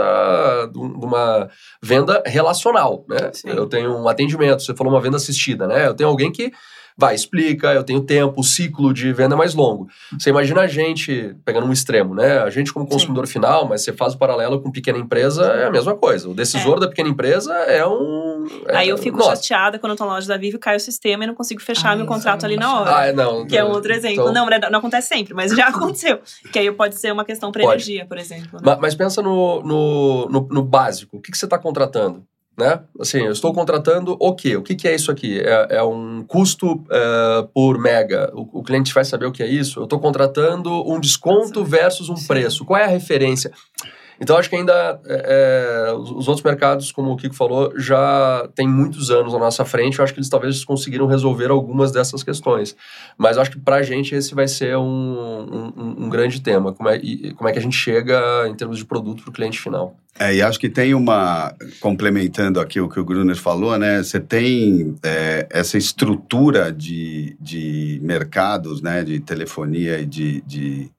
de 0.72 0.80
uma 0.80 1.50
venda 1.84 2.24
relacional, 2.26 3.04
né? 3.10 3.32
Eu 3.44 3.68
tenho 3.68 3.94
um 3.94 4.08
atendimento, 4.08 4.64
você 4.64 4.74
falou 4.74 4.94
uma 4.94 5.02
venda 5.02 5.18
assistida, 5.18 5.68
né? 5.68 5.88
Eu 5.88 5.94
tenho 5.94 6.10
alguém 6.10 6.32
que 6.32 6.54
vai, 6.98 7.14
explica, 7.14 7.74
eu 7.74 7.84
tenho 7.84 8.02
tempo, 8.02 8.42
o 8.42 8.44
ciclo 8.44 8.92
de 8.92 9.14
venda 9.14 9.36
é 9.36 9.38
mais 9.38 9.54
longo. 9.54 9.88
Você 10.18 10.32
imagina 10.32 10.62
a 10.62 10.68
gente, 10.68 11.36
pegando 11.46 11.68
um 11.68 11.72
extremo, 11.72 12.16
né? 12.16 12.40
A 12.40 12.50
gente 12.50 12.74
como 12.74 12.88
consumidor 12.88 13.28
Sim. 13.28 13.34
final, 13.34 13.68
mas 13.68 13.84
você 13.84 13.94
faz 13.94 14.16
o 14.16 14.18
paralelo 14.18 14.60
com 14.60 14.72
pequena 14.72 14.98
empresa, 14.98 15.46
é 15.46 15.66
a 15.68 15.72
mesma 15.72 15.96
coisa. 15.96 16.28
O 16.28 16.34
decisor 16.34 16.78
é. 16.78 16.80
da 16.82 16.88
pequena 16.88 17.10
empresa 17.10 17.54
é 17.54 17.86
um... 17.86 18.46
É, 18.68 18.78
Aí 18.78 18.90
eu 18.90 18.98
fico 18.98 19.18
nossa. 19.18 19.36
chateada 19.36 19.78
quando 19.78 19.92
eu 19.92 19.98
tô 19.98 20.06
na 20.06 20.14
loja 20.14 20.28
da 20.28 20.38
Vivo, 20.38 20.58
cai 20.58 20.76
o 20.76 20.80
sistema 20.80 21.24
e 21.24 21.28
não 21.28 21.36
consigo 21.36 21.62
fechar 21.62 21.96
meu 21.96 22.08
contrato 22.08 22.46
ali 22.46 22.58
na 22.58 22.80
hora. 22.80 22.98
Ah, 22.98 23.06
é, 23.06 23.14
não. 23.14 23.46
Que 23.46 23.58
é 23.58 23.64
um 23.64 23.70
outro 23.70 23.94
exemplo. 23.94 24.30
Então... 24.30 24.34
Não, 24.34 24.48
não 24.72 24.80
acontece 24.80 25.08
sempre, 25.08 25.34
mas 25.36 25.52
já 25.52 25.68
aconteceu. 25.70 26.20
que 26.52 26.58
aí 26.58 26.72
pode 26.72 26.96
ser 26.96 27.12
uma 27.12 27.26
questão 27.26 27.52
para 27.52 27.64
energia, 27.64 28.06
por 28.06 28.18
exemplo. 28.18 28.54
Né? 28.54 28.62
Mas, 28.64 28.80
mas, 28.80 28.96
pensa 28.96 29.22
no, 29.22 29.62
no, 29.62 30.30
no, 30.30 30.48
no 30.50 30.64
básico. 30.64 31.18
O 31.18 31.22
que, 31.22 31.32
que 31.32 31.38
você 31.38 31.46
está 31.46 31.60
contratando? 31.60 32.24
Né? 32.58 32.82
Assim, 33.00 33.20
eu 33.20 33.32
estou 33.32 33.54
contratando 33.54 34.18
o 34.20 34.34
quê? 34.34 34.58
O 34.58 34.64
que, 34.64 34.76
que 34.76 34.88
é 34.88 34.96
isso 34.96 35.12
aqui? 35.12 35.40
É, 35.40 35.78
é 35.78 35.84
um 35.84 36.24
custo 36.28 36.84
é, 36.90 37.48
por 37.54 37.78
mega. 37.78 38.32
O, 38.34 38.60
o, 38.60 38.64
cliente 38.64 38.92
vai 38.94 39.06
saber 39.06 39.28
o 39.28 39.32
que 39.32 39.44
é 39.44 39.48
isso? 39.48 39.80
Eu 39.80 39.84
estou 39.84 40.00
contratando 40.00 40.72
um 40.92 41.00
desconto 41.00 41.64
versus 41.64 42.10
um 42.10 42.16
preço. 42.16 42.66
Qual 42.66 42.80
é 42.80 42.86
a 42.86 42.88
referência? 42.88 43.52
Então, 44.20 44.38
acho 44.38 44.50
que 44.50 44.56
ainda 44.56 45.00
é, 45.06 45.90
é 45.90 45.94
os 45.94 46.28
outros 46.28 46.44
mercados, 46.44 46.92
como 46.92 47.12
o 47.12 47.18
Kiko 47.18 47.36
falou, 47.36 47.72
já 47.78 48.48
tem 48.56 48.68
muitos 48.68 49.12
anos 49.12 49.34
à 49.34 49.40
nossa 49.40 49.64
frente. 49.64 50.00
Eu 50.00 50.04
acho 50.04 50.14
que 50.14 50.20
eles 50.20 50.30
talvez 50.30 50.64
conseguiram 50.66 51.06
resolver 51.06 51.50
algumas 51.50 51.92
dessas 51.92 52.24
questões. 52.24 52.76
Mas 53.18 53.38
acho 53.38 53.52
que 53.52 53.60
para 53.60 53.78
a 53.78 53.84
gente 53.84 54.16
esse 54.16 54.34
vai 54.34 54.48
ser 54.48 54.78
um, 54.78 55.74
um, 55.78 56.06
um 56.06 56.10
grande 56.10 56.42
tema. 56.42 56.74
Como 56.74 56.90
é, 56.90 57.00
como 57.36 57.50
é 57.50 57.54
que 57.54 57.60
a 57.60 57.62
gente 57.62 57.76
chega 57.76 58.48
em 58.48 58.56
termos 58.56 58.78
de 58.78 58.86
produto 58.86 59.24
para 59.24 59.30
o 59.30 59.34
cliente 59.34 59.60
final. 59.60 59.96
É, 60.20 60.34
e 60.34 60.42
acho 60.42 60.60
que 60.60 60.68
tem 60.68 60.96
uma, 60.96 61.54
complementando 61.80 62.60
aqui 62.60 62.82
o 62.82 62.90
que 62.90 63.00
o 63.00 63.06
Gruner 63.06 63.36
falou, 63.36 63.78
né? 63.78 64.02
Você 64.02 64.20
tem 64.20 64.96
é, 65.04 65.48
essa 65.52 65.78
estrutura 65.78 66.72
de, 66.72 67.38
de 67.40 68.00
mercados, 68.02 68.82
né? 68.82 69.04
De 69.04 69.20
telefonia 69.20 70.00
e 70.00 70.06
de, 70.06 70.42
de 70.42 70.90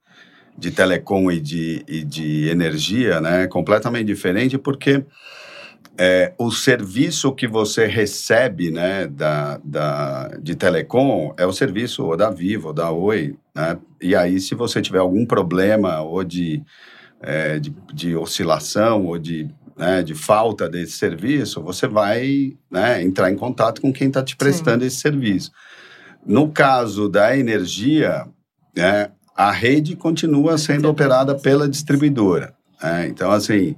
de 0.59 0.71
telecom 0.71 1.31
e 1.31 1.39
de, 1.39 1.83
e 1.87 2.03
de 2.03 2.49
energia, 2.49 3.21
né, 3.21 3.47
completamente 3.47 4.05
diferente, 4.05 4.57
porque 4.57 5.03
é, 5.97 6.33
o 6.37 6.51
serviço 6.51 7.33
que 7.33 7.47
você 7.47 7.85
recebe, 7.85 8.69
né, 8.69 9.07
da, 9.07 9.59
da, 9.63 10.27
de 10.41 10.55
telecom 10.55 11.33
é 11.37 11.45
o 11.45 11.53
serviço 11.53 12.05
ou 12.05 12.17
da 12.17 12.29
Vivo, 12.29 12.67
ou 12.67 12.73
da 12.73 12.91
Oi, 12.91 13.35
né, 13.55 13.77
e 14.01 14.15
aí 14.15 14.39
se 14.39 14.53
você 14.53 14.81
tiver 14.81 14.99
algum 14.99 15.25
problema 15.25 16.01
ou 16.01 16.23
de, 16.23 16.61
é, 17.21 17.57
de, 17.57 17.73
de, 17.93 18.15
oscilação 18.15 19.05
ou 19.05 19.17
de, 19.17 19.49
né, 19.77 20.03
de 20.03 20.13
falta 20.13 20.67
desse 20.67 20.93
serviço, 20.93 21.61
você 21.61 21.87
vai 21.87 22.53
né, 22.69 23.01
entrar 23.01 23.31
em 23.31 23.35
contato 23.35 23.81
com 23.81 23.93
quem 23.93 24.09
está 24.09 24.21
te 24.21 24.35
prestando 24.35 24.81
Sim. 24.81 24.87
esse 24.87 24.97
serviço. 24.97 25.51
No 26.25 26.49
caso 26.49 27.07
da 27.07 27.37
energia, 27.37 28.25
né, 28.75 29.09
a 29.39 29.51
rede 29.51 29.95
continua 29.95 30.57
sendo 30.57 30.89
operada 30.89 31.33
pela 31.33 31.65
distribuidora. 31.65 32.53
Né? 32.83 33.07
Então, 33.07 33.31
assim, 33.31 33.73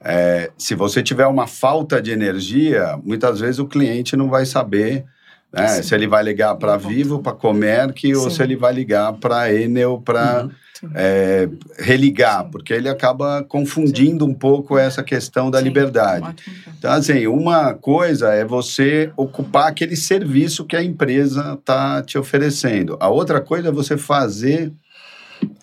é, 0.00 0.50
se 0.56 0.74
você 0.74 1.02
tiver 1.02 1.26
uma 1.26 1.46
falta 1.46 2.00
de 2.00 2.10
energia, 2.10 2.98
muitas 3.04 3.40
vezes 3.40 3.58
o 3.58 3.66
cliente 3.66 4.16
não 4.16 4.30
vai 4.30 4.46
saber 4.46 5.04
né, 5.52 5.82
se 5.82 5.94
ele 5.94 6.06
vai 6.06 6.22
ligar 6.22 6.54
para 6.54 6.78
Vivo, 6.78 7.18
para 7.18 7.34
Comerc, 7.34 8.00
Sim. 8.00 8.14
ou 8.14 8.30
se 8.30 8.42
ele 8.42 8.56
vai 8.56 8.72
ligar 8.72 9.12
para 9.12 9.52
Enel 9.52 10.00
para 10.02 10.44
uhum. 10.82 10.90
é, 10.94 11.46
religar, 11.78 12.44
Sim. 12.44 12.50
porque 12.50 12.72
ele 12.72 12.88
acaba 12.88 13.42
confundindo 13.42 14.24
Sim. 14.24 14.30
um 14.30 14.34
pouco 14.34 14.78
essa 14.78 15.02
questão 15.02 15.50
da 15.50 15.60
liberdade. 15.60 16.36
Então, 16.78 16.90
assim, 16.90 17.26
uma 17.26 17.74
coisa 17.74 18.32
é 18.32 18.46
você 18.46 19.12
ocupar 19.14 19.68
aquele 19.68 19.94
serviço 19.94 20.64
que 20.64 20.74
a 20.74 20.82
empresa 20.82 21.58
está 21.60 22.00
te 22.02 22.16
oferecendo. 22.16 22.96
A 22.98 23.10
outra 23.10 23.42
coisa 23.42 23.68
é 23.68 23.70
você 23.70 23.98
fazer 23.98 24.72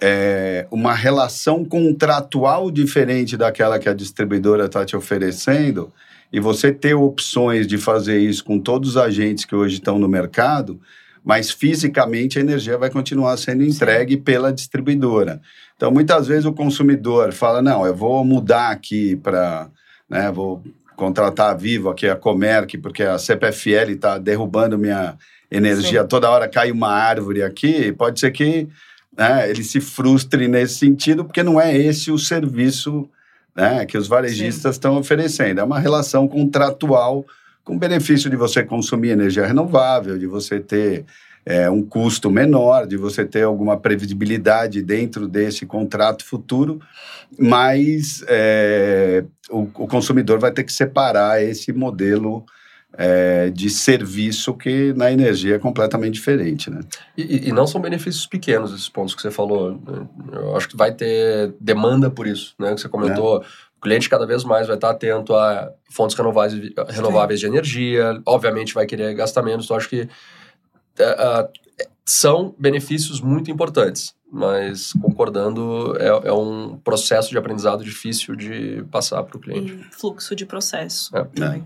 é, 0.01 0.67
uma 0.71 0.93
relação 0.93 1.63
contratual 1.65 2.71
diferente 2.71 3.35
daquela 3.35 3.79
que 3.79 3.89
a 3.89 3.93
distribuidora 3.93 4.65
está 4.65 4.85
te 4.85 4.95
oferecendo 4.95 5.91
e 6.31 6.39
você 6.39 6.71
ter 6.71 6.93
opções 6.93 7.67
de 7.67 7.77
fazer 7.77 8.19
isso 8.19 8.43
com 8.43 8.59
todos 8.59 8.91
os 8.91 8.97
agentes 8.97 9.45
que 9.45 9.55
hoje 9.55 9.75
estão 9.75 9.97
no 9.97 10.07
mercado, 10.07 10.79
mas 11.23 11.51
fisicamente 11.51 12.37
a 12.37 12.41
energia 12.41 12.77
vai 12.77 12.89
continuar 12.89 13.35
sendo 13.37 13.63
entregue 13.63 14.15
pela 14.15 14.53
distribuidora. 14.53 15.41
Então, 15.75 15.91
muitas 15.91 16.27
vezes 16.27 16.45
o 16.45 16.53
consumidor 16.53 17.33
fala: 17.33 17.61
não, 17.61 17.85
eu 17.85 17.95
vou 17.95 18.23
mudar 18.23 18.69
aqui 18.69 19.15
para. 19.15 19.69
Né, 20.09 20.31
vou 20.31 20.63
contratar 20.95 21.51
a 21.51 21.53
Vivo, 21.53 21.89
aqui 21.89 22.09
a 22.09 22.15
Comerc, 22.15 22.77
porque 22.77 23.03
a 23.03 23.17
CPFL 23.17 23.91
está 23.91 24.17
derrubando 24.17 24.77
minha 24.77 25.15
energia, 25.49 26.01
Sim. 26.01 26.07
toda 26.07 26.29
hora 26.29 26.47
cai 26.47 26.71
uma 26.71 26.89
árvore 26.89 27.41
aqui. 27.41 27.93
Pode 27.93 28.19
ser 28.19 28.31
que 28.31 28.67
né, 29.19 29.49
ele 29.49 29.65
se 29.65 29.81
frustre 29.81 30.47
nesse 30.47 30.75
sentido, 30.75 31.25
porque 31.25 31.43
não 31.43 31.59
é 31.59 31.75
esse 31.75 32.09
o 32.09 32.17
serviço 32.17 33.05
né, 33.53 33.85
que 33.85 33.97
os 33.97 34.07
varejistas 34.07 34.75
estão 34.75 34.95
oferecendo. 34.97 35.59
É 35.59 35.63
uma 35.63 35.77
relação 35.77 36.25
contratual 36.25 37.25
com 37.61 37.77
benefício 37.77 38.29
de 38.29 38.37
você 38.37 38.63
consumir 38.63 39.09
energia 39.09 39.45
renovável, 39.45 40.17
de 40.17 40.25
você 40.25 40.57
ter 40.57 41.03
é, 41.45 41.69
um 41.69 41.83
custo 41.83 42.31
menor, 42.31 42.87
de 42.87 42.95
você 42.95 43.25
ter 43.25 43.43
alguma 43.43 43.75
previsibilidade 43.75 44.81
dentro 44.81 45.27
desse 45.27 45.65
contrato 45.65 46.23
futuro, 46.23 46.79
mas 47.37 48.23
é, 48.25 49.25
o, 49.49 49.63
o 49.63 49.87
consumidor 49.87 50.39
vai 50.39 50.53
ter 50.53 50.63
que 50.63 50.71
separar 50.71 51.43
esse 51.43 51.73
modelo 51.73 52.45
é, 52.97 53.49
de 53.49 53.69
serviço 53.69 54.53
que 54.53 54.93
na 54.93 55.11
energia 55.11 55.55
é 55.55 55.59
completamente 55.59 56.15
diferente, 56.15 56.69
né? 56.69 56.81
E, 57.15 57.49
e, 57.49 57.51
não 57.51 57.67
são 57.67 57.79
benefícios 57.79 58.25
pequenos 58.25 58.73
esses 58.73 58.89
pontos 58.89 59.13
que 59.13 59.21
você 59.21 59.31
falou. 59.31 59.71
Né? 59.71 60.07
Eu 60.33 60.55
acho 60.55 60.67
que 60.67 60.75
vai 60.75 60.91
ter 60.91 61.53
demanda 61.59 62.09
por 62.09 62.27
isso, 62.27 62.55
né? 62.59 62.73
Que 62.73 62.81
você 62.81 62.89
comentou. 62.89 63.41
É. 63.41 63.45
O 63.77 63.81
cliente 63.81 64.09
cada 64.09 64.25
vez 64.25 64.43
mais 64.43 64.67
vai 64.67 64.75
estar 64.75 64.89
atento 64.89 65.33
a 65.33 65.71
fontes 65.89 66.13
renováveis, 66.17 66.73
renováveis 66.89 67.39
de 67.39 67.45
energia, 67.45 68.21
obviamente 68.25 68.73
vai 68.73 68.85
querer 68.85 69.13
gastar 69.13 69.41
menos. 69.41 69.63
Então, 69.63 69.77
acho 69.77 69.87
que 69.87 70.01
uh, 70.01 71.49
são 72.09 72.55
benefícios 72.57 73.21
muito 73.21 73.51
importantes, 73.51 74.15
mas 74.31 74.93
concordando, 74.93 75.95
é, 75.99 76.29
é, 76.29 76.33
um 76.33 76.77
processo 76.83 77.29
de 77.29 77.37
aprendizado 77.37 77.83
difícil 77.83 78.35
de 78.35 78.83
passar 78.89 79.21
para 79.23 79.37
o 79.37 79.39
cliente. 79.39 79.73
E 79.73 79.95
fluxo 79.95 80.35
de 80.35 80.43
processo. 80.43 81.15
É. 81.15 81.19
É. 81.19 81.61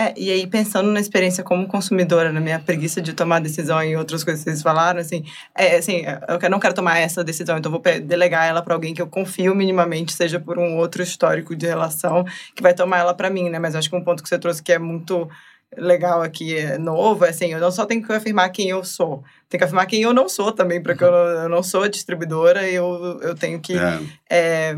É, 0.00 0.14
e 0.16 0.30
aí 0.30 0.46
pensando 0.46 0.92
na 0.92 1.00
experiência 1.00 1.42
como 1.42 1.66
consumidora, 1.66 2.30
na 2.30 2.40
minha 2.40 2.60
preguiça 2.60 3.02
de 3.02 3.12
tomar 3.12 3.40
decisão 3.40 3.82
e 3.82 3.96
outras 3.96 4.22
coisas 4.22 4.44
que 4.44 4.50
vocês 4.50 4.62
falaram, 4.62 5.00
assim, 5.00 5.24
é, 5.56 5.76
assim, 5.76 6.04
eu 6.40 6.50
não 6.50 6.60
quero 6.60 6.74
tomar 6.74 6.98
essa 6.98 7.24
decisão, 7.24 7.58
então 7.58 7.72
vou 7.72 7.82
delegar 8.04 8.46
ela 8.46 8.62
para 8.62 8.74
alguém 8.74 8.94
que 8.94 9.02
eu 9.02 9.08
confio 9.08 9.56
minimamente, 9.56 10.12
seja 10.12 10.38
por 10.38 10.56
um 10.56 10.76
outro 10.76 11.02
histórico 11.02 11.56
de 11.56 11.66
relação 11.66 12.24
que 12.54 12.62
vai 12.62 12.72
tomar 12.74 12.98
ela 12.98 13.14
para 13.14 13.28
mim, 13.28 13.50
né? 13.50 13.58
Mas 13.58 13.74
acho 13.74 13.90
que 13.90 13.96
um 13.96 14.04
ponto 14.04 14.22
que 14.22 14.28
você 14.28 14.38
trouxe 14.38 14.62
que 14.62 14.70
é 14.70 14.78
muito 14.78 15.28
legal 15.76 16.22
aqui, 16.22 16.56
é 16.56 16.78
novo, 16.78 17.24
é 17.24 17.30
assim, 17.30 17.52
eu 17.52 17.60
não 17.60 17.70
só 17.70 17.84
tenho 17.84 18.02
que 18.02 18.12
afirmar 18.12 18.48
quem 18.50 18.68
eu 18.68 18.82
sou, 18.84 19.22
tenho 19.48 19.58
que 19.58 19.64
afirmar 19.64 19.86
quem 19.86 20.02
eu 20.02 20.12
não 20.12 20.28
sou 20.28 20.52
também, 20.52 20.82
porque 20.82 21.04
eu, 21.04 21.10
não, 21.10 21.18
eu 21.18 21.48
não 21.48 21.62
sou 21.62 21.88
distribuidora, 21.88 22.68
eu, 22.68 23.20
eu 23.22 23.34
tenho 23.34 23.60
que... 23.60 23.76
É. 23.76 24.00
É, 24.30 24.76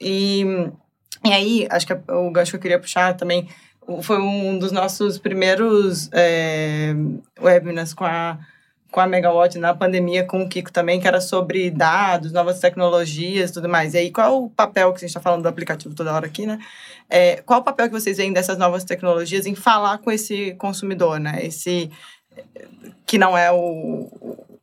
e, 0.00 0.44
e 1.24 1.32
aí, 1.32 1.66
acho 1.70 1.86
que 1.86 1.94
o 2.08 2.30
gancho 2.30 2.50
que 2.52 2.56
eu 2.56 2.60
queria 2.60 2.80
puxar 2.80 3.14
também 3.14 3.48
foi 4.02 4.18
um 4.18 4.58
dos 4.58 4.72
nossos 4.72 5.18
primeiros 5.18 6.08
é, 6.12 6.94
webinars 7.40 7.94
com 7.94 8.04
a, 8.04 8.38
com 8.94 9.00
a 9.00 9.08
Megawatt 9.08 9.58
na 9.58 9.74
pandemia, 9.74 10.22
com 10.24 10.44
o 10.44 10.48
Kiko 10.48 10.70
também, 10.70 11.00
que 11.00 11.08
era 11.08 11.20
sobre 11.20 11.68
dados, 11.68 12.30
novas 12.30 12.60
tecnologias 12.60 13.50
tudo 13.50 13.68
mais. 13.68 13.92
E 13.92 13.98
aí, 13.98 14.12
qual 14.12 14.44
o 14.44 14.48
papel 14.48 14.92
que 14.92 14.98
a 14.98 15.00
gente 15.00 15.08
está 15.08 15.20
falando 15.20 15.42
do 15.42 15.48
aplicativo 15.48 15.96
toda 15.96 16.14
hora 16.14 16.26
aqui, 16.26 16.46
né? 16.46 16.60
É, 17.10 17.42
qual 17.42 17.58
o 17.58 17.64
papel 17.64 17.88
que 17.88 17.92
vocês 17.92 18.18
veem 18.18 18.32
dessas 18.32 18.56
novas 18.56 18.84
tecnologias 18.84 19.46
em 19.46 19.56
falar 19.56 19.98
com 19.98 20.12
esse 20.12 20.54
consumidor, 20.54 21.18
né? 21.18 21.44
Esse 21.44 21.90
que 23.04 23.18
não 23.18 23.36
é 23.36 23.50
o, 23.50 24.08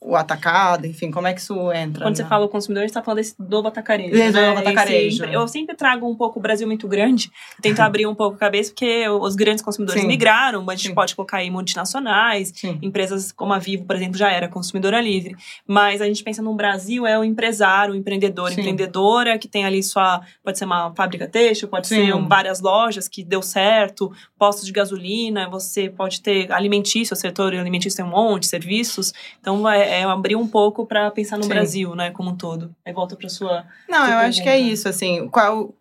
o 0.04 0.16
atacado, 0.16 0.88
enfim, 0.88 1.12
como 1.12 1.28
é 1.28 1.34
que 1.34 1.40
isso 1.40 1.72
entra? 1.72 2.04
Quando 2.04 2.18
né? 2.18 2.24
você 2.24 2.26
fala 2.26 2.46
o 2.46 2.50
consumidor, 2.50 2.82
a 2.82 2.84
gente 2.86 2.90
está 2.90 3.04
falando 3.04 3.18
desse 3.18 3.36
novo 3.38 3.68
atacarejo. 3.68 4.16
Esse 4.16 4.32
né? 4.32 4.48
novo 4.48 4.60
atacarejo. 4.60 5.24
Esse, 5.24 5.34
eu 5.34 5.48
sempre 5.48 5.76
trago 5.76 6.10
um 6.10 6.16
pouco 6.16 6.40
o 6.40 6.42
Brasil 6.42 6.66
muito 6.66 6.88
grande, 6.88 7.32
tento 7.62 7.80
abrir 7.82 8.08
um 8.08 8.16
pouco 8.16 8.36
a 8.36 8.40
cabeça, 8.40 8.72
porque 8.72 9.08
os 9.08 9.36
grandes 9.36 9.64
consumidores 9.64 10.02
Sim. 10.02 10.08
migraram, 10.08 10.64
mas 10.64 10.74
a 10.74 10.78
gente 10.78 10.88
Sim. 10.90 10.96
pode 10.96 11.16
colocar 11.16 11.38
aí 11.38 11.52
multinacionais, 11.52 12.52
Sim. 12.56 12.80
empresas 12.82 13.32
como 13.32 13.54
a 13.54 13.60
Vivo, 13.60 13.86
por 13.86 13.96
exemplo, 13.96 14.18
já 14.18 14.32
era 14.32 14.48
consumidora 14.48 15.00
livre. 15.00 15.36
Mas 15.68 16.02
a 16.02 16.06
gente 16.06 16.24
pensa 16.24 16.42
no 16.42 16.56
Brasil, 16.56 17.06
é 17.06 17.20
o 17.20 17.24
empresário, 17.24 17.94
o 17.94 17.96
empreendedor, 17.96 18.52
empreendedora, 18.52 19.38
que 19.38 19.48
tem 19.48 19.66
ali 19.66 19.84
sua. 19.84 20.22
Pode 20.44 20.58
ser 20.58 20.66
uma 20.66 20.92
fábrica 20.96 21.28
têxtil, 21.28 21.68
pode 21.68 21.88
ser 21.88 22.16
um, 22.16 22.28
várias 22.28 22.60
lojas 22.60 23.08
que 23.08 23.24
deu 23.24 23.44
certo, 23.44 24.12
postos 24.36 24.66
de 24.66 24.72
gasolina, 24.72 25.48
você 25.48 25.90
pode 25.90 26.22
ter 26.22 26.52
alimentício, 26.52 27.14
o 27.14 27.18
setor 27.18 27.54
alimentício 27.54 27.98
tem 27.98 28.06
um 28.06 28.10
monte, 28.10 28.48
serviços. 28.48 29.14
Então, 29.40 29.70
é, 29.70 29.91
é 29.92 30.04
abrir 30.04 30.36
um 30.36 30.48
pouco 30.48 30.86
para 30.86 31.12
pensar 31.12 31.38
no 31.38 31.44
Sim. 31.44 31.50
Brasil, 31.50 31.96
né, 31.96 32.12
como 32.12 32.32
um 32.32 32.36
todo. 32.36 32.74
Aí 32.86 32.94
volta 32.94 33.16
para 33.16 33.28
sua. 33.28 33.66
Não, 33.90 33.98
sua 33.98 34.06
eu 34.06 34.06
pergunta. 34.06 34.28
acho 34.28 34.44
que 34.44 34.50
é 34.50 34.60
isso, 34.60 34.88
assim, 34.88 35.28
qual 35.28 35.74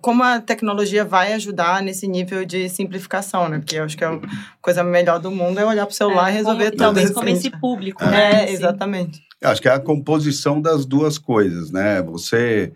como 0.00 0.22
a 0.22 0.40
tecnologia 0.40 1.04
vai 1.04 1.32
ajudar 1.34 1.82
nesse 1.82 2.08
nível 2.08 2.44
de 2.44 2.68
simplificação, 2.68 3.48
né? 3.48 3.58
Porque 3.58 3.76
eu 3.76 3.84
acho 3.84 3.96
que 3.96 4.04
a 4.04 4.18
coisa 4.60 4.82
melhor 4.82 5.20
do 5.20 5.30
mundo 5.30 5.60
é 5.60 5.64
olhar 5.64 5.86
para 5.86 5.92
o 5.92 5.96
celular 5.96 6.28
é, 6.28 6.32
e 6.32 6.36
resolver 6.36 6.64
como, 6.64 6.70
tudo. 6.70 6.80
Talvez 6.80 7.10
como 7.10 7.28
esse 7.28 7.50
público, 7.50 8.02
é, 8.04 8.10
né? 8.10 8.44
É, 8.44 8.52
exatamente. 8.52 9.22
Eu 9.40 9.50
acho 9.50 9.60
que 9.60 9.68
é 9.68 9.72
a 9.72 9.78
composição 9.78 10.60
das 10.60 10.84
duas 10.84 11.18
coisas, 11.18 11.70
né? 11.70 12.02
Você 12.02 12.72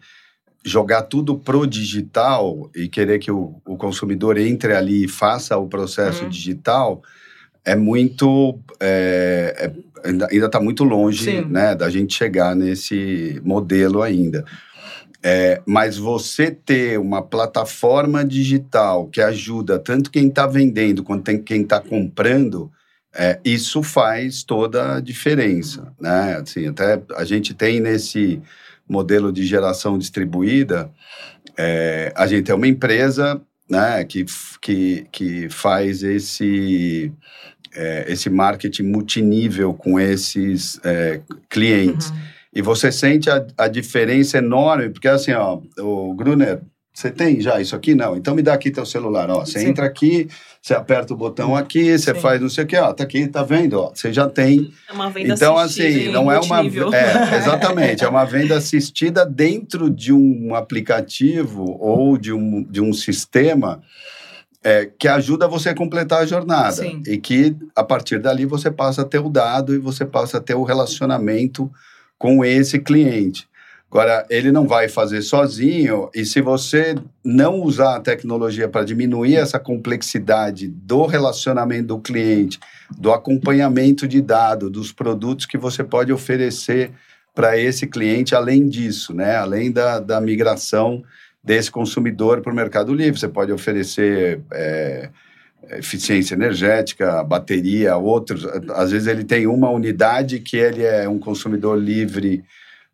jogar 0.65 1.03
tudo 1.03 1.37
pro 1.37 1.67
digital 1.67 2.71
e 2.75 2.89
querer 2.89 3.19
que 3.19 3.31
o, 3.31 3.61
o 3.67 3.77
consumidor 3.77 4.39
entre 4.39 4.75
ali 4.75 5.05
e 5.05 5.09
faça 5.09 5.57
o 5.59 5.69
processo 5.69 6.25
uhum. 6.25 6.31
digital 6.31 7.03
é 7.65 7.75
muito 7.75 8.59
é, 8.81 9.55
é, 9.59 9.85
ainda 10.05 10.47
está 10.47 10.61
muito 10.61 10.85
longe 10.85 11.45
né, 11.47 11.75
da 11.75 11.89
gente 11.89 12.15
chegar 12.15 12.55
nesse 12.55 13.41
modelo 13.43 14.03
ainda. 14.03 14.45
É, 15.27 15.63
mas 15.65 15.97
você 15.97 16.51
ter 16.51 16.99
uma 16.99 17.23
plataforma 17.23 18.23
digital 18.23 19.07
que 19.07 19.23
ajuda 19.23 19.79
tanto 19.79 20.11
quem 20.11 20.29
está 20.29 20.47
vendendo 20.47 21.03
quanto 21.03 21.39
quem 21.39 21.63
está 21.63 21.81
comprando, 21.81 22.71
é, 23.15 23.41
isso 23.43 23.83
faz 23.83 24.43
toda 24.43 24.97
a 24.97 25.01
diferença. 25.01 25.91
Né? 25.99 26.37
Assim, 26.43 26.67
até 26.67 27.03
a 27.17 27.25
gente 27.25 27.55
tem 27.55 27.81
nesse 27.81 28.43
modelo 28.87 29.33
de 29.33 29.47
geração 29.47 29.97
distribuída, 29.97 30.91
é, 31.57 32.13
a 32.15 32.27
gente 32.27 32.51
é 32.51 32.55
uma 32.55 32.69
empresa 32.69 33.41
né, 33.67 34.05
que, 34.05 34.27
que, 34.61 35.07
que 35.11 35.49
faz 35.49 36.03
esse 36.03 37.11
é, 37.75 38.05
esse 38.09 38.31
marketing 38.31 38.85
multinível 38.85 39.75
com 39.75 39.99
esses 39.99 40.81
é, 40.85 41.21
clientes. 41.49 42.11
Uhum. 42.11 42.17
E 42.55 42.63
você 42.63 42.93
sente 42.93 43.29
a, 43.29 43.45
a 43.59 43.69
diferença 43.69 44.39
enorme, 44.39 44.91
porque 44.91 45.09
assim, 45.09 45.33
ó, 45.33 45.61
o 45.79 46.15
Gruner, 46.15 46.61
você 46.95 47.11
tem 47.11 47.41
já 47.41 47.61
isso 47.61 47.75
aqui? 47.75 47.93
Não. 47.93 48.17
Então 48.17 48.37
me 48.37 48.43
dá 48.43 48.55
aqui 48.55 48.71
teu 48.71 48.87
celular, 48.87 49.29
ó. 49.29 49.41
Você 49.41 49.59
Sim. 49.59 49.71
entra 49.71 49.85
aqui, 49.85 50.29
você 50.63 50.73
aperta 50.73 51.13
o 51.13 51.17
botão 51.17 51.57
aqui, 51.57 51.99
você 51.99 52.15
Sim. 52.15 52.21
faz 52.21 52.41
não 52.41 52.49
sei 52.49 52.63
o 52.63 52.67
que, 52.69 52.77
ó. 52.77 52.93
Tá 52.93 53.03
aqui, 53.03 53.27
tá 53.27 53.43
vendo? 53.43 53.81
Ó, 53.81 53.91
você 53.93 54.13
já 54.13 54.29
tem. 54.29 54.73
É 54.89 54.93
uma 54.93 55.11
venda 55.11 55.35
então, 55.35 55.59
assistida. 55.59 55.89
Então, 55.89 56.01
assim, 56.01 56.13
não 56.13 56.31
é 56.31 56.39
uma. 56.39 56.61
É, 56.97 57.37
exatamente. 57.37 58.05
é 58.05 58.09
uma 58.09 58.25
venda 58.25 58.57
assistida 58.57 59.27
dentro 59.27 59.91
de 59.91 60.13
um 60.13 60.55
aplicativo 60.55 61.77
ou 61.81 62.17
de 62.17 62.33
um, 62.33 62.63
de 62.63 62.81
um 62.81 62.93
sistema 62.93 63.83
é, 64.65 64.91
que 64.99 65.07
ajuda 65.07 65.47
você 65.47 65.69
a 65.69 65.75
completar 65.75 66.23
a 66.23 66.27
jornada. 66.27 66.73
Sim. 66.73 67.03
E 67.07 67.19
que, 67.19 67.55
a 67.77 67.85
partir 67.85 68.19
dali, 68.19 68.47
você 68.47 68.71
passa 68.71 69.03
a 69.03 69.05
ter 69.05 69.19
o 69.19 69.29
dado 69.29 69.75
e 69.75 69.79
você 69.79 70.07
passa 70.07 70.39
a 70.39 70.41
ter 70.41 70.55
o 70.55 70.65
relacionamento 70.65 71.71
com 72.19 72.43
esse 72.43 72.79
cliente. 72.79 73.47
Agora, 73.91 74.27
ele 74.29 74.51
não 74.51 74.67
vai 74.67 74.89
fazer 74.89 75.23
sozinho, 75.23 76.11
e 76.13 76.25
se 76.25 76.41
você 76.41 76.97
não 77.25 77.61
usar 77.61 77.95
a 77.95 78.01
tecnologia 78.01 78.69
para 78.69 78.85
diminuir 78.85 79.37
essa 79.37 79.57
complexidade 79.57 80.67
do 80.67 81.07
relacionamento 81.07 81.89
do 81.89 82.01
cliente, 82.01 82.59
do 82.99 83.13
acompanhamento 83.13 84.09
de 84.09 84.21
dados, 84.21 84.73
dos 84.73 84.91
produtos 84.91 85.47
que 85.47 85.57
você 85.57 85.85
pode 85.85 86.13
oferecer 86.13 86.91
para 87.33 87.57
esse 87.57 87.87
cliente, 87.87 88.35
além 88.35 88.69
disso, 88.69 89.15
né? 89.15 89.37
além 89.37 89.71
da, 89.71 90.01
da 90.01 90.21
migração 90.21 91.05
desse 91.45 91.71
consumidor 91.71 92.41
para 92.41 92.53
o 92.53 92.57
Mercado 92.57 92.95
Livre. 92.95 93.21
Você 93.21 93.29
pode 93.29 93.53
oferecer 93.53 94.41
é, 94.51 95.11
eficiência 95.73 96.35
energética, 96.35 97.23
bateria, 97.23 97.97
outros. 97.97 98.47
Às 98.71 98.91
vezes 98.91 99.07
ele 99.07 99.25
tem 99.25 99.47
uma 99.47 99.71
unidade 99.71 100.41
que 100.41 100.57
ele 100.57 100.83
é 100.83 101.09
um 101.09 101.19
consumidor 101.19 101.79
livre 101.79 102.43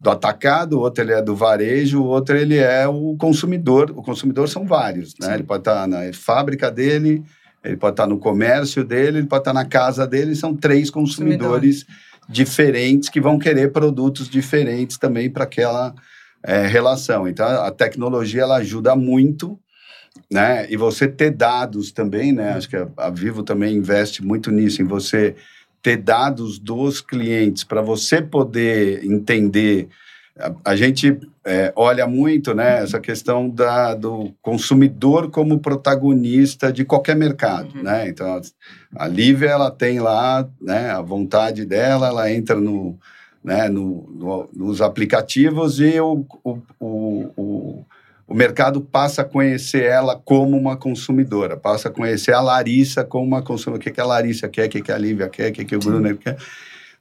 do 0.01 0.11
atacado, 0.11 0.81
outro 0.81 1.05
ele 1.05 1.13
é 1.13 1.23
do 1.23 1.37
varejo, 1.37 2.03
outro 2.03 2.37
ele 2.37 2.57
é 2.57 2.89
o 2.89 3.15
consumidor. 3.17 3.91
O 3.95 4.03
consumidor 4.03 4.49
são 4.49 4.67
vários, 4.67 5.15
né? 5.21 5.35
Ele 5.35 5.45
pode 5.45 5.61
estar 5.61 5.87
na 5.87 6.13
fábrica 6.13 6.71
dele, 6.71 7.23
ele 7.63 7.77
pode 7.77 7.93
estar 7.93 8.07
no 8.07 8.19
comércio 8.19 8.83
dele, 8.83 9.19
ele 9.19 9.27
pode 9.27 9.43
estar 9.43 9.53
na 9.53 9.67
casa 9.67 10.07
dele. 10.07 10.35
São 10.35 10.57
três 10.57 10.91
consumidores 10.91 11.85
diferentes 12.29 13.09
que 13.09 13.21
vão 13.21 13.39
querer 13.39 13.73
produtos 13.73 14.29
diferentes 14.29 14.97
também 14.97 15.29
para 15.29 15.45
aquela 15.45 15.95
é, 16.43 16.67
relação. 16.67 17.29
Então, 17.29 17.47
a 17.47 17.71
tecnologia 17.71 18.43
ela 18.43 18.57
ajuda 18.57 18.97
muito, 18.97 19.59
né? 20.31 20.67
E 20.71 20.77
você 20.77 21.07
ter 21.07 21.31
dados 21.31 21.93
também, 21.93 22.33
né? 22.33 22.53
Acho 22.53 22.69
que 22.69 22.77
a, 22.77 22.89
a 22.97 23.11
Vivo 23.11 23.43
também 23.43 23.77
investe 23.77 24.25
muito 24.25 24.51
nisso, 24.51 24.83
em 24.83 24.87
você 24.87 25.35
ter 25.83 25.97
dados 25.97 26.59
dos 26.59 27.01
clientes 27.01 27.65
para 27.65 27.81
você 27.81 28.21
poder 28.21 29.05
entender. 29.05 29.89
A, 30.39 30.73
a 30.73 30.77
gente 30.77 31.19
é, 31.45 31.73
olha 31.77 32.07
muito, 32.07 32.55
né? 32.55 32.83
Essa 32.83 33.01
questão 33.01 33.49
da, 33.49 33.95
do 33.95 34.33
consumidor 34.43 35.31
como 35.31 35.61
protagonista 35.61 36.73
de 36.73 36.85
qualquer 36.85 37.17
mercado, 37.17 37.77
uhum. 37.77 37.83
né? 37.83 38.09
Então, 38.09 38.41
a 38.97 39.07
Lívia, 39.07 39.49
ela 39.49 39.71
tem 39.71 40.01
lá, 40.01 40.49
né? 40.61 40.91
A 40.91 41.01
vontade 41.01 41.65
dela, 41.65 42.09
ela 42.09 42.33
entra 42.33 42.57
no 42.57 42.99
né, 43.43 43.69
no, 43.69 44.09
no, 44.11 44.51
nos 44.53 44.81
aplicativos 44.81 45.81
e 45.81 45.99
o, 46.01 46.25
o, 46.45 46.59
o, 46.79 47.85
o, 48.27 48.35
mercado 48.35 48.81
passa 48.81 49.23
a 49.23 49.25
conhecer 49.25 49.85
ela 49.85 50.15
como 50.17 50.57
uma 50.57 50.77
consumidora, 50.77 51.57
passa 51.57 51.89
a 51.89 51.93
conhecer 51.93 52.33
a 52.33 52.41
Larissa 52.41 53.03
como 53.05 53.27
uma 53.27 53.43
consumidora. 53.43 53.81
O 53.81 53.85
que, 53.85 53.91
que 53.91 54.01
a 54.01 54.05
Larissa 54.05 54.49
quer, 54.49 54.67
o 54.67 54.71
que, 54.71 54.83
que 54.83 54.93
a 54.93 54.99
Lívia 54.99 55.29
quer, 55.29 55.51
o 55.51 55.53
que, 55.53 55.65
que 55.65 55.77
o 55.77 55.81
Bruno 55.81 56.17
quer. 56.17 56.37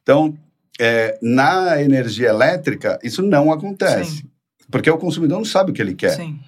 Então, 0.01 0.37
é, 0.79 1.17
na 1.21 1.81
energia 1.81 2.29
elétrica, 2.29 2.97
isso 3.03 3.21
não 3.21 3.51
acontece. 3.51 4.17
Sim. 4.17 4.29
Porque 4.71 4.89
o 4.89 4.97
consumidor 4.97 5.37
não 5.37 5.45
sabe 5.45 5.71
o 5.71 5.73
que 5.73 5.81
ele 5.81 5.93
quer. 5.93 6.15
Sim. 6.15 6.39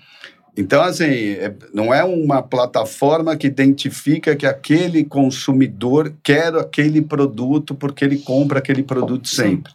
Então, 0.56 0.82
assim, 0.82 1.06
é, 1.06 1.54
não 1.74 1.94
é 1.94 2.04
uma 2.04 2.42
plataforma 2.42 3.36
que 3.38 3.48
identifica 3.48 4.36
que 4.36 4.46
aquele 4.46 5.04
consumidor 5.04 6.14
quer 6.22 6.54
aquele 6.56 7.02
produto 7.02 7.74
porque 7.74 8.04
ele 8.04 8.18
compra 8.18 8.60
aquele 8.60 8.84
produto 8.84 9.28
sempre. 9.28 9.72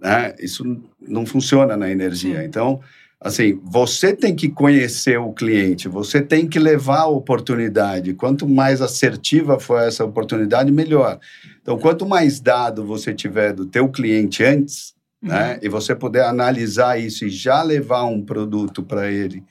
Né? 0.00 0.34
Isso 0.38 0.64
não 1.00 1.26
funciona 1.26 1.76
na 1.76 1.90
energia. 1.90 2.44
Então, 2.44 2.80
assim, 3.20 3.60
você 3.62 4.14
tem 4.14 4.34
que 4.34 4.48
conhecer 4.48 5.18
o 5.18 5.32
cliente, 5.32 5.88
você 5.88 6.22
tem 6.22 6.48
que 6.48 6.58
levar 6.58 7.00
a 7.00 7.08
oportunidade. 7.08 8.14
Quanto 8.14 8.48
mais 8.48 8.80
assertiva 8.80 9.60
for 9.60 9.80
essa 9.80 10.04
oportunidade, 10.04 10.72
melhor. 10.72 11.18
Então, 11.60 11.78
quanto 11.78 12.06
mais 12.06 12.40
dado 12.40 12.84
você 12.84 13.12
tiver 13.12 13.52
do 13.52 13.66
teu 13.66 13.88
cliente 13.88 14.42
antes, 14.42 14.94
uhum. 15.22 15.28
né, 15.28 15.58
e 15.62 15.68
você 15.68 15.94
puder 15.94 16.24
analisar 16.24 16.98
isso 16.98 17.26
e 17.26 17.30
já 17.30 17.62
levar 17.62 18.04
um 18.04 18.22
produto 18.22 18.82
para 18.82 19.10
ele 19.10 19.44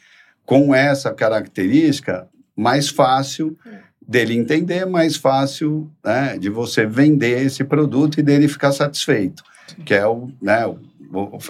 com 0.45 0.73
essa 0.73 1.13
característica, 1.13 2.27
mais 2.55 2.89
fácil 2.89 3.55
dele 4.09 4.35
entender, 4.35 4.87
mais 4.87 5.15
fácil 5.15 5.87
né, 6.03 6.35
de 6.39 6.49
você 6.49 6.83
vender 6.83 7.45
esse 7.45 7.63
produto 7.63 8.19
e 8.19 8.23
dele 8.23 8.47
ficar 8.47 8.71
satisfeito, 8.71 9.43
que 9.85 9.93
é 9.93 10.07
o, 10.07 10.31
né, 10.41 10.65
o 10.65 10.79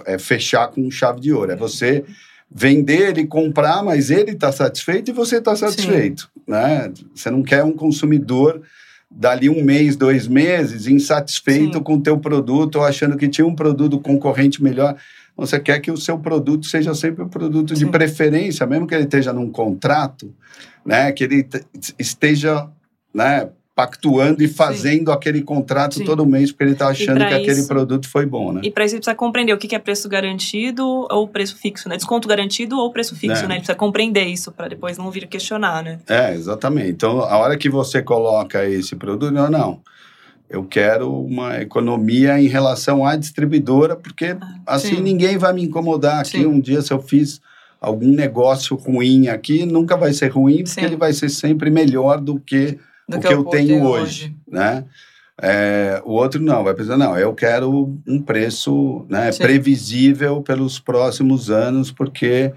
é 0.05 0.19
fechar 0.19 0.67
com 0.67 0.91
chave 0.91 1.21
de 1.21 1.31
ouro. 1.31 1.53
É 1.53 1.55
você 1.55 2.03
vender 2.51 3.17
e 3.17 3.25
comprar, 3.25 3.81
mas 3.81 4.11
ele 4.11 4.31
está 4.31 4.51
satisfeito 4.51 5.09
e 5.09 5.13
você 5.13 5.37
está 5.37 5.55
satisfeito. 5.55 6.29
Né? 6.45 6.91
Você 7.15 7.31
não 7.31 7.43
quer 7.43 7.63
um 7.63 7.71
consumidor 7.71 8.61
dali 9.09 9.49
um 9.49 9.63
mês, 9.63 9.95
dois 9.95 10.27
meses, 10.27 10.85
insatisfeito 10.85 11.77
Sim. 11.77 11.83
com 11.83 11.95
o 11.95 12.01
teu 12.01 12.17
produto 12.17 12.75
ou 12.75 12.83
achando 12.83 13.15
que 13.15 13.29
tinha 13.29 13.47
um 13.47 13.55
produto 13.55 13.99
concorrente 14.01 14.61
melhor. 14.61 14.97
Você 15.37 15.57
quer 15.61 15.79
que 15.79 15.91
o 15.91 15.97
seu 15.97 16.19
produto 16.19 16.65
seja 16.65 16.93
sempre 16.93 17.23
um 17.23 17.29
produto 17.29 17.73
Sim. 17.73 17.85
de 17.85 17.91
preferência, 17.91 18.65
mesmo 18.67 18.85
que 18.85 18.93
ele 18.93 19.05
esteja 19.05 19.31
num 19.31 19.49
contrato, 19.49 20.33
né? 20.85 21.11
que 21.11 21.23
ele 21.23 21.47
esteja 21.97 22.67
né, 23.13 23.49
pactuando 23.79 24.43
e 24.43 24.47
fazendo 24.49 25.09
Sim. 25.09 25.15
aquele 25.15 25.41
contrato 25.41 25.95
Sim. 25.95 26.03
todo 26.03 26.25
mês 26.25 26.51
porque 26.51 26.65
ele 26.65 26.71
está 26.73 26.89
achando 26.89 27.25
que 27.25 27.33
aquele 27.33 27.63
produto 27.63 28.09
foi 28.09 28.25
bom, 28.25 28.51
né? 28.51 28.59
E 28.61 28.69
para 28.69 28.83
isso 28.83 28.95
ele 28.95 28.99
precisa 28.99 29.15
compreender 29.15 29.53
o 29.53 29.57
que 29.57 29.73
é 29.73 29.79
preço 29.79 30.09
garantido 30.09 30.85
ou 31.09 31.25
preço 31.29 31.55
fixo, 31.55 31.87
né? 31.87 31.95
Desconto 31.95 32.27
garantido 32.27 32.77
ou 32.77 32.91
preço 32.91 33.15
fixo, 33.15 33.45
é. 33.45 33.47
né? 33.47 33.53
Ele 33.53 33.59
precisa 33.61 33.77
compreender 33.77 34.25
isso 34.25 34.51
para 34.51 34.67
depois 34.67 34.97
não 34.97 35.09
vir 35.09 35.27
questionar, 35.27 35.81
né? 35.81 35.97
É, 36.09 36.33
exatamente. 36.33 36.89
Então, 36.89 37.21
a 37.21 37.37
hora 37.37 37.57
que 37.57 37.69
você 37.69 38.01
coloca 38.01 38.67
esse 38.67 38.97
produto, 38.97 39.31
não, 39.31 39.49
não. 39.49 39.79
Eu 40.49 40.65
quero 40.65 41.13
uma 41.13 41.61
economia 41.61 42.37
em 42.41 42.47
relação 42.47 43.05
à 43.05 43.15
distribuidora, 43.15 43.95
porque 43.95 44.35
ah, 44.41 44.57
assim 44.65 44.97
sim. 44.97 45.01
ninguém 45.01 45.37
vai 45.37 45.53
me 45.53 45.63
incomodar 45.63 46.19
aqui. 46.19 46.45
Um 46.45 46.59
dia, 46.59 46.81
se 46.81 46.91
eu 46.91 46.99
fiz 46.99 47.39
algum 47.79 48.11
negócio 48.11 48.75
ruim 48.75 49.27
aqui, 49.27 49.65
nunca 49.65 49.95
vai 49.95 50.13
ser 50.13 50.29
ruim, 50.29 50.63
porque 50.63 50.81
sim. 50.81 50.85
ele 50.85 50.95
vai 50.95 51.13
ser 51.13 51.29
sempre 51.29 51.69
melhor 51.69 52.19
do 52.19 52.39
que 52.39 52.77
do 53.07 53.17
o 53.17 53.19
que, 53.19 53.27
que 53.27 53.33
eu 53.33 53.43
tenho 53.45 53.83
hoje, 53.83 54.25
hoje, 54.25 54.35
né? 54.47 54.85
É, 55.41 56.01
o 56.03 56.11
outro 56.11 56.41
não, 56.41 56.63
vai 56.65 56.73
pensar, 56.73 56.97
não, 56.97 57.17
eu 57.17 57.33
quero 57.33 57.97
um 58.05 58.21
preço 58.21 59.05
né, 59.09 59.31
previsível 59.31 60.41
pelos 60.41 60.79
próximos 60.79 61.49
anos, 61.49 61.91
porque 61.91 62.51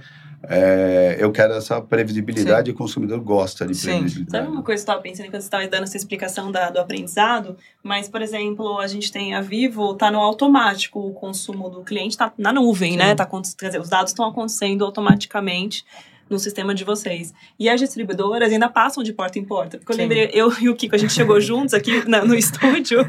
é, 0.49 1.17
eu 1.19 1.31
quero 1.31 1.55
essa 1.55 1.81
previsibilidade 1.81 2.67
Sim. 2.67 2.73
e 2.73 2.75
o 2.75 2.77
consumidor 2.77 3.21
gosta 3.21 3.67
de 3.67 3.75
Sim. 3.75 3.91
previsibilidade. 3.91 4.45
Sabe 4.45 4.53
uma 4.53 4.63
coisa 4.63 4.85
que 4.85 4.91
eu 4.91 4.93
estava 4.93 5.01
pensando 5.01 5.27
enquanto 5.27 5.43
você 5.43 5.47
estava 5.47 5.67
dando 5.69 5.85
essa 5.85 5.97
explicação 5.97 6.51
da, 6.51 6.71
do 6.71 6.81
aprendizado? 6.81 7.57
Mas, 7.83 8.09
por 8.09 8.21
exemplo, 8.23 8.79
a 8.79 8.87
gente 8.87 9.13
tem 9.13 9.35
a 9.35 9.41
Vivo, 9.41 9.93
está 9.93 10.11
no 10.11 10.19
automático 10.19 10.99
o 10.99 11.13
consumo 11.13 11.69
do 11.71 11.83
cliente, 11.83 12.11
está 12.11 12.33
na 12.37 12.53
nuvem, 12.53 12.97
né? 12.97 13.05
Sim. 13.05 13.09
né? 13.11 13.15
Tá, 13.15 13.29
quer 13.59 13.67
dizer, 13.67 13.81
os 13.81 13.89
dados 13.89 14.11
estão 14.11 14.27
acontecendo 14.27 14.85
automaticamente 14.85 15.85
no 16.33 16.39
sistema 16.39 16.75
de 16.75 16.85
vocês. 16.85 17.33
E 17.59 17.69
as 17.69 17.81
distribuidoras 17.81 18.53
ainda 18.53 18.69
passam 18.69 19.03
de 19.03 19.13
porta 19.13 19.39
em 19.39 19.45
porta. 19.45 19.79
Porque 19.79 19.93
eu 19.93 19.97
Sim. 19.97 20.03
lembrei, 20.03 20.31
eu 20.33 20.53
e 20.61 20.69
o 20.69 20.75
Kiko, 20.75 20.95
a 20.95 20.99
gente 20.99 21.13
chegou 21.13 21.39
juntos 21.41 21.75
aqui 21.75 22.09
na, 22.09 22.25
no 22.25 22.35
estúdio 22.35 23.07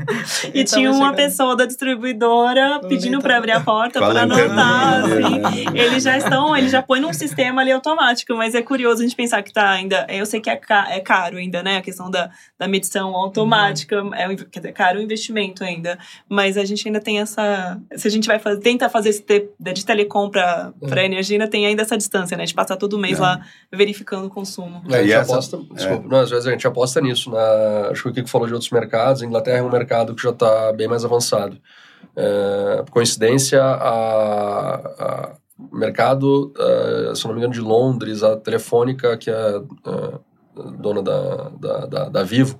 e 0.54 0.64
tinha 0.64 0.92
uma 0.92 1.12
chegando. 1.12 1.16
pessoa 1.16 1.56
da 1.56 1.66
distribuidora 1.66 2.82
pedindo 2.88 3.20
para 3.22 3.38
abrir 3.38 3.52
a 3.52 3.62
porta 3.62 4.00
para 4.00 4.24
anotar. 4.24 5.06
Assim. 5.06 5.66
Eles 5.74 6.04
já 6.04 6.18
estão, 6.18 6.56
eles 6.56 6.72
já 6.72 6.82
põem 6.82 7.02
num 7.02 7.14
sistema 7.14 7.62
ali 7.62 7.72
automático, 7.72 8.36
mas 8.36 8.54
é 8.54 8.62
curioso 8.62 9.02
a 9.02 9.04
gente 9.04 9.16
pensar 9.16 9.42
que 9.42 9.54
tá 9.54 9.70
ainda. 9.70 10.06
Eu 10.10 10.26
sei 10.26 10.42
que 10.42 10.50
é, 10.50 10.56
ca, 10.56 10.88
é 10.90 11.00
caro 11.00 11.38
ainda, 11.38 11.64
né? 11.64 11.78
A 11.78 11.82
questão 11.82 12.12
da, 12.12 12.30
da 12.60 12.68
medição 12.68 13.16
automática, 13.16 14.04
uhum. 14.04 14.14
é, 14.14 14.36
quer 14.36 14.60
dizer, 14.60 14.74
caro 14.74 15.00
o 15.00 15.02
investimento 15.02 15.64
ainda. 15.64 15.98
Mas 16.28 16.58
a 16.58 16.66
gente 16.66 16.88
ainda 16.88 17.00
tem 17.00 17.20
essa. 17.20 17.80
Se 17.96 18.08
a 18.08 18.12
gente 18.12 18.28
vai 18.28 18.40
fazer, 18.40 18.60
tenta 18.60 18.90
fazer 18.90 19.10
esse 19.10 19.22
te, 19.22 19.50
de 19.60 19.86
telecom 19.86 20.30
para 20.30 20.74
uhum. 20.82 20.98
energia, 20.98 21.36
ainda 21.36 21.48
tem 21.48 21.66
ainda 21.66 21.82
essa 21.82 21.98
distância, 21.98 22.36
né? 22.36 22.46
De 22.46 22.54
passar 22.54 22.76
todo 22.76 22.98
mês 22.98 23.13
lá 23.20 23.46
verificando 23.72 24.26
o 24.26 24.30
consumo. 24.30 24.84
É, 24.90 24.96
a 24.96 25.02
gente 25.02 25.14
essa, 25.14 25.32
aposta, 25.34 25.58
é. 25.58 25.76
desculpa, 25.76 26.08
não, 26.08 26.20
às 26.20 26.30
vezes 26.30 26.48
a 26.48 26.52
gente 26.52 26.68
aposta 26.68 27.02
nisso. 27.02 27.32
Na, 27.32 27.90
acho 27.92 28.04
que 28.04 28.10
o 28.10 28.14
Kiko 28.14 28.30
falou 28.30 28.48
de 28.48 28.54
outros 28.54 28.72
mercados. 28.72 29.22
A 29.22 29.26
Inglaterra 29.26 29.58
é 29.58 29.64
um 29.64 29.72
mercado 29.72 30.16
que 30.16 30.24
já 30.24 30.32
está 30.32 30.72
bem 30.74 30.88
mais 30.88 31.04
avançado. 31.04 31.58
É, 32.16 32.84
por 32.86 32.92
coincidência, 32.92 33.62
a, 33.64 34.76
a 34.76 35.32
mercado, 35.72 36.54
uh, 36.58 37.16
se 37.16 37.26
não 37.26 37.34
me 37.34 37.40
engano, 37.40 37.54
de 37.54 37.62
Londres, 37.62 38.24
a 38.24 38.36
Telefônica, 38.36 39.16
que 39.18 39.30
é 39.30 39.58
uh, 39.58 40.20
dona 40.78 41.02
da, 41.02 41.50
da, 41.60 41.86
da, 41.86 42.10
da 42.10 42.24
Vivo, 42.24 42.60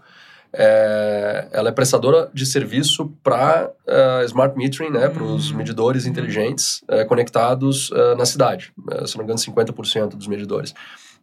é, 0.56 1.48
ela 1.52 1.70
é 1.70 1.72
prestadora 1.72 2.30
de 2.34 2.46
serviço 2.46 3.12
para 3.24 3.72
uh, 3.88 4.24
smart 4.26 4.56
metering, 4.56 4.92
né, 4.92 5.10
para 5.10 5.24
os 5.24 5.52
hum. 5.52 5.58
medidores 5.58 6.06
inteligentes 6.06 6.84
uh, 6.84 7.08
conectados 7.08 7.90
uh, 7.90 8.16
na 8.16 8.26
cidade. 8.26 8.72
se 9.06 9.18
não 9.18 9.26
me 9.26 9.32
engano, 9.32 9.40
50% 9.40 10.10
dos 10.10 10.28
medidores. 10.28 10.74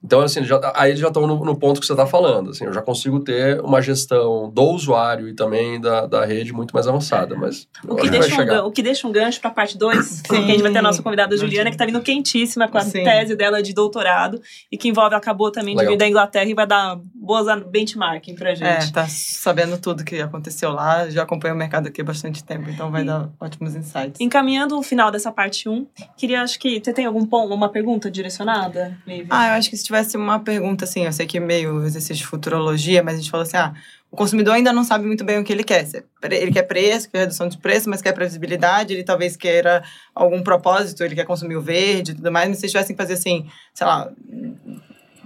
Então, 0.02 0.20
assim, 0.20 0.42
já, 0.44 0.58
aí 0.74 0.90
eles 0.90 1.00
já 1.00 1.08
estão 1.08 1.26
no, 1.26 1.44
no, 1.44 1.56
ponto 1.56 1.80
que 1.80 1.86
você 1.86 1.92
está 1.92 2.06
falando. 2.06 2.50
Assim, 2.50 2.64
eu 2.64 2.72
já 2.72 2.80
consigo 2.80 3.20
ter 3.20 3.60
uma 3.60 3.82
gestão 3.82 4.50
do 4.50 4.62
usuário 4.62 5.28
e 5.28 5.34
também 5.34 5.80
da, 5.80 6.06
da 6.06 6.24
rede 6.24 6.52
muito 6.52 6.72
mais 6.72 6.88
avançada. 6.88 7.36
Mas 7.36 7.68
o 7.86 7.96
que, 7.96 8.08
deixa 8.08 8.42
um, 8.42 8.66
o 8.66 8.72
que 8.72 8.82
deixa 8.82 9.06
um 9.06 9.12
gancho 9.12 9.40
para 9.40 9.50
a 9.50 9.52
parte 9.52 9.76
2, 9.76 10.22
que 10.28 10.34
a 10.34 10.40
gente 10.40 10.62
vai 10.62 10.72
ter 10.72 10.78
a 10.78 10.82
nossa 10.82 11.02
convidada 11.02 11.36
Juliana, 11.36 11.68
que 11.68 11.74
está 11.74 11.84
vindo 11.84 12.00
quentíssima 12.00 12.66
com 12.66 12.78
a 12.78 12.82
Sim. 12.82 13.04
tese 13.04 13.36
dela 13.36 13.62
de 13.62 13.74
doutorado 13.74 14.40
e 14.72 14.78
que 14.78 14.88
envolve, 14.88 15.14
acabou 15.14 15.50
também 15.50 15.76
de 15.76 15.86
vir 15.86 15.98
da 15.98 16.08
Inglaterra 16.08 16.46
e 16.46 16.54
vai 16.54 16.66
dar 16.66 16.98
boas 17.14 17.46
benchmarking 17.66 18.34
para 18.34 18.54
gente. 18.54 18.88
É, 18.88 18.90
tá 18.90 19.06
sabendo 19.08 19.78
tudo 19.78 20.04
que 20.04 20.20
aconteceu 20.20 20.72
lá, 20.72 21.08
já 21.10 21.22
acompanha 21.22 21.54
o 21.54 21.56
mercado 21.56 21.88
aqui 21.88 22.00
há 22.00 22.04
bastante 22.04 22.42
tempo, 22.42 22.70
então 22.70 22.90
vai 22.90 23.02
e, 23.02 23.04
dar 23.04 23.28
ótimos 23.38 23.74
insights. 23.74 24.20
Encaminhando 24.20 24.78
o 24.78 24.82
final 24.82 25.10
dessa 25.10 25.30
parte 25.30 25.68
1, 25.68 25.72
um, 25.72 25.86
queria, 26.16 26.42
acho 26.42 26.58
que, 26.58 26.80
você 26.82 26.92
tem 26.92 27.04
algum 27.06 27.26
ponto, 27.26 27.52
uma 27.52 27.68
pergunta 27.68 28.10
direcionada, 28.10 28.96
Lívia? 29.06 29.26
Ah, 29.30 29.48
eu 29.48 29.54
acho 29.54 29.68
que 29.68 29.76
se 29.76 29.89
tivesse 29.90 30.16
uma 30.16 30.38
pergunta, 30.38 30.84
assim, 30.84 31.04
eu 31.04 31.12
sei 31.12 31.26
que 31.26 31.38
é 31.38 31.40
meio 31.40 31.84
exercício 31.84 32.14
de 32.14 32.26
futurologia, 32.26 33.02
mas 33.02 33.14
a 33.14 33.18
gente 33.18 33.30
falou 33.30 33.42
assim, 33.42 33.56
ah, 33.56 33.74
o 34.10 34.16
consumidor 34.16 34.54
ainda 34.54 34.72
não 34.72 34.84
sabe 34.84 35.04
muito 35.04 35.24
bem 35.24 35.38
o 35.38 35.44
que 35.44 35.52
ele 35.52 35.64
quer. 35.64 35.86
Ele 36.22 36.52
quer 36.52 36.62
preço, 36.62 37.10
quer 37.10 37.18
redução 37.18 37.48
de 37.48 37.58
preço, 37.58 37.90
mas 37.90 38.00
quer 38.00 38.12
previsibilidade, 38.12 38.94
ele 38.94 39.02
talvez 39.02 39.36
queira 39.36 39.82
algum 40.14 40.42
propósito, 40.42 41.02
ele 41.02 41.16
quer 41.16 41.24
consumir 41.24 41.56
o 41.56 41.60
verde 41.60 42.12
e 42.12 42.14
tudo 42.14 42.30
mais, 42.30 42.48
mas 42.48 42.58
se 42.58 42.68
tivessem 42.68 42.94
que 42.94 43.02
fazer, 43.02 43.14
assim, 43.14 43.48
sei 43.74 43.86
lá, 43.86 44.10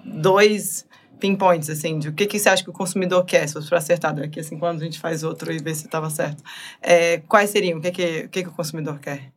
dois 0.05 0.87
pinpoints, 1.21 1.71
assim, 1.71 1.99
de 1.99 2.09
o 2.09 2.13
que, 2.13 2.27
que 2.27 2.39
você 2.39 2.49
acha 2.49 2.65
que 2.65 2.71
o 2.71 2.75
consumidor 2.75 3.25
quer, 3.25 3.47
se 3.47 3.55
fosse 3.55 3.69
para 3.69 3.79
acertar, 3.79 4.15
daqui 4.15 4.41
a 4.41 4.43
cinco 4.43 4.65
anos 4.65 4.83
a 4.83 4.85
gente 4.85 4.99
faz 4.99 5.23
outro 5.23 5.53
e 5.53 5.59
vê 5.59 5.75
se 5.75 5.87
estava 5.87 6.09
certo. 6.11 6.43
É, 6.83 7.19
quais 7.29 7.51
seriam? 7.51 7.79
O 7.79 7.83
que, 7.83 7.91
que, 7.91 8.25
o 8.25 8.29
que, 8.29 8.43
que 8.43 8.49
o 8.49 8.53
consumidor 8.53 8.99
quer? 8.99 9.31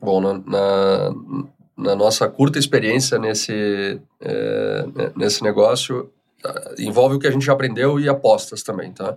Bom, 0.00 0.20
na, 0.20 0.34
na 0.38 1.14
na 1.80 1.96
nossa 1.96 2.28
curta 2.28 2.58
experiência 2.58 3.18
nesse, 3.18 4.00
é, 4.20 4.84
nesse 5.16 5.42
negócio, 5.42 6.10
envolve 6.78 7.16
o 7.16 7.18
que 7.18 7.26
a 7.26 7.30
gente 7.30 7.44
já 7.44 7.52
aprendeu 7.52 7.98
e 7.98 8.08
apostas 8.08 8.62
também, 8.62 8.92
tá? 8.92 9.16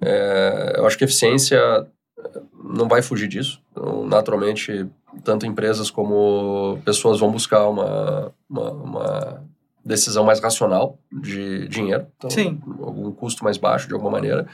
É, 0.00 0.74
eu 0.76 0.86
acho 0.86 0.96
que 0.96 1.04
eficiência 1.04 1.56
é, 1.56 2.40
não 2.64 2.88
vai 2.88 3.02
fugir 3.02 3.28
disso. 3.28 3.60
Então, 3.72 4.06
naturalmente, 4.06 4.86
tanto 5.24 5.46
empresas 5.46 5.90
como 5.90 6.78
pessoas 6.84 7.20
vão 7.20 7.30
buscar 7.30 7.68
uma, 7.68 8.32
uma, 8.48 8.70
uma 8.70 9.44
decisão 9.84 10.24
mais 10.24 10.40
racional 10.40 10.98
de 11.12 11.68
dinheiro. 11.68 12.06
Então, 12.16 12.30
Sim. 12.30 12.60
algum 12.80 13.10
custo 13.12 13.44
mais 13.44 13.56
baixo, 13.56 13.88
de 13.88 13.94
alguma 13.94 14.12
maneira. 14.12 14.46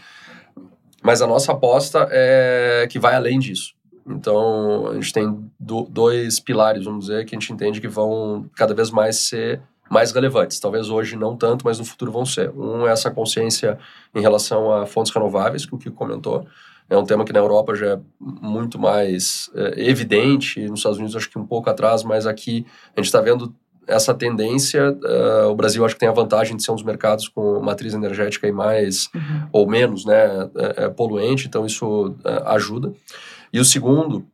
Mas 1.02 1.20
a 1.20 1.26
nossa 1.26 1.52
aposta 1.52 2.08
é 2.10 2.86
que 2.90 2.98
vai 2.98 3.14
além 3.14 3.38
disso. 3.38 3.74
Então, 4.06 4.88
a 4.88 4.94
gente 4.94 5.12
tem 5.12 5.50
do, 5.58 5.82
dois 5.88 6.38
pilares, 6.38 6.84
vamos 6.84 7.06
dizer, 7.06 7.24
que 7.24 7.34
a 7.34 7.38
gente 7.38 7.52
entende 7.52 7.80
que 7.80 7.88
vão 7.88 8.48
cada 8.54 8.74
vez 8.74 8.90
mais 8.90 9.16
ser 9.16 9.62
mais 9.90 10.12
relevantes. 10.12 10.58
Talvez 10.58 10.88
hoje 10.88 11.16
não 11.16 11.36
tanto, 11.36 11.64
mas 11.64 11.78
no 11.78 11.84
futuro 11.84 12.10
vão 12.10 12.24
ser. 12.24 12.50
Um 12.50 12.86
é 12.86 12.90
essa 12.90 13.10
consciência 13.10 13.78
em 14.14 14.20
relação 14.20 14.72
a 14.72 14.86
fontes 14.86 15.12
renováveis, 15.12 15.66
que 15.66 15.74
o 15.74 15.78
Kiko 15.78 15.94
comentou. 15.94 16.46
É 16.88 16.96
um 16.96 17.04
tema 17.04 17.24
que 17.24 17.32
na 17.32 17.38
Europa 17.38 17.74
já 17.74 17.92
é 17.92 17.98
muito 18.20 18.78
mais 18.78 19.50
é, 19.54 19.88
evidente, 19.88 20.60
nos 20.68 20.80
Estados 20.80 20.98
Unidos 20.98 21.16
acho 21.16 21.30
que 21.30 21.38
um 21.38 21.46
pouco 21.46 21.70
atrás, 21.70 22.02
mas 22.02 22.26
aqui 22.26 22.66
a 22.94 23.00
gente 23.00 23.06
está 23.06 23.20
vendo 23.20 23.54
essa 23.86 24.14
tendência. 24.14 24.92
Uh, 24.92 25.50
o 25.50 25.54
Brasil 25.54 25.84
acho 25.84 25.94
que 25.94 26.00
tem 26.00 26.08
a 26.08 26.12
vantagem 26.12 26.56
de 26.56 26.62
ser 26.62 26.70
um 26.70 26.74
dos 26.74 26.84
mercados 26.84 27.28
com 27.28 27.60
matriz 27.60 27.94
energética 27.94 28.48
e 28.48 28.52
mais 28.52 29.08
uhum. 29.14 29.48
ou 29.52 29.68
menos 29.68 30.04
né, 30.04 30.50
é, 30.56 30.84
é 30.84 30.88
poluente, 30.88 31.46
então 31.46 31.64
isso 31.66 32.14
ajuda. 32.46 32.92
E 33.54 33.60
o 33.60 33.64
segundo 33.64 34.26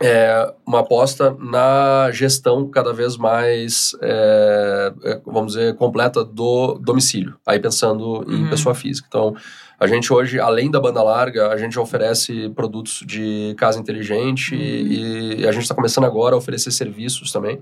é 0.00 0.54
uma 0.64 0.78
aposta 0.78 1.36
na 1.40 2.08
gestão 2.12 2.68
cada 2.70 2.92
vez 2.92 3.16
mais, 3.16 3.96
é, 4.00 4.92
é, 5.02 5.20
vamos 5.26 5.54
dizer, 5.54 5.74
completa 5.74 6.24
do 6.24 6.74
domicílio. 6.78 7.36
Aí 7.44 7.58
pensando 7.58 8.24
em 8.28 8.44
Uhum. 8.44 8.48
pessoa 8.50 8.76
física. 8.76 9.08
Então, 9.08 9.34
a 9.80 9.88
gente 9.88 10.12
hoje, 10.12 10.38
além 10.38 10.70
da 10.70 10.78
banda 10.80 11.02
larga, 11.02 11.48
a 11.48 11.56
gente 11.56 11.76
oferece 11.80 12.48
produtos 12.50 13.02
de 13.04 13.56
casa 13.58 13.80
inteligente 13.80 14.54
e, 14.54 15.40
e 15.40 15.46
a 15.48 15.50
gente 15.50 15.62
está 15.62 15.74
começando 15.74 16.04
agora 16.04 16.36
a 16.36 16.38
oferecer 16.38 16.70
serviços 16.70 17.32
também. 17.32 17.60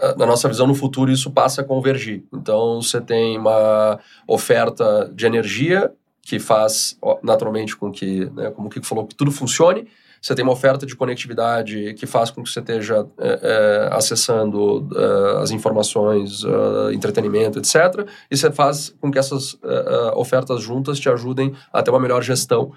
Ah, 0.00 0.14
Na 0.18 0.24
nossa 0.24 0.48
visão, 0.48 0.66
no 0.66 0.74
futuro, 0.74 1.10
isso 1.12 1.30
passa 1.30 1.60
a 1.60 1.64
convergir. 1.64 2.24
Então, 2.32 2.80
você 2.80 2.98
tem 2.98 3.36
uma 3.38 3.98
oferta 4.26 5.10
de 5.14 5.26
energia 5.26 5.92
que 6.30 6.38
faz 6.38 6.96
naturalmente 7.24 7.76
com 7.76 7.90
que, 7.90 8.26
né, 8.26 8.52
como 8.52 8.68
o 8.68 8.70
Kiko 8.70 8.86
falou, 8.86 9.04
que 9.04 9.16
tudo 9.16 9.32
funcione. 9.32 9.88
Você 10.22 10.32
tem 10.32 10.44
uma 10.44 10.52
oferta 10.52 10.86
de 10.86 10.94
conectividade 10.94 11.92
que 11.94 12.06
faz 12.06 12.30
com 12.30 12.40
que 12.40 12.48
você 12.48 12.60
esteja 12.60 13.04
é, 13.18 13.40
é, 13.42 13.88
acessando 13.90 14.86
é, 14.94 15.42
as 15.42 15.50
informações, 15.50 16.44
é, 16.44 16.94
entretenimento, 16.94 17.58
etc. 17.58 18.06
E 18.30 18.36
você 18.36 18.48
faz 18.52 18.94
com 19.00 19.10
que 19.10 19.18
essas 19.18 19.58
é, 19.64 19.74
é, 19.74 20.12
ofertas 20.14 20.62
juntas 20.62 21.00
te 21.00 21.08
ajudem 21.08 21.52
a 21.72 21.82
ter 21.82 21.90
uma 21.90 21.98
melhor 21.98 22.22
gestão 22.22 22.70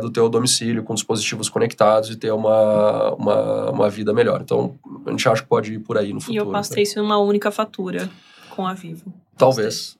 do 0.00 0.10
teu 0.10 0.28
domicílio, 0.28 0.84
com 0.84 0.94
dispositivos 0.94 1.48
conectados 1.48 2.10
e 2.10 2.16
ter 2.16 2.30
uma, 2.30 3.12
uma, 3.14 3.70
uma 3.70 3.90
vida 3.90 4.12
melhor. 4.12 4.40
Então, 4.40 4.78
a 5.04 5.10
gente 5.10 5.28
acha 5.28 5.42
que 5.42 5.48
pode 5.48 5.74
ir 5.74 5.78
por 5.80 5.98
aí 5.98 6.12
no 6.12 6.18
E 6.18 6.22
futuro. 6.22 6.38
eu 6.38 6.46
né? 6.46 6.52
passei 6.52 6.84
isso 6.84 7.02
numa 7.02 7.18
única 7.18 7.50
fatura 7.50 8.08
com 8.50 8.64
a 8.64 8.72
Vivo. 8.72 9.12
Talvez. 9.36 9.98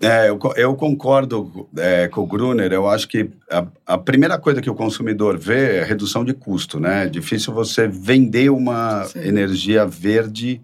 É, 0.00 0.28
eu, 0.28 0.38
eu 0.56 0.74
concordo 0.74 1.68
é, 1.76 2.06
com 2.08 2.20
o 2.20 2.26
Gruner. 2.26 2.72
Eu 2.72 2.88
acho 2.88 3.08
que 3.08 3.30
a, 3.50 3.66
a 3.86 3.98
primeira 3.98 4.38
coisa 4.38 4.60
que 4.60 4.68
o 4.68 4.74
consumidor 4.74 5.38
vê 5.38 5.78
é 5.78 5.84
redução 5.84 6.24
de 6.24 6.34
custo, 6.34 6.78
né? 6.78 7.04
É 7.04 7.08
difícil 7.08 7.52
você 7.54 7.88
vender 7.88 8.50
uma 8.50 9.04
Sim. 9.04 9.20
energia 9.20 9.86
verde 9.86 10.60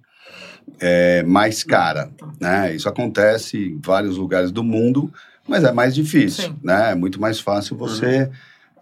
é, 0.79 1.23
mais 1.23 1.65
cara, 1.65 2.11
né? 2.39 2.75
Isso 2.75 2.89
acontece 2.89 3.57
em 3.57 3.81
vários 3.81 4.17
lugares 4.17 4.53
do 4.53 4.63
mundo, 4.63 5.13
mas 5.49 5.65
é 5.65 5.73
mais 5.73 5.95
difícil, 5.95 6.45
Sim. 6.45 6.57
né? 6.63 6.93
É 6.93 6.95
muito 6.95 7.21
mais 7.21 7.41
fácil 7.41 7.77
você 7.77 8.29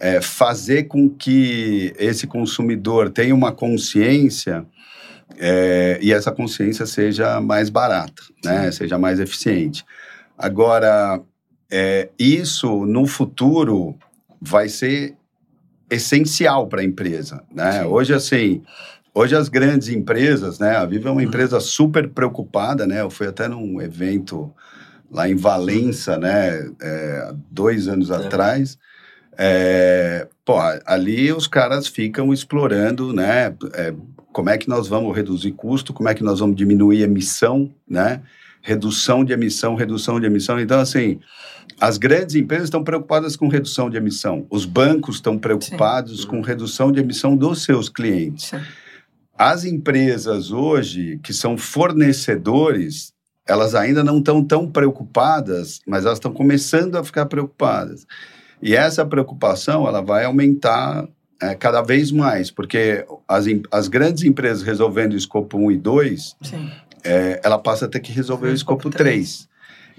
é, 0.00 0.20
fazer 0.20 0.84
com 0.84 1.08
que 1.08 1.94
esse 1.96 2.26
consumidor 2.26 3.10
tenha 3.10 3.34
uma 3.34 3.52
consciência 3.52 4.66
é, 5.38 5.98
e 6.02 6.12
essa 6.12 6.32
consciência 6.32 6.86
seja 6.86 7.40
mais 7.40 7.70
barata, 7.70 8.22
né? 8.44 8.72
Seja 8.72 8.98
mais 8.98 9.20
eficiente. 9.20 9.84
Agora, 10.40 11.20
é, 11.70 12.08
isso 12.18 12.86
no 12.86 13.06
futuro 13.06 13.94
vai 14.40 14.70
ser 14.70 15.14
essencial 15.90 16.66
para 16.66 16.80
a 16.80 16.84
empresa, 16.84 17.42
né? 17.52 17.82
Sim. 17.82 17.88
Hoje, 17.88 18.14
assim, 18.14 18.62
hoje 19.14 19.36
as 19.36 19.50
grandes 19.50 19.88
empresas, 19.88 20.58
né? 20.58 20.76
A 20.76 20.86
Viva 20.86 21.10
é 21.10 21.12
uma 21.12 21.22
empresa 21.22 21.60
super 21.60 22.08
preocupada, 22.08 22.86
né? 22.86 23.02
Eu 23.02 23.10
fui 23.10 23.26
até 23.26 23.48
num 23.48 23.82
evento 23.82 24.50
lá 25.10 25.28
em 25.28 25.34
Valença, 25.34 26.16
né? 26.16 26.70
é, 26.80 27.32
dois 27.50 27.86
anos 27.86 28.10
atrás. 28.10 28.78
É, 29.36 30.26
pô, 30.44 30.54
ali 30.86 31.30
os 31.32 31.46
caras 31.46 31.86
ficam 31.86 32.32
explorando, 32.32 33.12
né? 33.12 33.54
é, 33.74 33.92
como 34.32 34.48
é 34.48 34.56
que 34.56 34.68
nós 34.68 34.88
vamos 34.88 35.14
reduzir 35.14 35.52
custo, 35.52 35.92
como 35.92 36.08
é 36.08 36.14
que 36.14 36.22
nós 36.22 36.40
vamos 36.40 36.56
diminuir 36.56 37.02
emissão, 37.02 37.70
né? 37.88 38.22
Redução 38.60 39.24
de 39.24 39.32
emissão, 39.32 39.74
redução 39.74 40.20
de 40.20 40.26
emissão. 40.26 40.60
Então, 40.60 40.80
assim, 40.80 41.18
as 41.80 41.96
grandes 41.96 42.34
empresas 42.34 42.66
estão 42.66 42.84
preocupadas 42.84 43.36
com 43.36 43.48
redução 43.48 43.88
de 43.88 43.96
emissão. 43.96 44.46
Os 44.50 44.64
bancos 44.64 45.16
estão 45.16 45.38
preocupados 45.38 46.24
com 46.24 46.40
redução 46.40 46.92
de 46.92 47.00
emissão 47.00 47.36
dos 47.36 47.64
seus 47.64 47.88
clientes. 47.88 48.46
Sim. 48.46 48.60
As 49.36 49.64
empresas 49.64 50.50
hoje, 50.50 51.18
que 51.22 51.32
são 51.32 51.56
fornecedores, 51.56 53.14
elas 53.48 53.74
ainda 53.74 54.04
não 54.04 54.18
estão 54.18 54.44
tão 54.44 54.70
preocupadas, 54.70 55.80
mas 55.86 56.04
elas 56.04 56.18
estão 56.18 56.32
começando 56.32 56.96
a 56.96 57.02
ficar 57.02 57.24
preocupadas. 57.26 58.06
E 58.62 58.76
essa 58.76 59.04
preocupação 59.06 59.88
ela 59.88 60.02
vai 60.02 60.24
aumentar 60.26 61.08
é, 61.40 61.54
cada 61.54 61.80
vez 61.80 62.12
mais, 62.12 62.50
porque 62.50 63.04
as, 63.26 63.46
as 63.72 63.88
grandes 63.88 64.22
empresas 64.24 64.62
resolvendo 64.62 65.14
o 65.14 65.16
escopo 65.16 65.56
1 65.56 65.72
e 65.72 65.76
2, 65.78 66.36
Sim. 66.42 66.70
É, 67.04 67.40
ela 67.42 67.58
passa 67.58 67.86
a 67.86 67.88
ter 67.88 68.00
que 68.00 68.12
resolver 68.12 68.48
o 68.48 68.50
O 68.50 68.54
escopo 68.54 68.88
escopo 68.88 68.98
3. 68.98 69.48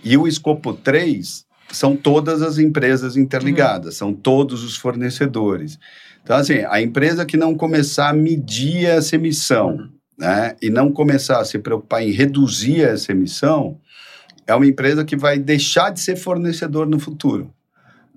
E 0.04 0.18
o 0.18 0.28
escopo 0.28 0.74
3 0.74 1.46
são 1.72 1.96
todas 1.96 2.42
as 2.42 2.58
empresas 2.58 3.16
interligadas, 3.16 3.96
são 3.96 4.14
todos 4.14 4.64
os 4.64 4.76
fornecedores. 4.76 5.80
Então, 6.24 6.36
assim, 6.36 6.64
a 6.70 6.82
empresa 6.82 7.26
que 7.26 7.38
não 7.38 7.56
começar 7.56 8.10
a 8.10 8.14
medir 8.14 8.86
essa 8.86 9.16
emissão 9.16 9.90
né, 10.18 10.56
e 10.62 10.70
não 10.70 10.92
começar 10.92 11.40
a 11.40 11.46
se 11.46 11.58
preocupar 11.58 12.04
em 12.04 12.12
reduzir 12.12 12.82
essa 12.82 13.12
emissão, 13.12 13.80
é 14.46 14.54
uma 14.54 14.68
empresa 14.68 15.04
que 15.04 15.16
vai 15.16 15.40
deixar 15.40 15.90
de 15.90 16.00
ser 16.00 16.16
fornecedor 16.16 16.88
no 16.88 17.00
futuro. 17.00 17.52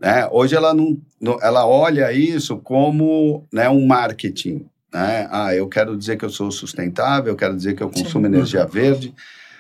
Né? 0.01 0.29
Hoje 0.31 0.55
ela, 0.55 0.75
não- 0.75 0.99
ela 1.41 1.67
olha 1.67 2.13
isso 2.13 2.59
como 2.59 3.47
né, 3.53 3.69
um 3.71 3.87
marketing. 3.87 4.67
Né? 4.95 5.27
Ah, 5.29 5.53
eu 5.53 5.69
quero 5.69 5.97
dizer 5.97 6.17
que 6.17 6.25
eu 6.25 6.31
sou 6.31 6.53
sustentável, 6.53 7.33
eu 7.33 7.37
quero 7.37 7.57
dizer 7.57 7.75
que 7.75 7.83
eu 7.83 7.91
consumo 7.91 8.27
energia 8.27 8.65
verde, 8.65 9.13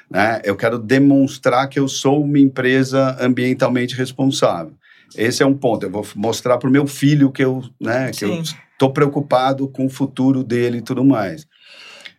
né? 0.08 0.40
eu 0.44 0.54
quero 0.54 0.78
demonstrar 0.78 1.68
que 1.68 1.76
eu 1.76 1.88
sou 1.88 2.22
uma 2.22 2.38
empresa 2.38 3.16
ambientalmente 3.20 3.96
responsável. 3.96 4.72
Esse 5.16 5.42
é 5.42 5.46
um 5.46 5.54
ponto. 5.54 5.84
Eu 5.86 5.90
vou 5.90 6.06
mostrar 6.14 6.56
para 6.56 6.68
o 6.68 6.72
meu 6.72 6.86
filho 6.86 7.32
que 7.32 7.44
eu 7.44 7.64
né, 7.80 8.12
Sim. 8.12 8.42
estou 8.72 8.92
preocupado 8.92 9.66
com 9.66 9.86
o 9.86 9.90
futuro 9.90 10.44
dele 10.44 10.78
e 10.78 10.82
tudo 10.82 11.04
mais. 11.04 11.48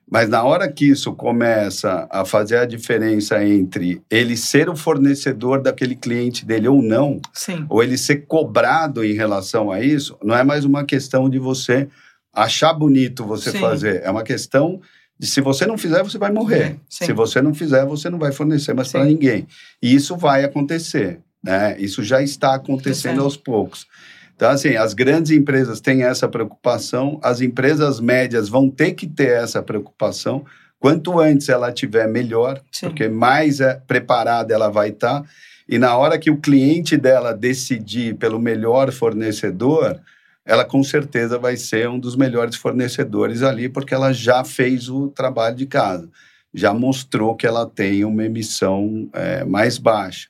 Mas 0.10 0.30
na 0.30 0.44
hora 0.44 0.72
que 0.72 0.86
isso 0.86 1.14
começa 1.14 2.08
a 2.12 2.26
fazer 2.26 2.58
a 2.58 2.66
diferença 2.66 3.44
entre 3.44 4.02
ele 4.10 4.38
ser 4.38 4.70
o 4.70 4.76
fornecedor 4.76 5.62
daquele 5.62 5.96
cliente 5.96 6.46
dele 6.46 6.68
ou 6.68 6.82
não, 6.82 7.20
Sim. 7.34 7.66
ou 7.70 7.82
ele 7.82 7.98
ser 7.98 8.26
cobrado 8.28 9.04
em 9.04 9.14
relação 9.14 9.72
a 9.72 9.82
isso, 9.82 10.18
não 10.22 10.36
é 10.36 10.44
mais 10.44 10.64
uma 10.64 10.84
questão 10.84 11.30
de 11.30 11.40
você 11.40 11.88
achar 12.36 12.74
bonito 12.74 13.26
você 13.26 13.52
Sim. 13.52 13.60
fazer. 13.60 14.02
É 14.04 14.12
uma 14.12 14.24
questão 14.24 14.82
de 15.18 15.26
se 15.26 15.40
você 15.40 15.66
não 15.66 15.78
fizer, 15.78 16.04
você 16.04 16.18
vai 16.18 16.32
morrer. 16.32 16.78
Sim. 16.90 17.06
Se 17.06 17.14
você 17.14 17.42
não 17.42 17.54
fizer, 17.54 17.86
você 17.86 18.10
não 18.10 18.20
vai 18.20 18.32
fornecer 18.32 18.74
mais 18.74 18.92
para 18.92 19.06
ninguém. 19.06 19.48
E 19.82 19.96
isso 19.96 20.18
vai 20.18 20.44
acontecer. 20.44 21.20
Né? 21.42 21.78
Isso 21.80 22.04
já 22.04 22.22
está 22.22 22.56
acontecendo 22.56 23.22
aos 23.22 23.38
poucos. 23.38 23.88
Então, 24.36 24.50
assim, 24.50 24.76
as 24.76 24.94
grandes 24.94 25.32
empresas 25.32 25.80
têm 25.80 26.04
essa 26.04 26.28
preocupação, 26.28 27.18
as 27.24 27.40
empresas 27.40 28.02
médias 28.02 28.50
vão 28.50 28.70
ter 28.70 28.92
que 28.92 29.08
ter 29.08 29.30
essa 29.30 29.64
preocupação. 29.64 30.46
Quanto 30.78 31.18
antes 31.20 31.48
ela 31.48 31.72
tiver, 31.72 32.08
melhor, 32.10 32.62
Sim. 32.70 32.88
porque 32.88 33.08
mais 33.08 33.62
é, 33.62 33.76
preparada 33.88 34.54
ela 34.54 34.70
vai 34.70 34.90
estar. 34.90 35.24
E 35.70 35.80
na 35.80 35.96
hora 35.96 36.20
que 36.20 36.30
o 36.30 36.38
cliente 36.38 36.98
dela 36.98 37.34
decidir 37.34 38.16
pelo 38.16 38.38
melhor 38.38 38.92
fornecedor, 38.92 40.02
ela 40.46 40.64
com 40.64 40.84
certeza 40.84 41.40
vai 41.40 41.58
ser 41.58 41.90
um 41.90 42.00
dos 42.00 42.16
melhores 42.16 42.56
fornecedores 42.56 43.42
ali, 43.42 43.68
porque 43.68 43.94
ela 43.94 44.14
já 44.14 44.44
fez 44.44 44.88
o 44.90 45.08
trabalho 45.08 45.56
de 45.56 45.66
casa, 45.66 46.10
já 46.54 46.74
mostrou 46.74 47.36
que 47.36 47.48
ela 47.48 47.66
tem 47.66 48.06
uma 48.06 48.24
emissão 48.24 49.10
é, 49.12 49.44
mais 49.44 49.78
baixa. 49.78 50.30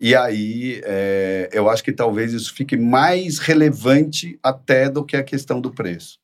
E 0.00 0.16
aí, 0.16 0.80
é, 0.84 1.48
eu 1.52 1.70
acho 1.70 1.84
que 1.84 1.92
talvez 1.92 2.32
isso 2.32 2.52
fique 2.52 2.76
mais 2.76 3.38
relevante 3.38 4.36
até 4.42 4.90
do 4.90 5.04
que 5.04 5.16
a 5.16 5.22
questão 5.22 5.60
do 5.60 5.70
preço. 5.70 6.18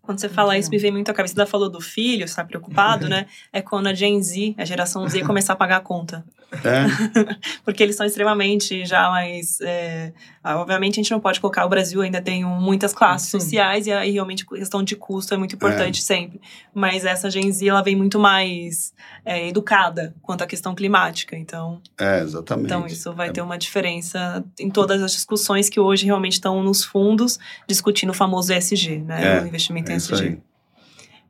Quando 0.00 0.20
você 0.20 0.28
fala 0.28 0.56
isso, 0.56 0.70
me 0.70 0.78
vem 0.78 0.92
muito 0.92 1.10
a 1.10 1.14
cabeça. 1.14 1.34
Você 1.34 1.46
falou 1.46 1.68
do 1.68 1.80
filho, 1.80 2.28
você 2.28 2.36
tá 2.36 2.44
preocupado, 2.44 3.08
né? 3.08 3.26
É 3.52 3.60
quando 3.60 3.88
a 3.88 3.94
Gen 3.94 4.22
Z, 4.22 4.54
a 4.56 4.64
geração 4.64 5.08
Z, 5.08 5.22
começar 5.24 5.54
a 5.54 5.56
pagar 5.56 5.78
a 5.78 5.80
conta. 5.80 6.24
É, 6.62 6.84
Porque 7.64 7.82
eles 7.82 7.96
são 7.96 8.04
extremamente 8.06 8.84
já 8.84 9.08
mais. 9.10 9.60
é, 9.60 10.12
ah, 10.42 10.58
obviamente, 10.58 10.94
a 10.94 11.02
gente 11.02 11.10
não 11.10 11.20
pode 11.20 11.40
colocar. 11.40 11.64
O 11.64 11.68
Brasil 11.68 12.00
ainda 12.02 12.20
tem 12.20 12.44
muitas 12.44 12.92
classes 12.92 13.28
Sim. 13.30 13.40
sociais 13.40 13.86
e 13.86 13.92
aí 13.92 14.10
realmente 14.10 14.44
a 14.44 14.56
questão 14.56 14.82
de 14.82 14.94
custo 14.94 15.32
é 15.32 15.36
muito 15.36 15.54
importante 15.54 16.02
sempre. 16.02 16.40
Mas 16.74 17.04
essa 17.04 17.30
Gen 17.30 17.50
Z, 17.50 17.66
ela 17.66 17.82
vem 17.82 17.96
muito 17.96 18.18
mais 18.18 18.92
é, 19.24 19.48
educada 19.48 20.14
quanto 20.22 20.42
à 20.42 20.46
questão 20.46 20.74
climática. 20.74 21.36
Então, 21.36 21.80
é 21.98 22.20
exatamente. 22.20 22.66
então 22.66 22.86
isso 22.86 23.12
vai 23.12 23.30
ter 23.30 23.40
uma 23.40 23.56
diferença 23.56 24.44
em 24.58 24.70
todas 24.70 25.02
as 25.02 25.12
discussões 25.12 25.68
que 25.68 25.80
hoje 25.80 26.04
realmente 26.04 26.34
estão 26.34 26.62
nos 26.62 26.84
fundos 26.84 27.38
discutindo 27.66 28.10
o 28.10 28.14
famoso 28.14 28.52
ESG, 28.52 28.98
né? 28.98 29.38
É, 29.38 29.42
o 29.42 29.46
investimento 29.46 29.90
em 29.90 29.94
É 29.94 29.96
ESG. 29.96 30.38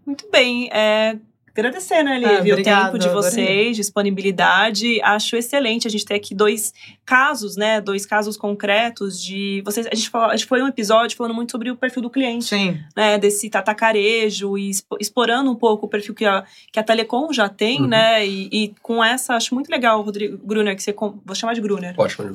Muito 0.07 0.29
bem. 0.31 0.68
É, 0.72 1.16
agradecer, 1.61 2.02
né, 2.02 2.18
Liv, 2.18 2.50
Ah, 2.50 2.55
o 2.55 2.62
tempo 2.62 2.98
de 2.98 3.09
adorei. 3.09 3.12
vocês, 3.30 3.76
disponibilidade. 3.76 5.00
Acho 5.02 5.36
excelente 5.36 5.86
a 5.86 5.90
gente 5.90 6.05
ter 6.05 6.14
aqui 6.14 6.34
dois 6.34 6.72
casos, 7.05 7.57
né? 7.57 7.80
Dois 7.80 8.05
casos 8.07 8.36
concretos 8.36 9.22
de. 9.22 9.62
Vocês, 9.64 9.86
a, 9.86 9.94
gente 9.94 10.11
falou, 10.11 10.28
a 10.30 10.36
gente 10.36 10.46
foi 10.46 10.62
um 10.62 10.68
episódio 10.68 11.16
falando 11.16 11.34
muito 11.34 11.52
sobre 11.52 11.70
o 11.70 11.76
perfil 11.76 12.02
do 12.02 12.11
cliente, 12.11 12.44
Sim. 12.46 12.78
né? 12.96 13.18
Desse 13.18 13.48
tatacarejo 13.50 14.57
e 14.59 14.70
expo- 14.70 14.96
explorando 15.00 15.50
um 15.50 15.55
pouco 15.55 15.86
o 15.86 15.88
perfil 15.88 16.14
que 16.14 16.24
a, 16.24 16.44
que 16.72 16.78
a 16.78 16.82
Telecom 16.82 17.32
já 17.32 17.48
tem, 17.48 17.82
Uhum. 17.82 17.86
né? 17.88 18.26
E, 18.26 18.48
e 18.52 18.74
com 18.82 19.02
essa, 19.02 19.34
acho 19.34 19.55
muito 19.55 19.68
legal, 19.70 20.00
Rodrigo 20.02 20.38
Gruner, 20.44 20.74
que 20.76 20.82
você. 20.82 20.92
Vou 20.92 21.34
chamar 21.34 21.55
de 21.55 21.61
Gruner. 21.61 21.94
Ótimo. 21.96 22.30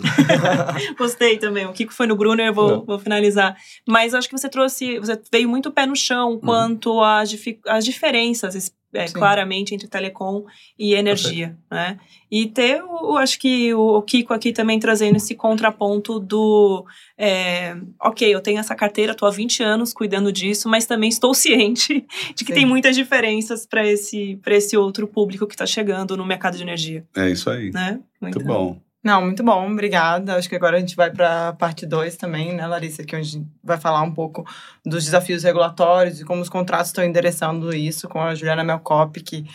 Gostei 0.98 1.38
também. 1.38 1.66
O 1.66 1.74
Kiko 1.74 1.94
foi 1.94 2.08
no 2.08 2.16
Bruno, 2.16 2.42
eu 2.42 2.54
vou, 2.54 2.70
Não. 2.70 2.86
vou 2.86 3.00
finalizar. 3.00 3.56
Mas 3.88 4.14
acho 4.14 4.28
que 4.30 4.38
você 4.38 4.50
trouxe, 4.50 5.00
você 5.00 5.20
veio 5.32 5.50
muito 5.50 5.72
pé 5.72 5.86
no 5.86 5.96
chão 5.96 6.38
quanto 6.40 7.02
às, 7.04 7.34
às 7.68 7.86
diferenças, 7.86 8.72
é, 8.94 9.06
claramente, 9.08 9.74
entre 9.74 9.88
telecom 9.88 10.46
e 10.78 10.94
energia, 10.94 11.58
né? 11.70 12.00
E 12.32 12.48
ter, 12.48 12.84
o, 12.84 13.18
acho 13.18 13.40
que 13.40 13.74
o, 13.74 14.02
Kiko 14.02 14.34
aqui 14.34 14.52
também 14.52 14.80
trazendo 14.80 15.16
esse 15.16 15.36
contraponto 15.36 16.20
do, 16.20 16.86
é, 17.18 17.76
ok, 18.02 18.34
eu 18.34 18.42
tenho 18.42 18.60
essa 18.60 18.76
carteira, 18.76 19.16
tô 19.16 19.26
há 19.26 19.32
20 19.32 19.64
anos 19.64 19.94
cuidando 19.94 20.32
disso, 20.32 20.70
mas 20.70 20.86
também 20.86 21.10
estou 21.10 21.34
ciente 21.36 22.06
de 22.36 22.46
que 22.46 22.52
Sim. 22.52 22.60
tem 22.60 22.66
muitas 22.66 22.96
diferenças 22.96 23.66
para 23.66 23.86
esse, 23.88 24.40
pra 24.42 24.56
esse 24.56 24.76
outro 24.76 25.08
público 25.08 25.48
que 25.48 25.54
está 25.54 25.66
chegando 25.66 26.18
no 26.18 26.26
mercado 26.26 26.58
de 26.58 26.64
energia, 26.64 27.06
É 27.16 27.30
isso 27.30 27.50
aí. 27.50 27.72
né? 27.72 28.00
Muito 28.22 28.40
bom. 28.44 28.80
Não, 29.02 29.22
muito 29.22 29.42
bom, 29.44 29.72
obrigada. 29.72 30.36
Acho 30.36 30.50
que 30.50 30.56
agora 30.56 30.76
a 30.76 30.80
gente 30.80 30.96
vai 30.96 31.10
para 31.10 31.50
a 31.50 31.54
parte 31.54 31.86
2 31.86 32.18
também, 32.18 32.54
né, 32.54 32.68
Larissa? 32.68 33.04
Que 33.04 33.16
a 33.16 33.22
gente 33.22 33.48
vai 33.64 33.78
falar 33.78 34.02
um 34.02 34.14
pouco 34.14 34.46
dos 34.86 35.06
desafios 35.06 35.44
regulatórios 35.44 36.20
e 36.20 36.26
como 36.26 36.42
os 36.42 36.50
contratos 36.50 36.88
estão 36.88 37.04
endereçando 37.04 37.74
isso 37.74 38.10
com 38.10 38.20
a 38.22 38.36
Juliana 38.36 38.64
Melcop, 38.64 39.22
que 39.24 39.46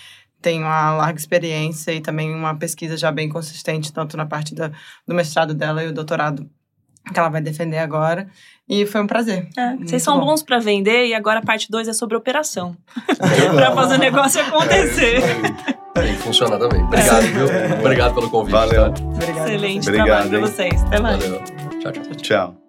tem 0.41 0.61
uma 0.61 0.95
larga 0.97 1.19
experiência 1.19 1.93
e 1.93 2.01
também 2.01 2.35
uma 2.35 2.57
pesquisa 2.57 2.97
já 2.97 3.13
bem 3.13 3.29
consistente, 3.29 3.93
tanto 3.93 4.17
na 4.17 4.27
parte 4.27 4.55
da, 4.55 4.71
do 5.07 5.15
mestrado 5.15 5.55
dela 5.55 5.85
e 5.85 5.89
o 5.89 5.93
doutorado 5.93 6.49
que 7.13 7.19
ela 7.19 7.29
vai 7.29 7.41
defender 7.41 7.79
agora. 7.79 8.27
E 8.69 8.87
foi 8.87 9.03
um 9.03 9.07
prazer. 9.07 9.49
É, 9.59 9.77
vocês 9.77 10.03
são 10.03 10.19
bom. 10.19 10.27
bons 10.27 10.43
para 10.43 10.59
vender 10.59 11.07
e 11.07 11.15
agora 11.15 11.41
a 11.41 11.43
parte 11.43 11.71
2 11.71 11.89
é 11.89 11.93
sobre 11.93 12.17
operação. 12.17 12.77
Pra 13.55 13.71
bom. 13.71 13.77
fazer 13.77 13.95
o 13.97 13.99
negócio 13.99 14.41
acontecer. 14.41 15.19
É. 15.23 16.01
Tem 16.01 16.15
que 16.17 16.23
funcionar 16.23 16.59
também. 16.59 16.83
Obrigado, 16.83 17.23
viu? 17.23 17.47
Obrigado 17.79 18.15
pelo 18.15 18.31
convite. 18.31 18.53
Valeu. 18.53 18.93
tá? 18.93 19.03
Obrigada. 19.05 19.41
Excelente 19.49 19.89
Obrigado, 19.89 20.07
trabalho 20.07 20.29
pra 20.31 20.39
hein? 20.39 20.45
vocês. 20.45 20.83
Até 20.85 21.01
mais. 21.01 21.23
Valeu. 21.23 21.43
Tchau, 21.81 21.93
tchau. 21.93 22.15
Tchau. 22.17 22.64